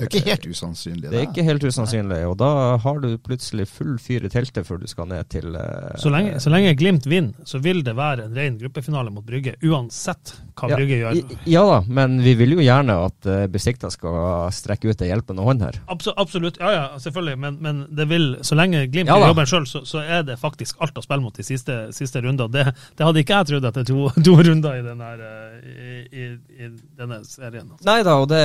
Det 0.00 0.06
er 0.06 0.08
ikke 0.08 0.24
helt 0.24 0.46
usannsynlig? 0.48 1.10
Det 1.12 1.18
er 1.18 1.26
ikke 1.26 1.44
helt 1.44 1.64
usannsynlig, 1.68 2.20
og 2.30 2.38
da 2.40 2.50
har 2.80 3.00
du 3.02 3.10
plutselig 3.20 3.66
full 3.68 3.98
fyr 4.00 4.24
i 4.24 4.30
teltet 4.32 4.64
før 4.64 4.80
du 4.80 4.86
skal 4.88 5.10
ned 5.10 5.28
til 5.32 5.52
uh, 5.52 5.92
så, 6.00 6.08
lenge, 6.12 6.38
så, 6.40 6.52
lenge, 6.52 6.72
Glimt 6.80 7.04
vinner, 7.08 7.36
så 7.44 7.60
vil 7.60 7.82
det 7.84 7.92
være 7.96 8.24
en 8.24 8.36
ren 8.36 8.56
gruppefinale 8.60 9.12
mot 9.12 9.24
Brygge, 9.26 9.56
uansett 9.68 10.32
hva 10.56 10.70
ja, 10.72 10.78
Brygge 10.78 11.00
gjør. 11.02 11.20
Ja 11.44 11.64
da, 11.68 11.82
men 11.98 12.16
vi 12.24 12.32
vil 12.40 12.56
jo 12.56 12.64
gjerne 12.64 12.96
at 13.04 13.28
uh, 13.28 13.44
Besikta 13.52 13.92
skal 13.92 14.48
strekke 14.56 14.88
ut 14.88 15.04
en 15.04 15.12
hjelpende 15.12 15.44
hånd 15.44 15.66
her. 15.66 15.80
Absolutt, 15.92 16.16
absolutt, 16.24 16.60
ja 16.62 16.72
ja, 16.72 16.86
selvfølgelig, 17.02 17.40
men, 17.44 17.60
men 17.60 17.84
det 18.00 18.08
vil, 18.08 18.26
så 18.46 18.56
lenge 18.56 18.86
Glimt 18.88 19.12
ja, 19.12 19.20
gjør 19.20 19.34
jobben 19.34 19.52
sjøl, 19.52 19.68
så, 19.68 19.84
så, 19.84 20.00
er 20.06 20.24
det 20.24 20.38
faktisk 20.40 20.80
alt 20.80 20.96
å 20.96 21.04
spille 21.04 21.24
mot 21.24 21.36
de 21.36 21.44
siste, 21.44 21.78
siste 21.96 22.24
rundene. 22.24 22.48
Det, 22.52 22.64
det, 22.96 23.04
hadde 23.04 23.20
ikke 23.20 23.42
jeg 23.42 23.50
trodd 23.52 23.68
etter 23.68 23.86
to, 23.92 24.08
to 24.30 24.38
runder 24.40 24.80
i 24.80 24.84
denne, 24.88 25.12
eh, 25.20 25.60
i, 25.68 26.00
i, 26.08 26.32
i 26.64 26.72
denne 26.96 27.20
serien. 27.28 27.68
Altså. 27.68 27.84
Nei 27.88 28.00
da, 28.06 28.16
og 28.22 28.30
det 28.32 28.44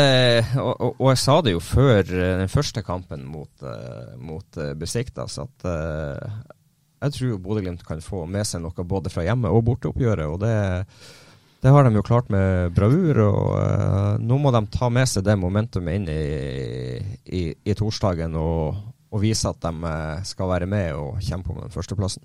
og, 0.62 0.74
og, 0.74 0.96
og, 0.98 1.08
jeg 1.12 1.22
sa 1.22 1.38
det 1.46 1.56
jo 1.56 1.64
før 1.64 2.02
uh, 2.04 2.28
den 2.42 2.52
første 2.52 2.84
kampen 2.86 3.26
mot, 3.30 3.52
uh, 3.66 4.14
mot 4.22 4.60
uh, 4.60 4.74
Besiktas, 4.80 5.38
at 5.42 5.68
uh, 5.68 6.42
jeg 7.02 7.16
tror 7.18 7.42
Bodø-Glimt 7.42 7.84
kan 7.88 8.04
få 8.04 8.26
med 8.30 8.46
seg 8.48 8.62
noe 8.64 8.86
både 8.86 9.10
fra 9.14 9.26
hjemme- 9.26 9.50
og 9.50 9.66
borteoppgjøret. 9.66 10.28
og 10.30 10.40
det, 10.44 10.54
det 11.64 11.74
har 11.74 11.86
de 11.86 11.96
jo 11.98 12.06
klart 12.06 12.30
med 12.30 12.76
bravur. 12.78 13.24
og 13.26 14.22
Nå 14.22 14.38
må 14.38 14.52
de 14.54 14.62
ta 14.74 14.90
med 14.94 15.10
seg 15.10 15.26
det 15.26 15.38
momentumet 15.42 15.98
inn 15.98 16.06
i, 16.14 16.22
i, 17.26 17.42
i 17.66 17.78
torsdagen 17.78 18.38
og, 18.38 18.78
og, 19.10 19.18
vise 19.24 19.50
at 19.50 19.66
de 19.66 19.96
skal 20.30 20.54
være 20.54 20.70
med 20.70 20.94
og 20.94 21.18
kjempe 21.26 21.56
om 21.56 21.64
den 21.64 21.74
førsteplassen. 21.74 22.22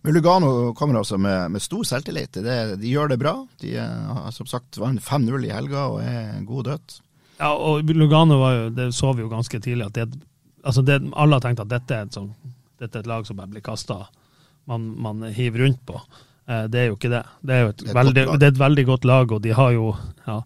Men 0.00 0.16
Lugano 0.16 0.72
kommer 0.72 1.02
altså 1.02 1.18
med, 1.20 1.50
med 1.52 1.60
stor 1.60 1.84
selvtillit. 1.84 2.40
Det, 2.40 2.58
de 2.80 2.92
gjør 2.92 3.12
det 3.12 3.20
bra. 3.20 3.34
De 3.60 3.76
har 3.76 4.32
som 4.32 4.48
sagt 4.48 4.80
vant 4.80 5.04
5-0 5.04 5.50
i 5.50 5.52
helga 5.52 5.88
og 5.92 6.00
er 6.00 6.40
god 6.48 6.70
dødt. 6.70 7.00
Ja, 7.38 7.50
og 7.54 7.90
Lugano 7.90 8.38
var 8.40 8.54
jo, 8.54 8.68
det 8.74 8.92
så 8.94 9.12
vi 9.14 9.24
jo 9.24 9.30
ganske 9.32 9.58
tidlig, 9.60 9.88
at 9.88 9.96
det, 9.96 10.20
altså 10.62 10.84
det, 10.86 11.00
alle 11.12 11.38
har 11.38 11.44
tenkt 11.44 11.64
at 11.64 11.72
dette 11.72 11.96
er, 11.96 12.06
et, 12.06 12.14
sånn, 12.14 12.30
dette 12.80 13.00
er 13.00 13.04
et 13.04 13.10
lag 13.10 13.26
som 13.26 13.38
bare 13.40 13.50
blir 13.50 13.64
kasta, 13.64 14.04
man, 14.70 14.86
man, 15.02 15.26
hiver 15.34 15.66
rundt 15.66 15.82
på. 15.88 15.98
Eh, 16.46 16.66
det 16.72 16.80
er 16.80 16.88
jo 16.88 16.98
ikke 16.98 17.12
det. 17.12 17.24
Det 17.42 17.56
er 17.56 17.68
et, 17.72 17.82
det 17.82 17.92
er 17.92 17.98
veldig, 17.98 18.26
det 18.38 18.48
er 18.48 18.54
et 18.54 18.62
veldig 18.62 18.86
godt 18.92 19.08
lag, 19.10 19.34
og 19.34 19.42
de 19.44 19.54
har 19.56 19.74
jo 19.74 19.90
ja, 20.24 20.40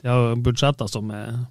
de 0.00 0.08
har 0.08 0.40
budsjetter 0.42 0.90
som 0.90 1.12
er 1.14 1.42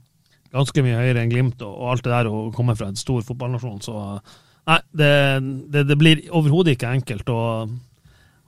ganske 0.54 0.84
mye 0.84 0.98
høyere 0.98 1.24
enn 1.24 1.32
Glimt, 1.32 1.62
og, 1.62 1.74
og 1.76 1.94
alt 1.94 2.08
det 2.08 2.16
der, 2.16 2.32
å 2.32 2.50
komme 2.56 2.76
fra 2.78 2.90
en 2.90 3.00
stor 3.00 3.22
fotballnasjon. 3.26 3.82
Så 3.86 3.96
nei, 4.00 4.80
det, 4.90 5.12
det, 5.70 5.86
det 5.92 6.00
blir 6.00 6.26
overhodet 6.34 6.76
ikke 6.76 6.96
enkelt. 6.98 7.30
og 7.30 7.78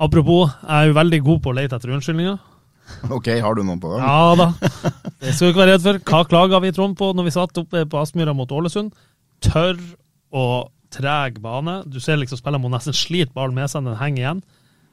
Apropos, 0.01 0.49
jeg 0.65 0.77
er 0.80 0.89
jo 0.89 0.97
veldig 0.97 1.21
god 1.27 1.43
på 1.43 1.51
å 1.51 1.60
lete 1.60 1.77
etter 1.77 1.93
unnskyldninger. 1.93 2.39
Ok, 3.17 3.30
har 3.44 3.56
du 3.58 3.63
noen 3.65 3.80
på 3.82 3.94
gang? 3.94 4.04
Ja 4.04 4.36
da. 4.38 4.48
Det 5.22 5.34
skal 5.36 5.48
du 5.48 5.52
ikke 5.54 5.63
være 5.63 5.76
redd 5.76 5.86
for. 5.86 6.02
Hva 6.12 6.22
klaga 6.30 6.62
vi 6.63 6.74
Trond 6.76 6.98
på 7.00 7.12
når 7.17 7.30
vi 7.30 7.36
satt 7.38 7.62
oppe 7.62 7.86
på 7.89 8.02
Aspmyra 8.02 8.36
mot 8.38 8.52
Ålesund? 8.52 8.91
Tørr 9.46 9.80
og 10.32 10.72
treg 10.94 11.39
bane. 11.44 11.82
Du 11.88 12.00
ser 12.04 12.20
liksom 12.20 12.39
spillerne 12.39 12.63
må 12.65 12.72
nesten 12.74 12.96
slite 12.96 13.34
ballen 13.36 13.56
med 13.58 13.72
seg, 13.72 13.88
den 13.88 14.00
henger 14.00 14.22
igjen. 14.26 14.44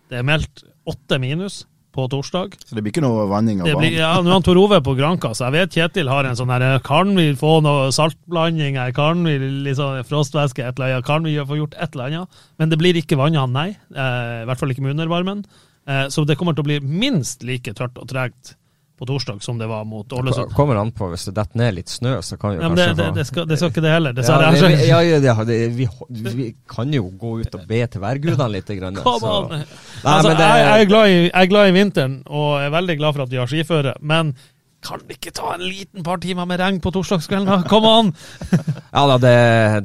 Det 0.09 0.21
er 0.21 0.27
meldt 0.27 0.63
åtte 0.89 1.19
minus 1.21 1.65
på 1.99 2.05
torsdag. 2.13 2.55
Så 2.69 2.77
det 2.77 2.85
blir 2.85 2.93
ikke 2.93 3.03
noe 3.03 3.25
vanning 3.31 3.63
av 3.63 3.71
banen? 3.73 3.97
Ja, 3.97 4.13
nå 4.23 4.33
er 4.37 4.45
Tor 4.47 4.61
Ove 4.61 4.79
på 4.85 4.95
Granka, 4.99 5.33
så 5.35 5.49
jeg 5.49 5.57
vet 5.57 5.77
Kjetil 5.79 6.11
har 6.13 6.29
en 6.29 6.37
sånn 6.39 6.53
her 6.53 6.79
Kan 6.87 7.15
vi 7.17 7.31
få 7.39 7.59
noe 7.65 7.89
saltblanding 7.95 8.79
her? 8.79 8.93
Kan 8.97 9.25
vi 9.27 9.39
liksom 9.67 10.05
frostvæske 10.09 10.63
et 10.65 10.79
eller 10.79 10.99
annet? 10.99 11.09
Kan 11.09 11.27
vi 11.27 11.35
få 11.49 11.59
gjort 11.59 11.75
et 11.77 11.97
eller 11.97 12.13
annet? 12.13 12.43
Men 12.61 12.73
det 12.73 12.79
blir 12.81 13.01
ikke 13.01 13.19
vanna, 13.19 13.47
nei. 13.51 13.71
Eh, 13.91 14.45
I 14.45 14.47
hvert 14.49 14.63
fall 14.63 14.75
ikke 14.75 14.85
med 14.87 14.95
undervarmen. 14.95 15.43
Eh, 15.89 16.09
så 16.13 16.25
det 16.29 16.37
kommer 16.37 16.57
til 16.57 16.67
å 16.67 16.69
bli 16.69 16.81
minst 16.85 17.45
like 17.47 17.73
tørt 17.77 17.97
og 18.01 18.09
tregt 18.11 18.57
på 18.99 19.07
torsdag 19.07 19.43
som 19.43 19.59
det 19.59 19.67
var 19.71 19.85
mot 19.85 20.13
Ålesund. 20.13 20.53
Kommer 20.53 20.77
an 20.77 20.91
på 20.93 21.07
hvis 21.13 21.29
det 21.29 21.37
detter 21.37 21.61
ned 21.61 21.77
litt 21.77 21.93
snø, 21.93 22.17
så 22.27 22.37
kan 22.37 22.57
jo 22.57 22.59
ja, 22.59 22.67
kanskje 22.67 22.87
det, 22.89 22.97
det, 22.99 23.09
det, 23.15 23.25
skal, 23.29 23.47
det, 23.47 23.59
skal, 23.61 23.71
ikke 23.71 23.85
det 23.85 23.93
heller. 23.95 24.19
Ja, 24.19 24.39
det, 24.51 24.71
ja, 24.89 24.99
ja, 25.23 25.35
vi, 25.47 25.87
vi, 26.09 26.49
kan 26.69 26.93
jo 26.93 27.07
gå 27.21 27.37
ut 27.45 27.55
og 27.55 27.67
be 27.71 27.81
til 27.87 28.03
værgudene 28.03 28.51
litt. 28.57 28.73
Grann, 28.79 28.99
altså, 28.99 30.35
jeg, 30.35 30.39
jeg, 30.43 30.83
er 30.83 30.91
glad 30.91 31.09
i, 31.09 31.19
jeg 31.23 31.41
er 31.41 31.51
glad 31.55 31.71
i 31.71 31.77
vinteren 31.79 32.19
og 32.27 32.49
er 32.61 32.75
veldig 32.75 32.99
glad 32.99 33.15
for 33.15 33.25
at 33.25 33.33
vi 33.33 33.41
har 33.41 33.51
skiføre, 33.51 33.95
men 34.03 34.35
kan 34.85 35.01
vi 35.09 35.17
ikke 35.17 35.33
ta 35.35 35.57
en 35.57 35.65
liten 35.65 36.05
par 36.07 36.21
timer 36.23 36.47
med 36.47 36.61
regn 36.61 36.79
på 36.83 36.93
torsdagskvelden, 36.95 37.49
da? 37.51 37.65
Kom 37.69 37.87
an! 37.89 38.13
ja 38.97 39.03
da, 39.11 39.17
det, 39.19 39.33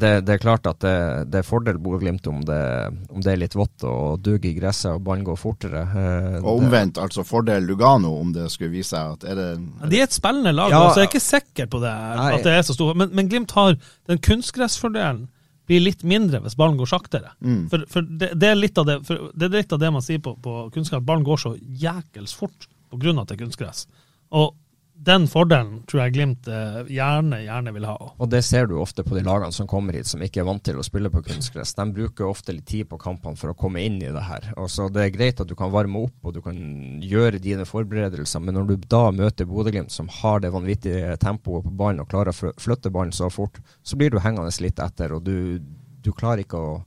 det, 0.02 0.12
det, 0.28 0.36
er 0.36 0.42
klart 0.42 0.68
at 0.70 0.80
det, 0.86 0.94
det 1.34 1.42
er 1.42 1.48
fordel 1.48 1.80
Bodø-Glimt 1.82 2.28
om, 2.30 2.44
om, 2.44 3.24
det 3.24 3.32
er 3.34 3.42
litt 3.42 3.58
vått 3.58 3.86
og 3.90 4.22
dug 4.24 4.46
i 4.46 4.54
gresset 4.58 4.92
og 4.94 5.02
ballen 5.08 5.26
går 5.26 5.40
fortere. 5.42 5.82
Eh, 5.82 6.38
og 6.44 6.62
omvendt, 6.62 7.02
altså 7.02 7.26
fordel 7.26 7.66
Lugano 7.66 8.14
om 8.20 8.36
det 8.36 8.50
skulle 8.54 8.74
vise 8.76 8.94
seg 8.94 9.18
at 9.18 9.28
er 9.34 9.40
det, 9.40 9.50
er 9.58 9.94
De 9.94 10.02
er 10.02 10.08
et 10.08 10.16
spillende 10.16 10.54
lag, 10.54 10.74
ja, 10.76 10.84
så 10.92 11.02
jeg 11.02 11.08
er 11.08 11.12
ikke 11.12 11.26
sikker 11.26 11.72
på 11.74 11.82
det, 11.84 11.94
at 11.94 12.46
det 12.46 12.54
er 12.54 12.66
så 12.68 12.78
stor. 12.78 12.94
Men, 13.00 13.14
men 13.18 13.32
Glimt 13.32 13.56
har 13.58 13.74
den 14.12 14.22
kunstgressfordelen 14.24 15.26
blir 15.70 15.80
litt 15.84 16.04
mindre 16.06 16.42
hvis 16.44 16.58
ballen 16.60 16.78
går 16.78 16.92
saktere. 16.92 17.34
Mm. 17.42 17.66
For, 17.72 17.86
for 17.90 18.06
det, 18.06 18.34
det, 18.38 18.50
er 18.52 18.60
litt 18.60 18.78
av 18.78 18.88
det, 18.90 19.00
det 19.08 19.48
er 19.48 19.58
litt 19.58 19.74
av 19.74 19.82
det 19.82 19.94
man 19.96 20.06
sier 20.06 20.22
på, 20.24 20.36
på 20.44 20.68
kunstgress, 20.76 21.06
ballen 21.08 21.26
går 21.26 21.40
så 21.48 21.56
jækels 21.58 22.36
fort 22.38 22.68
pga. 22.94 23.16
at 23.16 23.32
det 23.32 23.38
er 23.38 23.46
kunstgress. 23.46 23.88
Og 24.34 24.54
den 24.94 25.26
fordelen 25.28 25.82
tror 25.90 26.04
jeg 26.04 26.14
Glimt 26.16 26.48
eh, 26.48 26.80
gjerne, 26.94 27.40
gjerne 27.44 27.74
vil 27.76 27.86
ha. 27.90 27.96
Og 28.14 28.30
Det 28.32 28.44
ser 28.46 28.68
du 28.70 28.76
ofte 28.80 29.04
på 29.04 29.18
de 29.18 29.24
lagene 29.26 29.52
som 29.56 29.68
kommer 29.68 29.98
hit 29.98 30.08
som 30.08 30.22
ikke 30.24 30.44
er 30.44 30.48
vant 30.48 30.64
til 30.64 30.80
å 30.80 30.86
spille 30.86 31.12
på 31.12 31.24
kunstgress. 31.26 31.74
De 31.76 31.86
bruker 31.96 32.30
ofte 32.30 32.56
litt 32.56 32.68
tid 32.70 32.88
på 32.92 33.00
kampene 33.02 33.40
for 33.40 33.52
å 33.52 33.58
komme 33.58 33.84
inn 33.84 34.00
i 34.02 34.12
det 34.14 34.26
her. 34.28 34.52
Og 34.62 34.70
så 34.72 34.88
Det 34.94 35.04
er 35.04 35.14
greit 35.16 35.42
at 35.42 35.50
du 35.50 35.56
kan 35.60 35.74
varme 35.74 36.06
opp 36.06 36.30
og 36.30 36.38
du 36.38 36.42
kan 36.46 36.58
gjøre 37.04 37.42
dine 37.44 37.66
forberedelser, 37.68 38.44
men 38.44 38.56
når 38.60 38.70
du 38.70 38.88
da 38.88 39.04
møter 39.12 39.50
Bodø-Glimt, 39.50 39.92
som 39.92 40.12
har 40.22 40.44
det 40.44 40.54
vanvittige 40.54 41.18
tempoet 41.18 41.66
på 41.66 41.76
ballen 41.84 42.04
og 42.04 42.12
klarer 42.12 42.32
å 42.32 42.54
flytte 42.62 42.94
ballen 42.94 43.16
så 43.16 43.32
fort, 43.34 43.60
så 43.84 44.00
blir 44.00 44.14
du 44.14 44.22
hengende 44.24 44.54
litt 44.64 44.80
etter. 44.80 45.14
og 45.14 45.24
du, 45.26 45.60
du 46.04 46.12
klarer 46.14 46.46
ikke 46.46 46.60
å 46.62 46.84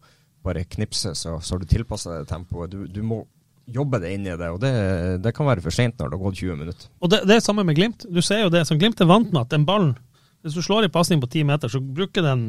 bare 0.47 0.65
knipse, 0.65 1.15
så, 1.19 1.41
så 1.41 1.55
har 1.55 1.61
du 1.61 1.67
tilpassa 1.67 2.21
det 2.21 2.29
tempoet. 2.31 2.71
Du, 2.71 2.87
du 2.87 3.03
må 3.03 3.25
jobbe 3.67 4.01
det 4.03 4.13
inn 4.15 4.27
i 4.27 4.35
det, 4.39 4.49
og 4.53 4.61
det, 4.63 4.73
det 5.25 5.33
kan 5.35 5.49
være 5.49 5.65
for 5.65 5.75
seint 5.75 5.97
når 5.99 6.11
det 6.11 6.19
har 6.19 6.25
gått 6.25 6.41
20 6.43 6.59
minutter. 6.61 6.91
Og 7.03 7.13
det, 7.13 7.23
det 7.29 7.37
er 7.37 7.45
samme 7.45 7.65
med 7.67 7.79
Glimt. 7.79 8.07
Du 8.09 8.21
ser 8.23 8.45
jo 8.45 8.53
det, 8.53 8.65
som 8.69 8.79
Glimt 8.79 9.01
er 9.03 9.11
vant 9.11 9.33
med 9.33 9.43
at 9.43 9.55
den 9.55 9.67
ballen 9.69 9.97
Hvis 10.47 10.55
du 10.55 10.63
slår 10.63 10.87
i 10.87 10.93
pasning 10.93 11.21
på 11.23 11.27
10 11.27 11.47
meter, 11.49 11.73
så 11.73 11.81
bruker 11.81 12.23
den 12.23 12.45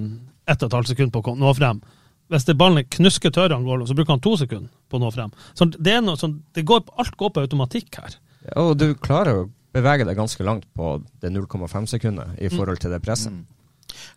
1 0.45 0.67
12 0.69 0.91
sekunder 0.91 1.13
på 1.15 1.33
å 1.33 1.37
nå 1.39 1.53
frem. 1.57 1.81
Hvis 2.29 2.45
det 2.45 2.57
ballen 2.59 2.83
er 2.83 2.89
knusketørr, 2.91 3.55
så 3.87 3.95
bruker 3.95 4.13
han 4.13 4.23
to 4.23 4.35
sekunder 4.37 4.69
på 4.89 4.99
å 4.99 5.01
nå 5.01 5.11
frem. 5.15 5.33
Så 5.57 5.69
det 5.73 5.95
er 5.95 6.03
noe, 6.05 6.19
så 6.19 6.29
det 6.53 6.65
går, 6.67 6.83
alt 6.99 7.17
går 7.17 7.33
på 7.33 7.45
automatikk 7.47 8.01
her. 8.03 8.17
Ja, 8.47 8.67
og 8.67 8.77
du 8.79 8.91
klarer 8.99 9.41
å 9.41 9.47
bevege 9.75 10.05
deg 10.07 10.17
ganske 10.19 10.43
langt 10.45 10.67
på 10.77 10.97
det 11.21 11.31
0,5 11.33 11.87
sekundet 11.89 12.37
i 12.43 12.51
forhold 12.51 12.83
til 12.83 12.93
det 12.93 13.01
presset. 13.03 13.33
Mm. 13.33 13.45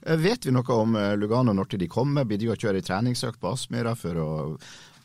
Eh, 0.07 0.16
Vet 0.20 0.46
vi 0.46 0.55
noe 0.55 0.76
om 0.76 0.96
eh, 0.98 1.16
Lugano 1.18 1.55
når 1.57 1.78
de 1.80 1.88
kommer? 1.90 2.26
Blir 2.28 2.40
de 2.40 2.51
å 2.53 2.59
kjøre 2.59 2.80
i 2.80 2.86
treningsøkt 2.86 3.40
på 3.40 3.53
Aspmyra 3.55 3.94
for 3.98 4.20
å 4.20 4.30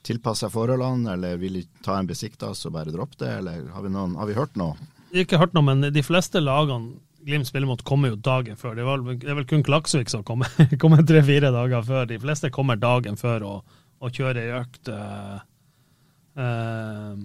tilpasse 0.06 0.50
forholdene, 0.54 1.16
eller 1.16 1.40
vil 1.42 1.60
de 1.60 1.66
ta 1.86 1.98
en 2.00 2.10
besiktas 2.10 2.66
og 2.68 2.76
bare 2.78 2.94
droppe 2.94 3.20
det, 3.24 3.32
eller 3.40 3.66
har 3.74 3.86
vi, 3.86 3.92
noen, 3.94 4.16
har 4.20 4.30
vi 4.30 4.38
hørt 4.38 4.56
noe? 4.60 4.78
Ikke 5.16 5.40
hørt 5.42 5.56
noe, 5.56 5.66
men 5.66 5.90
de 5.94 6.06
fleste 6.06 6.44
lagene 6.44 7.00
Glimt 7.26 7.48
spiller 7.48 7.66
mot, 7.66 7.82
kommer 7.82 8.12
jo 8.12 8.20
dagen 8.22 8.54
før. 8.54 8.76
Det 8.78 8.84
vel, 8.86 9.04
det 9.18 9.30
er 9.32 9.38
vel 9.40 9.48
kun 9.50 9.64
Klaksvik 9.66 10.12
som 10.14 10.22
kommer, 10.22 10.52
kommer 10.82 11.02
tre-fire 11.02 11.50
dager 11.50 11.82
før. 11.88 12.04
De 12.06 12.20
fleste 12.22 12.52
kommer 12.54 12.78
dagen 12.78 13.18
før 13.18 13.46
og, 13.50 13.80
og 13.98 14.14
kjører 14.14 14.44
ei 14.44 14.52
økt 14.60 14.92
eh, 14.94 15.40
eh, 16.38 17.24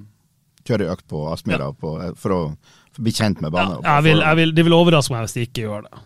Kjøre 0.65 0.87
ei 0.87 0.95
økt 0.95 1.05
på 1.13 1.21
Aspmyra 1.35 1.69
på, 1.77 1.93
eh, 2.01 2.15
for 2.17 2.33
å 2.33 2.41
bli 2.97 3.13
kjent 3.13 3.45
med 3.45 3.53
ja, 3.53 3.59
banen? 3.59 3.85
jeg 3.85 4.07
vil, 4.09 4.25
jeg 4.25 4.41
vil, 4.41 4.55
Det 4.57 4.65
vil 4.71 4.79
overraske 4.79 5.13
meg 5.13 5.27
hvis 5.27 5.37
de 5.37 5.45
ikke 5.51 5.67
gjør 5.67 5.85
det. 5.91 6.03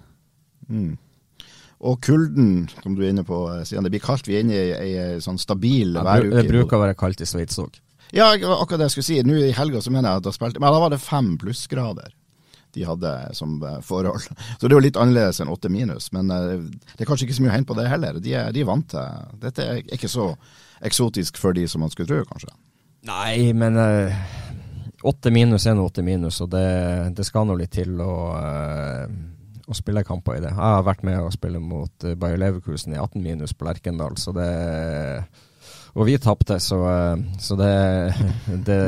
Og 1.84 2.00
kulden, 2.00 2.64
som 2.80 2.94
du 2.96 3.02
er 3.04 3.12
inne 3.12 3.26
på, 3.28 3.38
eh, 3.52 3.64
siden 3.68 3.84
det 3.84 3.92
blir 3.92 4.04
kaldt. 4.04 4.28
Vi 4.28 4.38
er 4.38 4.44
inne 4.44 4.56
i 4.56 4.92
ei 4.96 5.20
sånn 5.20 5.38
stabil 5.40 5.94
Ja, 5.98 6.04
væruke. 6.06 6.40
det 6.40 6.48
bruker 6.48 6.78
å 6.78 6.84
være 6.86 6.96
kaldt 6.96 7.20
i 7.20 7.28
Sveits 7.28 7.58
òg. 7.60 7.76
Ja, 8.14 8.30
akkurat 8.32 8.78
det 8.78 8.88
jeg 8.88 8.94
skulle 8.94 9.10
si. 9.10 9.22
Nå 9.26 9.36
i 9.36 9.52
helga 9.52 9.82
så 9.82 9.90
mener 9.92 10.08
jeg 10.08 10.22
at 10.22 10.26
da 10.28 10.32
spilte 10.32 10.60
Men 10.60 10.72
da 10.72 10.80
var 10.80 10.90
det 10.90 11.00
fem 11.02 11.36
plussgrader 11.38 12.12
de 12.74 12.84
hadde 12.84 13.34
som 13.34 13.62
eh, 13.62 13.80
forhold. 13.82 14.22
Så 14.58 14.66
det 14.66 14.72
er 14.72 14.78
jo 14.78 14.86
litt 14.86 14.96
annerledes 14.96 15.40
enn 15.40 15.52
åtte 15.52 15.68
minus. 15.70 16.10
Men 16.12 16.30
eh, 16.30 16.64
det 16.96 17.04
er 17.04 17.10
kanskje 17.10 17.28
ikke 17.28 17.36
så 17.36 17.44
mye 17.44 17.52
å 17.52 17.56
hente 17.58 17.70
på 17.70 17.76
det 17.78 17.88
heller. 17.90 18.18
De 18.18 18.32
er, 18.34 18.50
de 18.50 18.64
er 18.64 18.70
vant 18.70 18.88
til 18.88 19.38
Dette 19.44 19.62
er 19.62 19.82
ikke 19.94 20.10
så 20.10 20.32
eksotisk 20.84 21.38
for 21.38 21.54
de 21.54 21.68
som 21.68 21.84
man 21.84 21.92
skulle 21.92 22.08
tro, 22.08 22.24
kanskje. 22.32 22.50
Nei, 23.04 23.52
men 23.52 23.76
åtte 25.04 25.30
minus 25.30 25.66
er 25.68 25.76
nå 25.76 25.84
åtte 25.86 26.02
minus, 26.02 26.40
og 26.40 26.50
det, 26.50 26.66
det 27.14 27.24
skal 27.28 27.46
nå 27.46 27.54
litt 27.60 27.72
til 27.76 28.00
å, 28.00 28.14
å 29.68 29.76
spille 29.76 30.04
kamper 30.04 30.38
i 30.38 30.44
det. 30.44 30.52
Jeg 30.52 30.76
har 30.76 30.84
vært 30.86 31.04
med 31.06 31.22
å 31.22 31.32
spille 31.32 31.62
mot 31.62 32.06
uh, 32.06 32.14
Bayer 32.18 32.40
Leverkusen 32.40 32.94
i 32.94 33.00
18 33.00 33.22
minus 33.22 33.56
på 33.56 33.66
Lerkendal, 33.68 34.18
så 34.20 34.34
det 34.36 34.52
Og 35.94 36.08
vi 36.08 36.16
tapte, 36.18 36.56
så, 36.60 36.76
uh, 36.82 37.38
så 37.38 37.56
det, 37.56 37.70
det, 38.68 38.78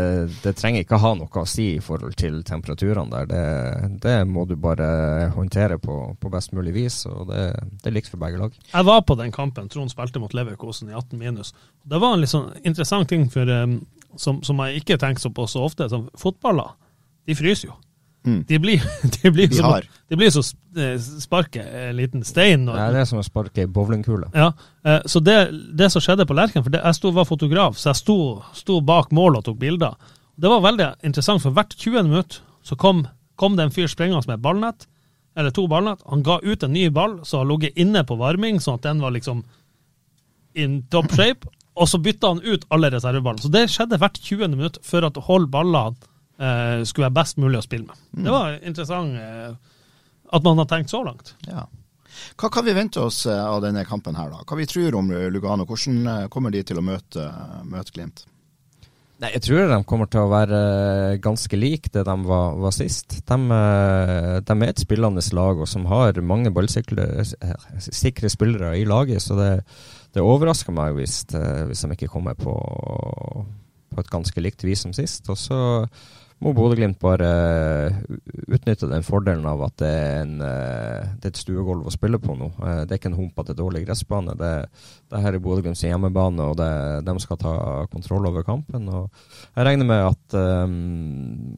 det 0.43 0.55
trenger 0.59 0.83
ikke 0.83 0.99
ha 1.01 1.13
noe 1.15 1.43
å 1.43 1.47
si 1.49 1.69
i 1.77 1.83
forhold 1.83 2.17
til 2.19 2.43
temperaturene 2.45 3.13
der. 3.13 3.31
Det, 3.31 4.01
det 4.03 4.17
må 4.27 4.45
du 4.45 4.57
bare 4.59 5.31
håndtere 5.37 5.79
på, 5.79 6.17
på 6.21 6.33
best 6.33 6.53
mulig 6.53 6.75
vis, 6.75 7.05
og 7.07 7.31
det, 7.31 7.47
det 7.83 7.91
er 7.93 7.97
likt 7.97 8.11
for 8.11 8.21
begge 8.21 8.43
lag. 8.43 8.59
Jeg 8.73 8.91
var 8.91 9.07
på 9.07 9.17
den 9.23 9.33
kampen 9.33 9.71
Trond 9.73 9.95
spilte 9.95 10.21
mot 10.21 10.35
Leverkusen 10.35 10.91
i 10.91 10.99
18 10.99 11.15
minus. 11.19 11.55
Det 11.87 12.03
var 12.03 12.17
en 12.17 12.27
litt 12.27 12.35
sånn 12.35 12.51
interessant 12.65 13.09
ting 13.09 13.31
for, 13.33 13.49
um, 13.49 13.79
som, 14.19 14.43
som 14.45 14.67
jeg 14.67 14.83
ikke 14.83 15.01
tenker 15.01 15.31
på 15.31 15.49
så 15.49 15.65
ofte. 15.71 15.89
Som 15.93 16.11
fotballer, 16.19 16.75
de 17.25 17.39
fryser 17.39 17.71
jo. 17.71 17.79
Mm. 18.27 18.41
De 18.49 18.59
blir, 18.59 18.83
de 19.23 19.31
blir 19.31 19.49
De 19.49 19.61
som, 19.61 19.71
å 19.71 19.81
de 20.11 20.19
blir 20.19 20.31
så 20.35 20.43
eh, 20.79 20.97
sparke 21.23 21.63
en 21.63 21.97
liten 21.99 22.25
stein. 22.27 22.67
Og, 22.69 22.75
Det 22.75 22.85
er 22.89 22.99
det 23.01 23.07
som 23.11 23.21
å 23.21 23.25
sparke 23.27 23.65
ei 23.65 23.71
bowlingkule. 23.71 24.29
Ja, 24.35 24.53
eh, 24.87 25.01
så 25.07 25.23
det, 25.23 25.39
det 25.79 25.91
som 25.95 26.03
skjedde 26.03 26.27
på 26.29 26.37
Lerken, 26.39 26.65
for 26.67 26.75
det, 26.75 26.83
jeg 26.83 26.99
sto, 26.99 27.13
var 27.15 27.29
fotograf, 27.29 27.79
så 27.79 27.91
jeg 27.93 28.03
sto, 28.03 28.19
sto 28.55 28.81
bak 28.87 29.15
mål 29.15 29.41
og 29.41 29.47
tok 29.49 29.59
bilder. 29.63 29.97
Det 30.37 30.51
var 30.53 30.65
veldig 30.67 30.91
interessant, 31.07 31.43
for 31.43 31.55
hvert 31.57 31.75
20 31.75 32.11
minutt 32.11 32.41
så 32.67 32.79
kom, 32.79 33.07
kom 33.39 33.57
det 33.59 33.67
en 33.67 33.75
fyr 33.75 33.91
sprengende 33.91 34.27
med 34.31 34.43
ballnett, 34.45 34.89
eller 35.37 35.53
to 35.55 35.67
ballnett. 35.71 36.03
Han 36.11 36.25
ga 36.27 36.39
ut 36.43 36.63
en 36.65 36.75
ny 36.75 36.89
ball 36.91 37.21
som 37.29 37.43
har 37.43 37.51
ligget 37.51 37.79
inne 37.79 38.03
på 38.07 38.19
varming, 38.21 38.59
sånn 38.63 38.81
at 38.81 38.87
den 38.89 39.03
var 39.05 39.15
liksom 39.15 39.45
in 40.57 40.81
top 40.93 41.11
shape, 41.13 41.51
og 41.77 41.91
så 41.91 42.01
bytta 42.01 42.31
han 42.33 42.45
ut 42.45 42.65
alle 42.73 42.91
reserveballene. 42.95 43.43
Så 43.45 43.53
det 43.53 43.67
skjedde 43.73 43.99
hvert 44.01 44.19
20. 44.23 44.55
minutt 44.55 44.79
for 44.87 45.05
at 45.05 45.19
hold 45.29 45.51
ballene 45.53 45.99
eh, 46.39 46.85
skulle 46.85 47.09
være 47.09 47.19
best 47.21 47.41
mulig 47.43 47.61
å 47.61 47.65
spille 47.67 47.89
med. 47.89 48.05
Det 48.27 48.35
var 48.35 48.61
interessant 48.61 49.19
eh, 49.21 49.75
at 50.37 50.47
man 50.47 50.63
har 50.63 50.71
tenkt 50.71 50.93
så 50.93 51.03
langt. 51.07 51.35
Ja. 51.49 51.67
Hva 52.37 52.49
kan 52.53 52.65
vi 52.65 52.75
vente 52.77 53.03
oss 53.03 53.25
eh, 53.29 53.43
av 53.45 53.61
denne 53.65 53.85
kampen 53.89 54.17
her, 54.19 54.31
da? 54.33 54.45
Hva 54.47 54.59
vi 54.59 54.69
tror 54.71 54.97
om 54.99 55.13
eh, 55.13 55.29
Lugano? 55.33 55.67
Hvordan 55.69 56.01
eh, 56.07 56.25
kommer 56.33 56.55
de 56.55 56.65
til 56.67 56.81
å 56.81 56.85
møte, 56.85 57.29
møte 57.69 57.95
Glimt? 57.97 58.25
Nei, 59.17 59.31
Jeg 59.33 59.47
tror 59.47 59.71
de 59.71 59.77
kommer 59.89 60.09
til 60.13 60.27
å 60.27 60.29
være 60.29 60.59
eh, 60.61 61.19
ganske 61.25 61.57
like 61.57 61.89
det 61.93 62.03
de 62.05 62.17
var, 62.29 62.59
var 62.61 62.75
sist. 62.77 63.23
De, 63.25 63.39
eh, 63.57 64.33
de 64.45 64.57
er 64.57 64.73
et 64.73 64.83
spillende 64.83 65.25
lag 65.37 65.63
og 65.63 65.71
som 65.71 65.87
har 65.89 66.21
mange 66.21 66.53
ballsikre 66.53 67.07
eh, 67.25 67.55
sikre 67.81 68.29
spillere 68.33 68.75
i 68.77 68.85
laget, 68.85 69.25
så 69.25 69.39
det, 69.39 69.51
det 70.13 70.25
overrasker 70.25 70.77
meg 70.77 70.99
hvis, 70.99 71.23
eh, 71.33 71.65
hvis 71.71 71.87
de 71.87 71.97
ikke 71.97 72.13
kommer 72.13 72.37
på, 72.37 72.53
på 73.89 74.05
et 74.05 74.13
ganske 74.13 74.45
likt 74.45 74.67
vis 74.69 74.85
som 74.85 74.93
sist. 74.97 75.33
Og 75.33 75.41
så 75.41 75.61
må 76.45 76.53
Bodø-Glimt 76.53 76.99
bare 77.01 77.29
eh, 77.89 77.95
utnytte 78.53 78.89
den 78.91 79.05
fordelen 79.07 79.47
av 79.49 79.63
at 79.67 79.77
det 79.81 79.89
er, 79.89 80.17
en, 80.21 80.35
eh, 80.45 81.07
det 81.17 81.31
er 81.31 81.33
et 81.33 81.41
stuegulv 81.41 81.87
å 81.89 81.95
spille 81.95 82.21
på 82.21 82.37
nå. 82.37 82.51
Eh, 82.61 82.83
Det 82.85 82.93
er 82.93 83.01
ikke 83.01 83.09
en 83.15 83.21
hump 83.23 83.41
at 83.41 83.49
det 83.49 83.55
er 83.55 83.63
dårlig 83.63 83.87
gressbane. 83.87 84.35
Det, 84.37 84.51
det 85.13 85.23
her 85.25 85.39
er 85.39 85.43
Bodø-Glimts 85.43 85.87
hjemmebane, 85.87 86.51
og 86.51 86.59
det, 86.61 86.69
de 87.07 87.15
skal 87.25 87.41
ta 87.41 87.55
kontroll 87.93 88.29
over 88.29 88.45
kampen. 88.45 88.91
Og 88.93 89.09
jeg 89.57 89.69
regner 89.69 89.89
med 89.89 90.05
at 90.11 90.37
um, 90.37 91.55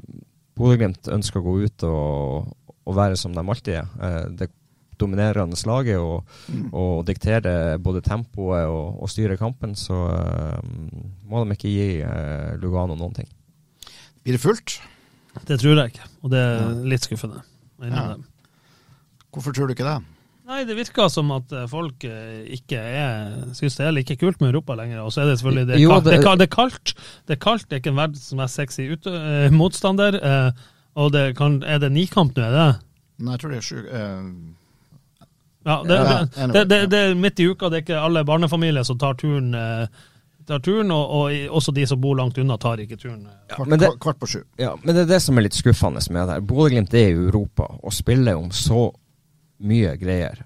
Bodø-Glimt 0.59 1.11
ønsker 1.11 1.43
å 1.43 1.47
gå 1.49 1.57
ut 1.67 1.87
og, 1.89 2.55
og 2.87 2.97
være 3.01 3.19
som 3.19 3.35
de 3.35 3.43
alltid 3.43 3.81
er. 3.81 4.31
Det 4.39 4.53
dominerende 4.99 5.59
slaget 5.59 5.99
og, 6.03 6.31
og 6.75 7.05
diktere 7.07 7.79
både 7.83 8.03
tempoet 8.03 8.67
og, 8.67 9.03
og 9.03 9.11
styre 9.11 9.39
kampen, 9.39 9.75
så 9.79 9.99
um, 10.63 10.87
må 11.27 11.43
de 11.43 11.59
ikke 11.59 11.75
gi 11.75 11.91
Lugano 12.63 12.95
noen 12.99 13.19
ting. 13.19 13.31
Blir 14.29 14.37
det 14.37 14.43
fullt? 14.45 14.75
Det 15.49 15.57
tror 15.63 15.79
jeg 15.79 15.95
ikke, 15.95 16.07
og 16.21 16.33
det 16.35 16.41
er 16.45 16.73
litt 16.93 17.05
skuffende. 17.07 17.41
Ja. 17.81 18.03
Hvorfor 19.33 19.55
tror 19.57 19.69
du 19.71 19.73
ikke 19.73 19.87
det? 19.87 19.99
Nei, 20.49 20.63
det 20.69 20.75
virker 20.79 21.09
som 21.13 21.29
at 21.35 21.53
eh, 21.53 21.67
folk 21.69 22.05
eh, 22.09 22.43
ikke 22.57 22.77
er 22.81 23.33
syns 23.57 23.77
det 23.77 23.85
er 23.87 23.93
like 23.97 24.17
kult 24.21 24.41
med 24.41 24.51
Europa 24.51 24.77
lenger. 24.79 25.03
Og 25.05 25.13
så 25.13 25.21
er 25.23 25.29
det 25.31 25.39
selvfølgelig 25.41 25.67
det 25.69 25.81
Jo, 25.81 25.91
det- 26.01 26.05
det, 26.09 26.15
er 26.19 26.23
kaldt, 26.25 26.41
det 26.41 26.47
er 26.49 26.55
kaldt. 26.57 26.93
Det 27.29 27.37
er 27.37 27.41
kaldt, 27.45 27.67
det 27.69 27.77
er 27.77 27.83
ikke 27.83 27.93
en 27.93 28.01
verdens 28.01 28.29
mest 28.41 28.57
sexy 28.61 28.87
ut, 28.93 29.07
eh, 29.13 29.49
motstander. 29.53 30.17
Eh, 30.21 30.51
og 30.99 31.13
det 31.13 31.25
kan, 31.37 31.63
er 31.65 31.79
det 31.85 31.93
nikamp 31.93 32.37
nå, 32.37 32.43
er 32.49 32.57
det? 32.57 32.69
Nei, 33.21 33.33
jeg 33.37 33.41
tror 33.45 33.51
det 33.57 33.59
er 33.63 33.67
sju... 33.69 33.81
eh, 33.89 34.31
Ja, 35.69 35.83
det, 35.85 35.99
Ja, 36.01 36.07
det, 36.25 36.53
det, 36.55 36.69
det, 36.73 36.81
det 36.97 36.99
er 37.11 37.15
midt 37.21 37.41
i 37.45 37.49
uka, 37.53 37.69
det 37.69 37.83
er 37.83 37.85
ikke 37.85 38.01
alle 38.01 38.25
barnefamilier 38.25 38.85
som 38.89 38.97
tar 38.99 39.17
turen. 39.21 39.53
Eh, 39.55 39.87
tar 40.49 40.63
turen 40.65 40.91
og, 40.95 41.11
og 41.19 41.55
også 41.61 41.73
de 41.77 41.85
som 41.87 42.01
bor 42.01 42.17
langt 42.19 42.39
unna, 42.41 42.57
tar 42.61 42.81
ikke 42.83 42.97
turen. 42.99 43.27
kvart, 43.53 43.69
men 43.69 43.79
det- 43.79 43.89
kvart- 43.93 44.01
kvart 44.07 44.19
på 44.25 44.27
sju. 44.33 44.43
Ja, 44.59 44.75
men 44.83 44.95
det 44.97 45.03
er 45.05 45.13
det 45.15 45.23
som 45.23 45.39
er 45.39 45.45
litt 45.47 45.57
skuffende 45.59 46.01
med 46.11 46.27
det. 46.29 46.35
her. 46.39 46.41
Bodø-Glimt 46.41 46.95
er 46.95 47.09
i 47.11 47.17
Europa 47.17 47.69
og 47.83 47.93
spiller 47.93 48.37
om 48.41 48.51
så 48.51 48.89
mye 49.61 49.97
greier. 50.01 50.45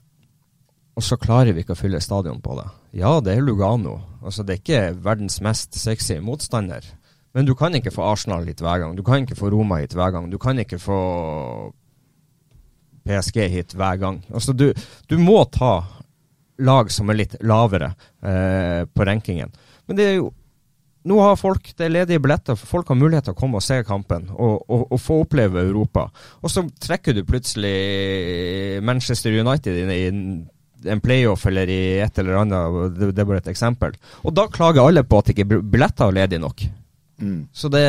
Og 0.97 1.03
så 1.03 1.17
klarer 1.17 1.55
vi 1.55 1.63
ikke 1.65 1.73
å 1.73 1.79
fylle 1.81 2.01
stadion 2.05 2.41
på 2.45 2.57
det. 2.59 2.67
Ja, 3.01 3.19
det 3.21 3.37
er 3.39 3.41
Lugano. 3.41 4.01
Altså, 4.23 4.45
det 4.45 4.53
er 4.59 4.61
ikke 4.61 5.03
verdens 5.05 5.41
mest 5.41 5.75
sexy 5.81 6.19
motstander. 6.21 6.85
Men 7.35 7.47
du 7.49 7.55
kan 7.57 7.73
ikke 7.73 7.91
få 7.95 8.05
Arsenal 8.11 8.45
hit 8.45 8.61
hver 8.61 8.79
gang. 8.83 8.95
Du 8.97 9.03
kan 9.03 9.23
ikke 9.25 9.39
få 9.39 9.49
Roma 9.51 9.79
hit 9.81 9.95
hver 9.97 10.11
gang. 10.13 10.29
Du 10.31 10.37
kan 10.39 10.59
ikke 10.61 10.79
få 10.79 11.73
PSG 13.07 13.49
hit 13.51 13.73
hver 13.75 13.97
gang. 13.99 14.21
Altså, 14.35 14.53
du, 14.53 14.73
du 15.09 15.17
må 15.19 15.43
ta 15.51 15.81
lag 16.63 16.91
som 16.93 17.11
er 17.11 17.19
litt 17.19 17.35
lavere 17.43 17.95
eh, 18.23 18.85
på 18.87 19.07
rankingen. 19.09 19.51
Men 19.89 19.99
det 19.99 20.09
er 20.09 20.17
jo 20.21 20.31
nå 21.09 21.19
har 21.19 21.39
folk 21.39 21.73
det 21.75 21.87
er 21.87 21.95
ledige 21.97 22.23
billetter, 22.23 22.55
for 22.59 22.79
folk 22.79 22.93
har 22.93 22.99
mulighet 22.99 23.27
til 23.27 23.35
å 23.35 23.39
komme 23.39 23.59
og 23.59 23.65
se 23.67 23.81
kampen 23.87 24.29
og, 24.33 24.63
og, 24.71 24.85
og 24.95 25.01
få 25.03 25.19
oppleve 25.25 25.65
Europa. 25.67 26.07
Og 26.43 26.53
så 26.53 26.63
trekker 26.85 27.17
du 27.17 27.25
plutselig 27.27 28.83
Manchester 28.87 29.35
United 29.35 29.81
inn 29.83 29.91
i 29.95 30.03
en, 30.13 31.03
playoff 31.03 31.47
eller 31.47 31.71
i 31.71 31.81
et 32.03 32.17
eller 32.19 32.41
annet, 32.41 32.79
det, 32.99 33.11
det 33.17 33.23
er 33.23 33.29
bare 33.29 33.43
et 33.43 33.51
eksempel. 33.51 33.99
Og 34.23 34.35
da 34.35 34.49
klager 34.51 34.87
alle 34.87 35.05
på 35.07 35.19
at 35.23 35.35
ikke 35.35 35.47
billetter 35.51 36.09
er 36.09 36.17
ledige 36.23 36.43
nok. 36.43 36.65
Mm. 37.23 37.47
Så 37.55 37.69
det, 37.71 37.83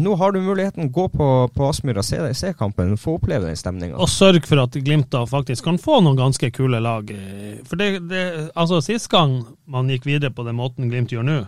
nå 0.00 0.14
har 0.16 0.32
du 0.32 0.40
muligheten. 0.40 0.88
Gå 0.92 1.04
på, 1.12 1.28
på 1.52 1.68
Aspmyra, 1.68 2.02
se, 2.02 2.18
se 2.34 2.52
kampen, 2.56 2.94
få 2.96 3.18
oppleve 3.18 3.50
den 3.50 3.58
stemninga. 3.60 3.98
Og 4.00 4.08
sørg 4.08 4.46
for 4.48 4.62
at 4.64 4.78
Glimt 4.80 5.10
da 5.12 5.26
faktisk 5.28 5.68
kan 5.68 5.80
få 5.80 6.00
noen 6.00 6.16
ganske 6.16 6.48
kule 6.56 6.80
lag. 6.80 7.10
eh, 7.12 7.58
For 7.68 7.76
det, 7.80 7.90
det 8.08 8.22
altså 8.56 8.80
Sist 8.84 9.10
gang 9.12 9.42
man 9.68 9.92
gikk 9.92 10.08
videre 10.08 10.32
på 10.32 10.46
den 10.48 10.56
måten 10.56 10.88
Glimt 10.88 11.12
gjør 11.12 11.26
nå, 11.28 11.40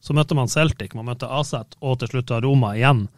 så 0.00 0.14
møtte 0.16 0.38
man 0.38 0.48
Celtic, 0.48 0.94
man 0.96 1.10
møtte 1.10 1.28
Aset 1.28 1.74
og 1.82 1.98
til 2.00 2.14
slutt 2.14 2.30
Roma 2.46 2.72
igjen. 2.78 3.08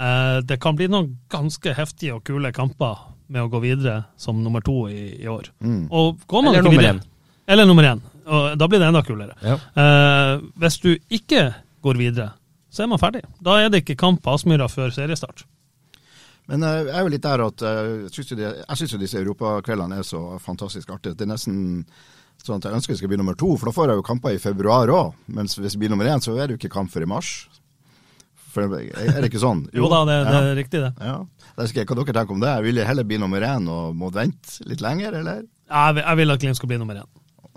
Eh, 0.00 0.38
det 0.48 0.58
kan 0.62 0.76
bli 0.78 0.88
noen 0.90 1.12
ganske 1.30 1.76
heftige 1.76 2.16
og 2.16 2.24
kule 2.26 2.50
kamper 2.56 2.96
med 3.32 3.44
å 3.44 3.50
gå 3.52 3.60
videre 3.62 4.02
som 4.20 4.40
nummer 4.42 4.64
to 4.64 4.86
i, 4.90 5.18
i 5.22 5.28
år. 5.30 5.52
Mm. 5.60 5.84
Og 5.92 6.24
går 6.26 6.42
man 6.48 6.54
Eller 6.54 6.64
ikke 6.64 6.70
nummer 6.70 6.82
videre, 6.82 6.96
én. 6.96 7.44
Eller 7.52 7.68
nummer 7.68 7.88
én. 7.92 8.02
Og 8.22 8.58
da 8.58 8.68
blir 8.70 8.80
det 8.82 8.88
enda 8.88 9.02
kulere. 9.06 9.36
Ja. 9.42 9.56
Eh, 9.82 10.42
hvis 10.62 10.78
du 10.82 10.90
ikke 11.10 11.50
går 11.82 11.98
videre, 12.00 12.32
så 12.72 12.84
er 12.84 12.88
man 12.88 13.00
ferdig. 13.00 13.22
Da 13.44 13.58
er 13.60 13.68
det 13.72 13.82
ikke 13.82 13.98
kamp 14.00 14.22
på 14.24 14.32
Aspmyra 14.32 14.68
før 14.72 14.94
seriestart. 14.94 15.44
Men 16.50 16.64
jeg 16.66 16.88
er 16.90 17.04
jo 17.04 17.12
litt 17.12 17.22
der 17.24 17.44
at 17.44 17.62
eh, 17.62 17.92
jeg 18.08 18.14
syns 18.16 18.32
jo, 18.34 18.96
jo 18.96 19.00
disse 19.04 19.20
europakveldene 19.20 20.00
er 20.00 20.06
så 20.06 20.22
fantastisk 20.42 20.90
artige. 20.90 21.14
Det 21.18 21.26
er 21.26 21.34
nesten 21.34 21.60
sånn 22.42 22.58
at 22.58 22.66
jeg 22.66 22.78
ønsker 22.78 22.94
det 22.94 22.98
skal 22.98 23.12
bli 23.12 23.20
nummer 23.20 23.36
to, 23.38 23.52
for 23.60 23.70
da 23.70 23.74
får 23.76 23.92
jeg 23.92 24.00
jo 24.00 24.06
kamper 24.06 24.34
i 24.34 24.42
februar 24.42 24.90
òg. 24.90 25.12
Mens 25.36 25.54
hvis 25.58 25.76
det 25.76 25.82
blir 25.84 25.92
nummer 25.92 26.08
én, 26.08 26.24
så 26.24 26.34
er 26.34 26.48
det 26.48 26.56
jo 26.56 26.62
ikke 26.62 26.72
kamp 26.80 26.90
før 26.92 27.06
i 27.06 27.10
mars. 27.12 27.32
For, 28.52 28.66
er 28.66 29.20
det 29.20 29.30
ikke 29.30 29.40
sånn? 29.40 29.66
Jo, 29.76 29.86
da, 29.92 30.02
det, 30.08 30.18
det 30.26 30.40
er 30.40 30.58
riktig, 30.58 30.82
det. 30.82 30.92
Ja. 30.98 31.20
Jeg 31.54 31.68
husker, 31.68 31.86
hva 31.88 32.00
dere 32.00 32.16
tenker 32.18 32.36
om 32.36 32.42
det. 32.42 32.56
Vil 32.66 32.80
jeg 32.80 32.88
heller 32.88 33.06
bli 33.08 33.20
nummer 33.22 33.46
én 33.46 33.68
og 33.70 33.96
må 33.96 34.10
vente 34.12 34.66
litt 34.68 34.82
lenger, 34.84 35.20
eller? 35.22 35.44
Jeg 35.72 35.96
vil, 35.96 36.04
jeg 36.04 36.20
vil 36.20 36.34
at 36.34 36.42
Glimt 36.42 36.58
skal 36.58 36.72
bli 36.72 36.80
nummer 36.82 36.98
én. 37.04 37.08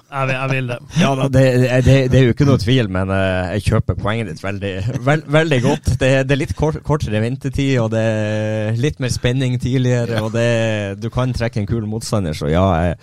Jeg 0.06 0.28
vil, 0.30 0.36
jeg 0.36 0.50
vil 0.52 0.68
det. 0.70 0.78
Ja, 1.02 1.10
da, 1.18 1.28
det, 1.34 1.44
det, 1.86 1.96
det, 2.12 2.18
er 2.20 2.28
jo 2.28 2.34
ikke 2.36 2.46
noe 2.48 2.62
tvil, 2.62 2.90
men 2.94 3.10
uh, 3.10 3.52
jeg 3.56 3.64
kjøper 3.66 3.98
poenget 4.00 4.30
ditt 4.30 4.44
veldig, 4.44 4.74
veld, 5.08 5.26
veldig 5.34 5.60
godt. 5.64 5.90
Det, 5.98 6.10
det, 6.30 6.36
er 6.36 6.40
litt 6.40 6.54
kort, 6.58 6.78
kortere 6.86 7.22
ventetid, 7.24 7.74
og 7.82 7.90
det 7.96 8.04
er 8.04 8.80
litt 8.80 9.02
mer 9.02 9.12
spenning 9.14 9.58
tidligere. 9.62 10.22
og 10.22 10.38
Du 11.02 11.10
kan 11.14 11.34
trekke 11.34 11.64
en 11.64 11.70
kul 11.70 11.90
motstander, 11.90 12.38
så 12.38 12.52
ja, 12.54 12.66
jeg, 12.86 13.00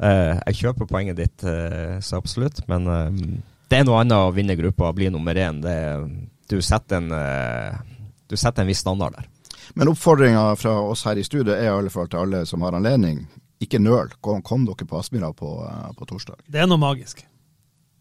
uh, 0.00 0.32
jeg 0.48 0.58
kjøper 0.62 0.90
poenget 0.90 1.20
ditt 1.20 1.44
uh, 1.44 2.00
så 2.00 2.22
absolutt. 2.22 2.64
Men 2.72 2.88
det 2.88 3.80
er 3.80 3.86
noe 3.86 4.00
annet 4.00 4.16
å 4.16 4.34
vinne 4.34 4.56
gruppa 4.58 4.90
og 4.90 4.98
bli 4.98 5.12
nummer 5.12 5.36
én. 5.36 5.60
du, 5.60 6.60
setter 6.62 7.02
en, 7.02 7.80
du 8.26 8.36
setter 8.36 8.64
en 8.64 8.70
viss 8.70 8.80
standard 8.80 9.18
der. 9.18 9.28
Men 9.74 9.90
oppfordringa 9.92 10.54
fra 10.56 10.78
oss 10.80 11.04
her 11.04 11.18
i 11.18 11.24
studio 11.26 11.52
er 11.52 11.66
i 11.68 11.74
alle 11.74 11.90
fall 11.90 12.08
til 12.08 12.22
alle 12.22 12.46
som 12.46 12.62
har 12.62 12.78
anledning 12.78 13.26
ikke 13.62 13.80
nøl. 13.80 14.12
Kom, 14.20 14.42
kom 14.44 14.66
dere 14.68 14.86
på 14.88 14.98
Aspmyra 15.00 15.32
på, 15.36 15.52
uh, 15.64 15.90
på, 15.96 16.08
torsdag. 16.08 16.42
Det 16.46 16.62
er 16.62 16.68
noe 16.70 16.80
magisk. 16.80 17.24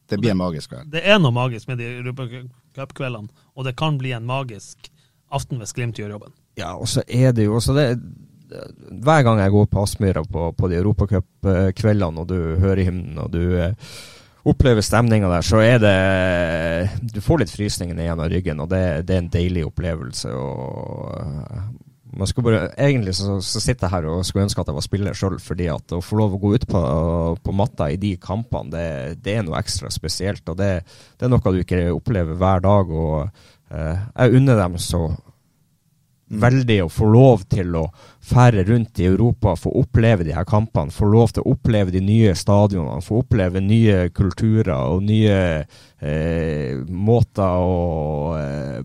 Det 0.09 0.19
blir 0.21 0.35
en 0.35 0.41
magisk 0.41 0.73
kveld. 0.73 0.91
Det 0.93 1.01
er 1.01 1.17
noe 1.21 1.33
magisk 1.33 1.69
med 1.71 1.79
de 1.81 1.87
Europacup-kveldene, 2.01 3.31
og 3.55 3.65
det 3.65 3.73
kan 3.79 3.97
bli 3.97 4.13
en 4.13 4.27
magisk 4.27 4.91
aften 5.33 5.61
hvis 5.61 5.73
Glimt 5.73 5.99
gjør 5.99 6.17
jobben. 6.17 6.35
Ja, 6.59 6.75
og 6.77 6.87
så 6.91 7.03
er 7.07 7.33
det 7.35 7.47
jo 7.47 7.57
også 7.57 7.75
det 7.75 7.89
Hver 9.03 9.23
gang 9.25 9.39
jeg 9.41 9.51
går 9.51 9.65
på 9.71 9.81
Aspmyra 9.81 10.21
på, 10.31 10.51
på 10.53 10.67
de 10.69 10.77
europacupkveldene, 10.77 12.21
og 12.21 12.27
du 12.29 12.61
hører 12.61 12.85
hymnen, 12.85 13.17
og 13.17 13.31
du 13.33 13.57
uh, 13.57 13.73
opplever 14.45 14.85
stemninga 14.85 15.31
der, 15.31 15.41
så 15.41 15.63
er 15.65 15.81
det 15.81 17.15
Du 17.15 17.21
får 17.25 17.41
litt 17.41 17.55
frysninger 17.55 17.97
ned 17.97 18.05
gjennom 18.11 18.29
ryggen, 18.29 18.61
og 18.61 18.69
det, 18.69 18.83
det, 19.07 19.15
er 19.15 19.23
en 19.23 19.33
deilig 19.33 19.65
opplevelse. 19.65 20.29
og 20.29 21.55
skulle 21.55 21.84
bare, 22.16 22.61
egentlig 22.78 23.16
så, 23.18 23.38
så 23.43 23.59
sitter 23.59 23.88
jeg 23.88 23.93
her 23.93 24.07
og 24.07 24.24
skulle 24.26 24.45
ønske 24.45 24.61
at 24.61 24.72
jeg 24.72 24.78
var 24.78 24.86
spiller 24.86 25.18
sjøl, 25.18 25.38
fordi 25.43 25.68
at 25.74 25.95
å 25.95 26.01
få 26.03 26.20
lov 26.20 26.36
å 26.36 26.41
gå 26.41 26.53
ut 26.55 26.68
på, 26.70 26.82
på 27.43 27.55
matta 27.55 27.89
i 27.91 27.99
de 27.99 28.16
kampene, 28.22 28.72
det, 28.72 28.88
det, 29.26 29.38
er 29.38 29.45
noe 29.45 29.59
ekstra 29.59 29.91
spesielt. 29.91 30.47
og 30.49 30.57
det, 30.61 30.72
det, 31.16 31.28
er 31.28 31.34
noe 31.34 31.53
du 31.53 31.61
ikke 31.61 31.88
opplever 31.93 32.39
hver 32.39 32.63
dag. 32.66 32.91
og 32.91 33.28
eh, 33.72 34.05
Jeg 34.16 34.39
unner 34.39 34.61
dem 34.63 34.80
så 34.80 35.09
veldig 36.26 36.80
å 36.86 36.89
få 36.89 37.07
lov 37.11 37.43
til 37.51 37.76
å 37.78 37.84
fære 38.26 38.63
rundt 38.66 38.99
i 38.99 39.07
Europa, 39.09 39.53
få 39.59 39.76
oppleve 39.82 40.26
de 40.26 40.34
her 40.34 40.45
kampene, 40.49 40.93
få 40.93 41.09
lov 41.11 41.36
til 41.36 41.45
å 41.45 41.53
oppleve 41.53 41.93
de 41.93 42.01
nye 42.01 42.34
stadionene, 42.38 43.03
få 43.05 43.22
oppleve 43.22 43.61
nye 43.61 44.09
kulturer 44.16 44.74
og 44.95 45.05
nye 45.05 45.38
eh, 45.99 46.82
måter 46.89 47.61
å 47.61 47.76
eh, 48.39 48.80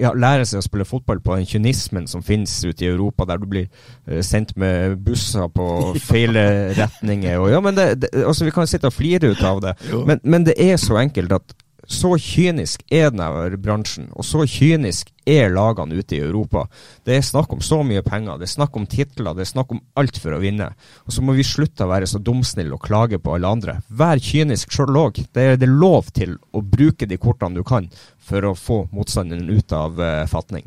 ja, 0.00 0.12
lære 0.14 0.46
seg 0.48 0.60
å 0.60 0.66
spille 0.66 0.86
fotball 0.88 1.22
på 1.24 1.36
den 1.38 1.48
kynismen 1.48 2.08
som 2.10 2.24
finnes 2.24 2.54
ute 2.64 2.86
i 2.86 2.90
Europa, 2.90 3.26
der 3.28 3.40
du 3.42 3.48
blir 3.50 3.68
uh, 4.10 4.20
sendt 4.24 4.54
med 4.60 4.98
busser 5.04 5.48
på 5.52 5.66
feil 6.10 6.36
retninger. 6.78 7.38
Og, 7.40 7.50
ja, 7.54 7.60
men 7.64 7.78
det, 7.78 7.88
det, 8.04 8.12
altså, 8.22 8.46
vi 8.48 8.54
kan 8.54 8.70
sitte 8.70 8.90
og 8.90 8.96
flire 8.96 9.32
ut 9.32 9.44
av 9.46 9.62
det, 9.64 9.76
men, 9.92 10.22
men, 10.22 10.46
det 10.48 10.58
er 10.60 10.76
så 10.80 10.98
enkelt 11.00 11.32
at 11.38 11.54
så 11.90 12.14
kynisk 12.20 12.84
er 12.92 13.10
denne 13.10 13.58
bransjen, 13.58 14.08
og 14.14 14.26
så 14.26 14.44
kynisk 14.46 15.10
er 15.26 15.50
lagene 15.54 15.98
ute 15.98 16.16
i 16.16 16.22
Europa. 16.22 16.64
Det 17.06 17.16
er 17.16 17.24
snakk 17.26 17.52
om 17.54 17.62
så 17.62 17.80
mye 17.86 18.02
penger, 18.06 18.38
det 18.38 18.46
er 18.46 18.54
snakk 18.54 18.76
om 18.78 18.86
titler, 18.90 19.34
det 19.34 19.46
er 19.46 19.50
snakk 19.50 19.72
om 19.74 19.82
alt 19.98 20.18
for 20.22 20.36
å 20.36 20.40
vinne. 20.42 20.70
Og 21.06 21.14
så 21.14 21.24
må 21.26 21.34
vi 21.38 21.46
slutte 21.46 21.86
å 21.86 21.90
være 21.90 22.10
så 22.10 22.22
dumsnille 22.22 22.76
og 22.76 22.84
klage 22.86 23.18
på 23.22 23.34
alle 23.36 23.50
andre. 23.50 23.78
Vær 23.88 24.22
kynisk 24.22 24.74
sjøl 24.74 25.00
òg. 25.04 25.24
Det 25.34 25.48
er 25.54 25.58
det 25.58 25.70
lov 25.70 26.12
til 26.14 26.36
å 26.52 26.62
bruke 26.62 27.08
de 27.08 27.18
kortene 27.18 27.58
du 27.58 27.66
kan 27.66 27.90
for 28.22 28.46
å 28.46 28.54
få 28.58 28.84
motstanderen 28.94 29.50
ut 29.50 29.74
av 29.74 29.98
uh, 29.98 30.22
fatning. 30.30 30.66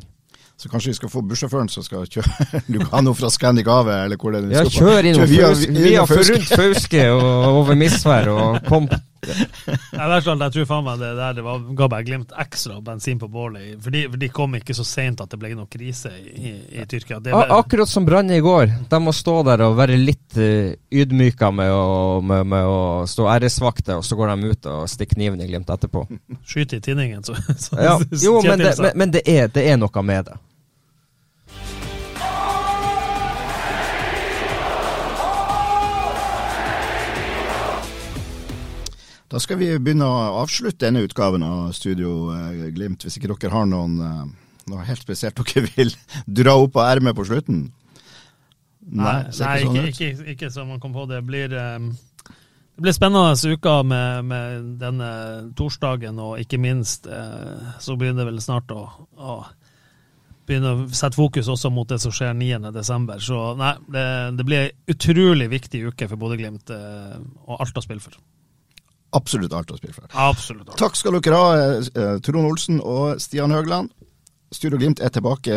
Så 0.56 0.70
kanskje 0.72 0.94
vi 0.94 0.96
skal 0.96 1.12
få 1.12 1.22
bussjåføren 1.28 1.68
som 1.72 1.84
skal 1.84 2.06
kjøre 2.08 2.62
Lugano 2.72 3.12
fra 3.16 3.32
Scandic 3.32 3.68
AV, 3.68 3.90
eller 4.06 4.20
hvor 4.20 4.36
det 4.36 4.46
er. 4.46 4.54
Ja, 4.56 4.64
kjør 4.64 5.10
inn 5.10 5.20
via, 5.28 5.52
via, 5.76 6.06
rundt 6.08 6.52
Fauske 6.52 7.10
og 7.12 7.60
over 7.60 7.80
Misvær 7.80 8.32
og 8.32 8.62
kom 8.70 8.88
ja, 9.98 10.08
jeg 10.08 10.52
tror 10.56 10.68
faen 10.70 10.86
meg 10.86 11.02
det 11.02 11.12
der 11.18 11.38
det 11.38 11.46
var, 11.46 11.64
ga 11.78 11.88
bare 11.92 12.06
Glimt 12.06 12.34
ekstra 12.40 12.78
bensin 12.86 13.20
på 13.20 13.30
bålet. 13.32 13.76
For 13.82 13.94
de, 13.94 14.06
for 14.12 14.22
de 14.22 14.30
kom 14.34 14.56
ikke 14.60 14.76
så 14.78 14.86
seint 14.88 15.22
at 15.24 15.32
det 15.32 15.40
ble 15.42 15.54
noen 15.56 15.70
krise 15.72 16.12
i, 16.20 16.34
i, 16.36 16.54
i 16.82 16.86
Tyrkia. 16.90 17.20
Ble... 17.24 17.34
Akkurat 17.56 17.90
som 17.90 18.06
Brann 18.06 18.32
i 18.32 18.42
går. 18.44 18.70
De 18.90 19.02
må 19.02 19.14
stå 19.16 19.40
der 19.48 19.66
og 19.66 19.78
være 19.80 19.98
litt 20.00 20.38
uh, 20.40 20.74
ydmyka 20.94 21.52
med 21.56 21.74
å, 21.74 22.22
med, 22.22 22.46
med 22.54 22.70
å 22.70 22.80
stå 23.10 23.30
æresvakter, 23.36 24.00
og 24.00 24.06
så 24.06 24.18
går 24.20 24.34
de 24.34 24.54
ut 24.54 24.72
og 24.72 24.90
stikker 24.92 25.20
kniven 25.20 25.42
i 25.42 25.50
Glimt 25.50 25.72
etterpå. 25.74 26.06
Skyter 26.46 26.82
i 26.82 26.86
tinningen, 26.86 27.24
så, 27.26 27.38
så 27.68 27.80
ja. 27.80 27.96
Jo, 28.22 28.40
men, 28.46 28.62
det, 28.62 28.76
men, 28.82 28.92
men 29.04 29.16
det, 29.16 29.26
er, 29.30 29.50
det 29.54 29.66
er 29.72 29.80
noe 29.82 30.06
med 30.06 30.30
det. 30.30 30.38
Da 39.36 39.40
skal 39.44 39.58
vi 39.60 39.66
begynne 39.84 40.06
å 40.08 40.20
avslutte 40.40 40.86
denne 40.86 41.02
utgaven 41.04 41.44
av 41.44 41.74
Studio 41.76 42.30
eh, 42.32 42.70
Glimt, 42.72 43.04
hvis 43.04 43.18
ikke 43.20 43.34
dere 43.34 43.52
har 43.52 43.66
noen, 43.68 43.96
eh, 44.00 44.60
noe 44.72 44.84
helt 44.88 45.02
spesielt 45.04 45.36
dere 45.42 45.66
vil 45.74 45.90
dra 46.40 46.54
opp 46.56 46.78
av 46.80 46.94
ermet 46.94 47.18
på 47.18 47.26
slutten? 47.28 47.66
Nei, 48.86 49.04
nei, 49.04 49.10
nei 49.12 49.26
ikke, 49.26 49.66
sånn 49.66 49.80
ikke, 49.82 50.08
ikke, 50.14 50.28
ikke, 50.32 50.50
som 50.54 50.70
man 50.72 50.80
kom 50.80 50.94
på. 50.96 51.04
Det 51.10 51.20
blir, 51.28 51.52
um, 51.52 51.90
det 52.24 52.86
blir 52.86 52.96
spennende 52.96 53.52
uker 53.58 53.84
med, 53.84 54.30
med, 54.30 54.70
denne 54.80 55.10
torsdagen, 55.60 56.22
og 56.24 56.40
ikke 56.40 56.62
minst 56.64 57.10
så 57.10 57.98
begynner 58.00 58.24
det 58.24 58.30
vel 58.30 58.40
snart 58.46 58.72
å, 58.72 58.86
å 59.20 59.36
begynne 60.48 60.72
å 60.78 60.86
sette 60.96 61.20
fokus 61.20 61.50
også 61.52 61.74
mot 61.76 61.92
det 61.92 61.98
som 62.06 62.16
skjer 62.16 62.32
9.12. 62.40 63.12
Så 63.28 63.42
nei, 63.60 63.74
det, 63.98 64.06
det 64.40 64.48
blir 64.48 64.70
ei 64.70 64.96
utrolig 64.96 65.50
viktig 65.58 65.84
uke 65.90 66.08
for 66.08 66.24
Bodø-Glimt 66.24 66.72
og 66.72 67.60
alt 67.60 67.84
å 67.84 67.84
spille 67.84 68.06
for 68.06 68.16
absolutt 69.16 69.54
alt 69.56 69.72
å 69.72 69.78
spille 69.80 69.96
for. 69.96 70.10
Absolutt 70.14 70.70
alt. 70.70 70.80
Takk 70.82 71.00
skal 71.00 71.20
dere 71.20 71.40
ha, 71.40 71.54
eh, 71.82 72.18
Trond 72.26 72.50
Olsen 72.52 72.82
og 72.82 73.22
Stian 73.24 73.54
Høgland. 73.56 73.92
Studio 74.54 74.78
Glimt 74.80 75.02
er 75.04 75.12
tilbake 75.12 75.56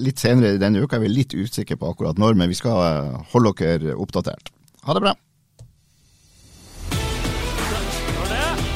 litt 0.00 0.20
senere 0.22 0.54
i 0.54 0.60
denne 0.60 0.80
uka. 0.80 1.00
Vi 1.02 1.08
er 1.10 1.12
litt 1.12 1.34
usikre 1.34 1.76
på 1.76 1.90
akkurat 1.90 2.20
når, 2.20 2.38
men 2.38 2.48
vi 2.48 2.56
skal 2.58 2.78
eh, 2.86 3.18
holde 3.32 3.52
dere 3.58 3.96
oppdatert. 4.00 4.52
Ha 4.86 4.96
det 4.96 5.02
bra. 5.04 5.14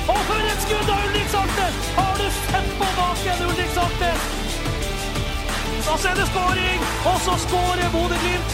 Og 0.05 0.20
for 0.29 0.51
et 0.51 0.66
skudd 0.66 0.91
av 0.93 1.07
Ulrik 1.09 1.31
Saltnes! 1.33 1.79
Har 1.97 2.18
du 2.20 2.27
sett 2.41 2.75
på 2.81 2.91
baken, 2.99 3.47
Ulrik 3.49 3.72
Saltnes? 3.79 4.29
Så 5.85 5.97
er 6.11 6.18
det 6.18 6.29
skåring, 6.33 6.85
og 7.12 7.18
så 7.25 7.41
skårer 7.47 7.91
Bodø-Glimt! 7.95 8.53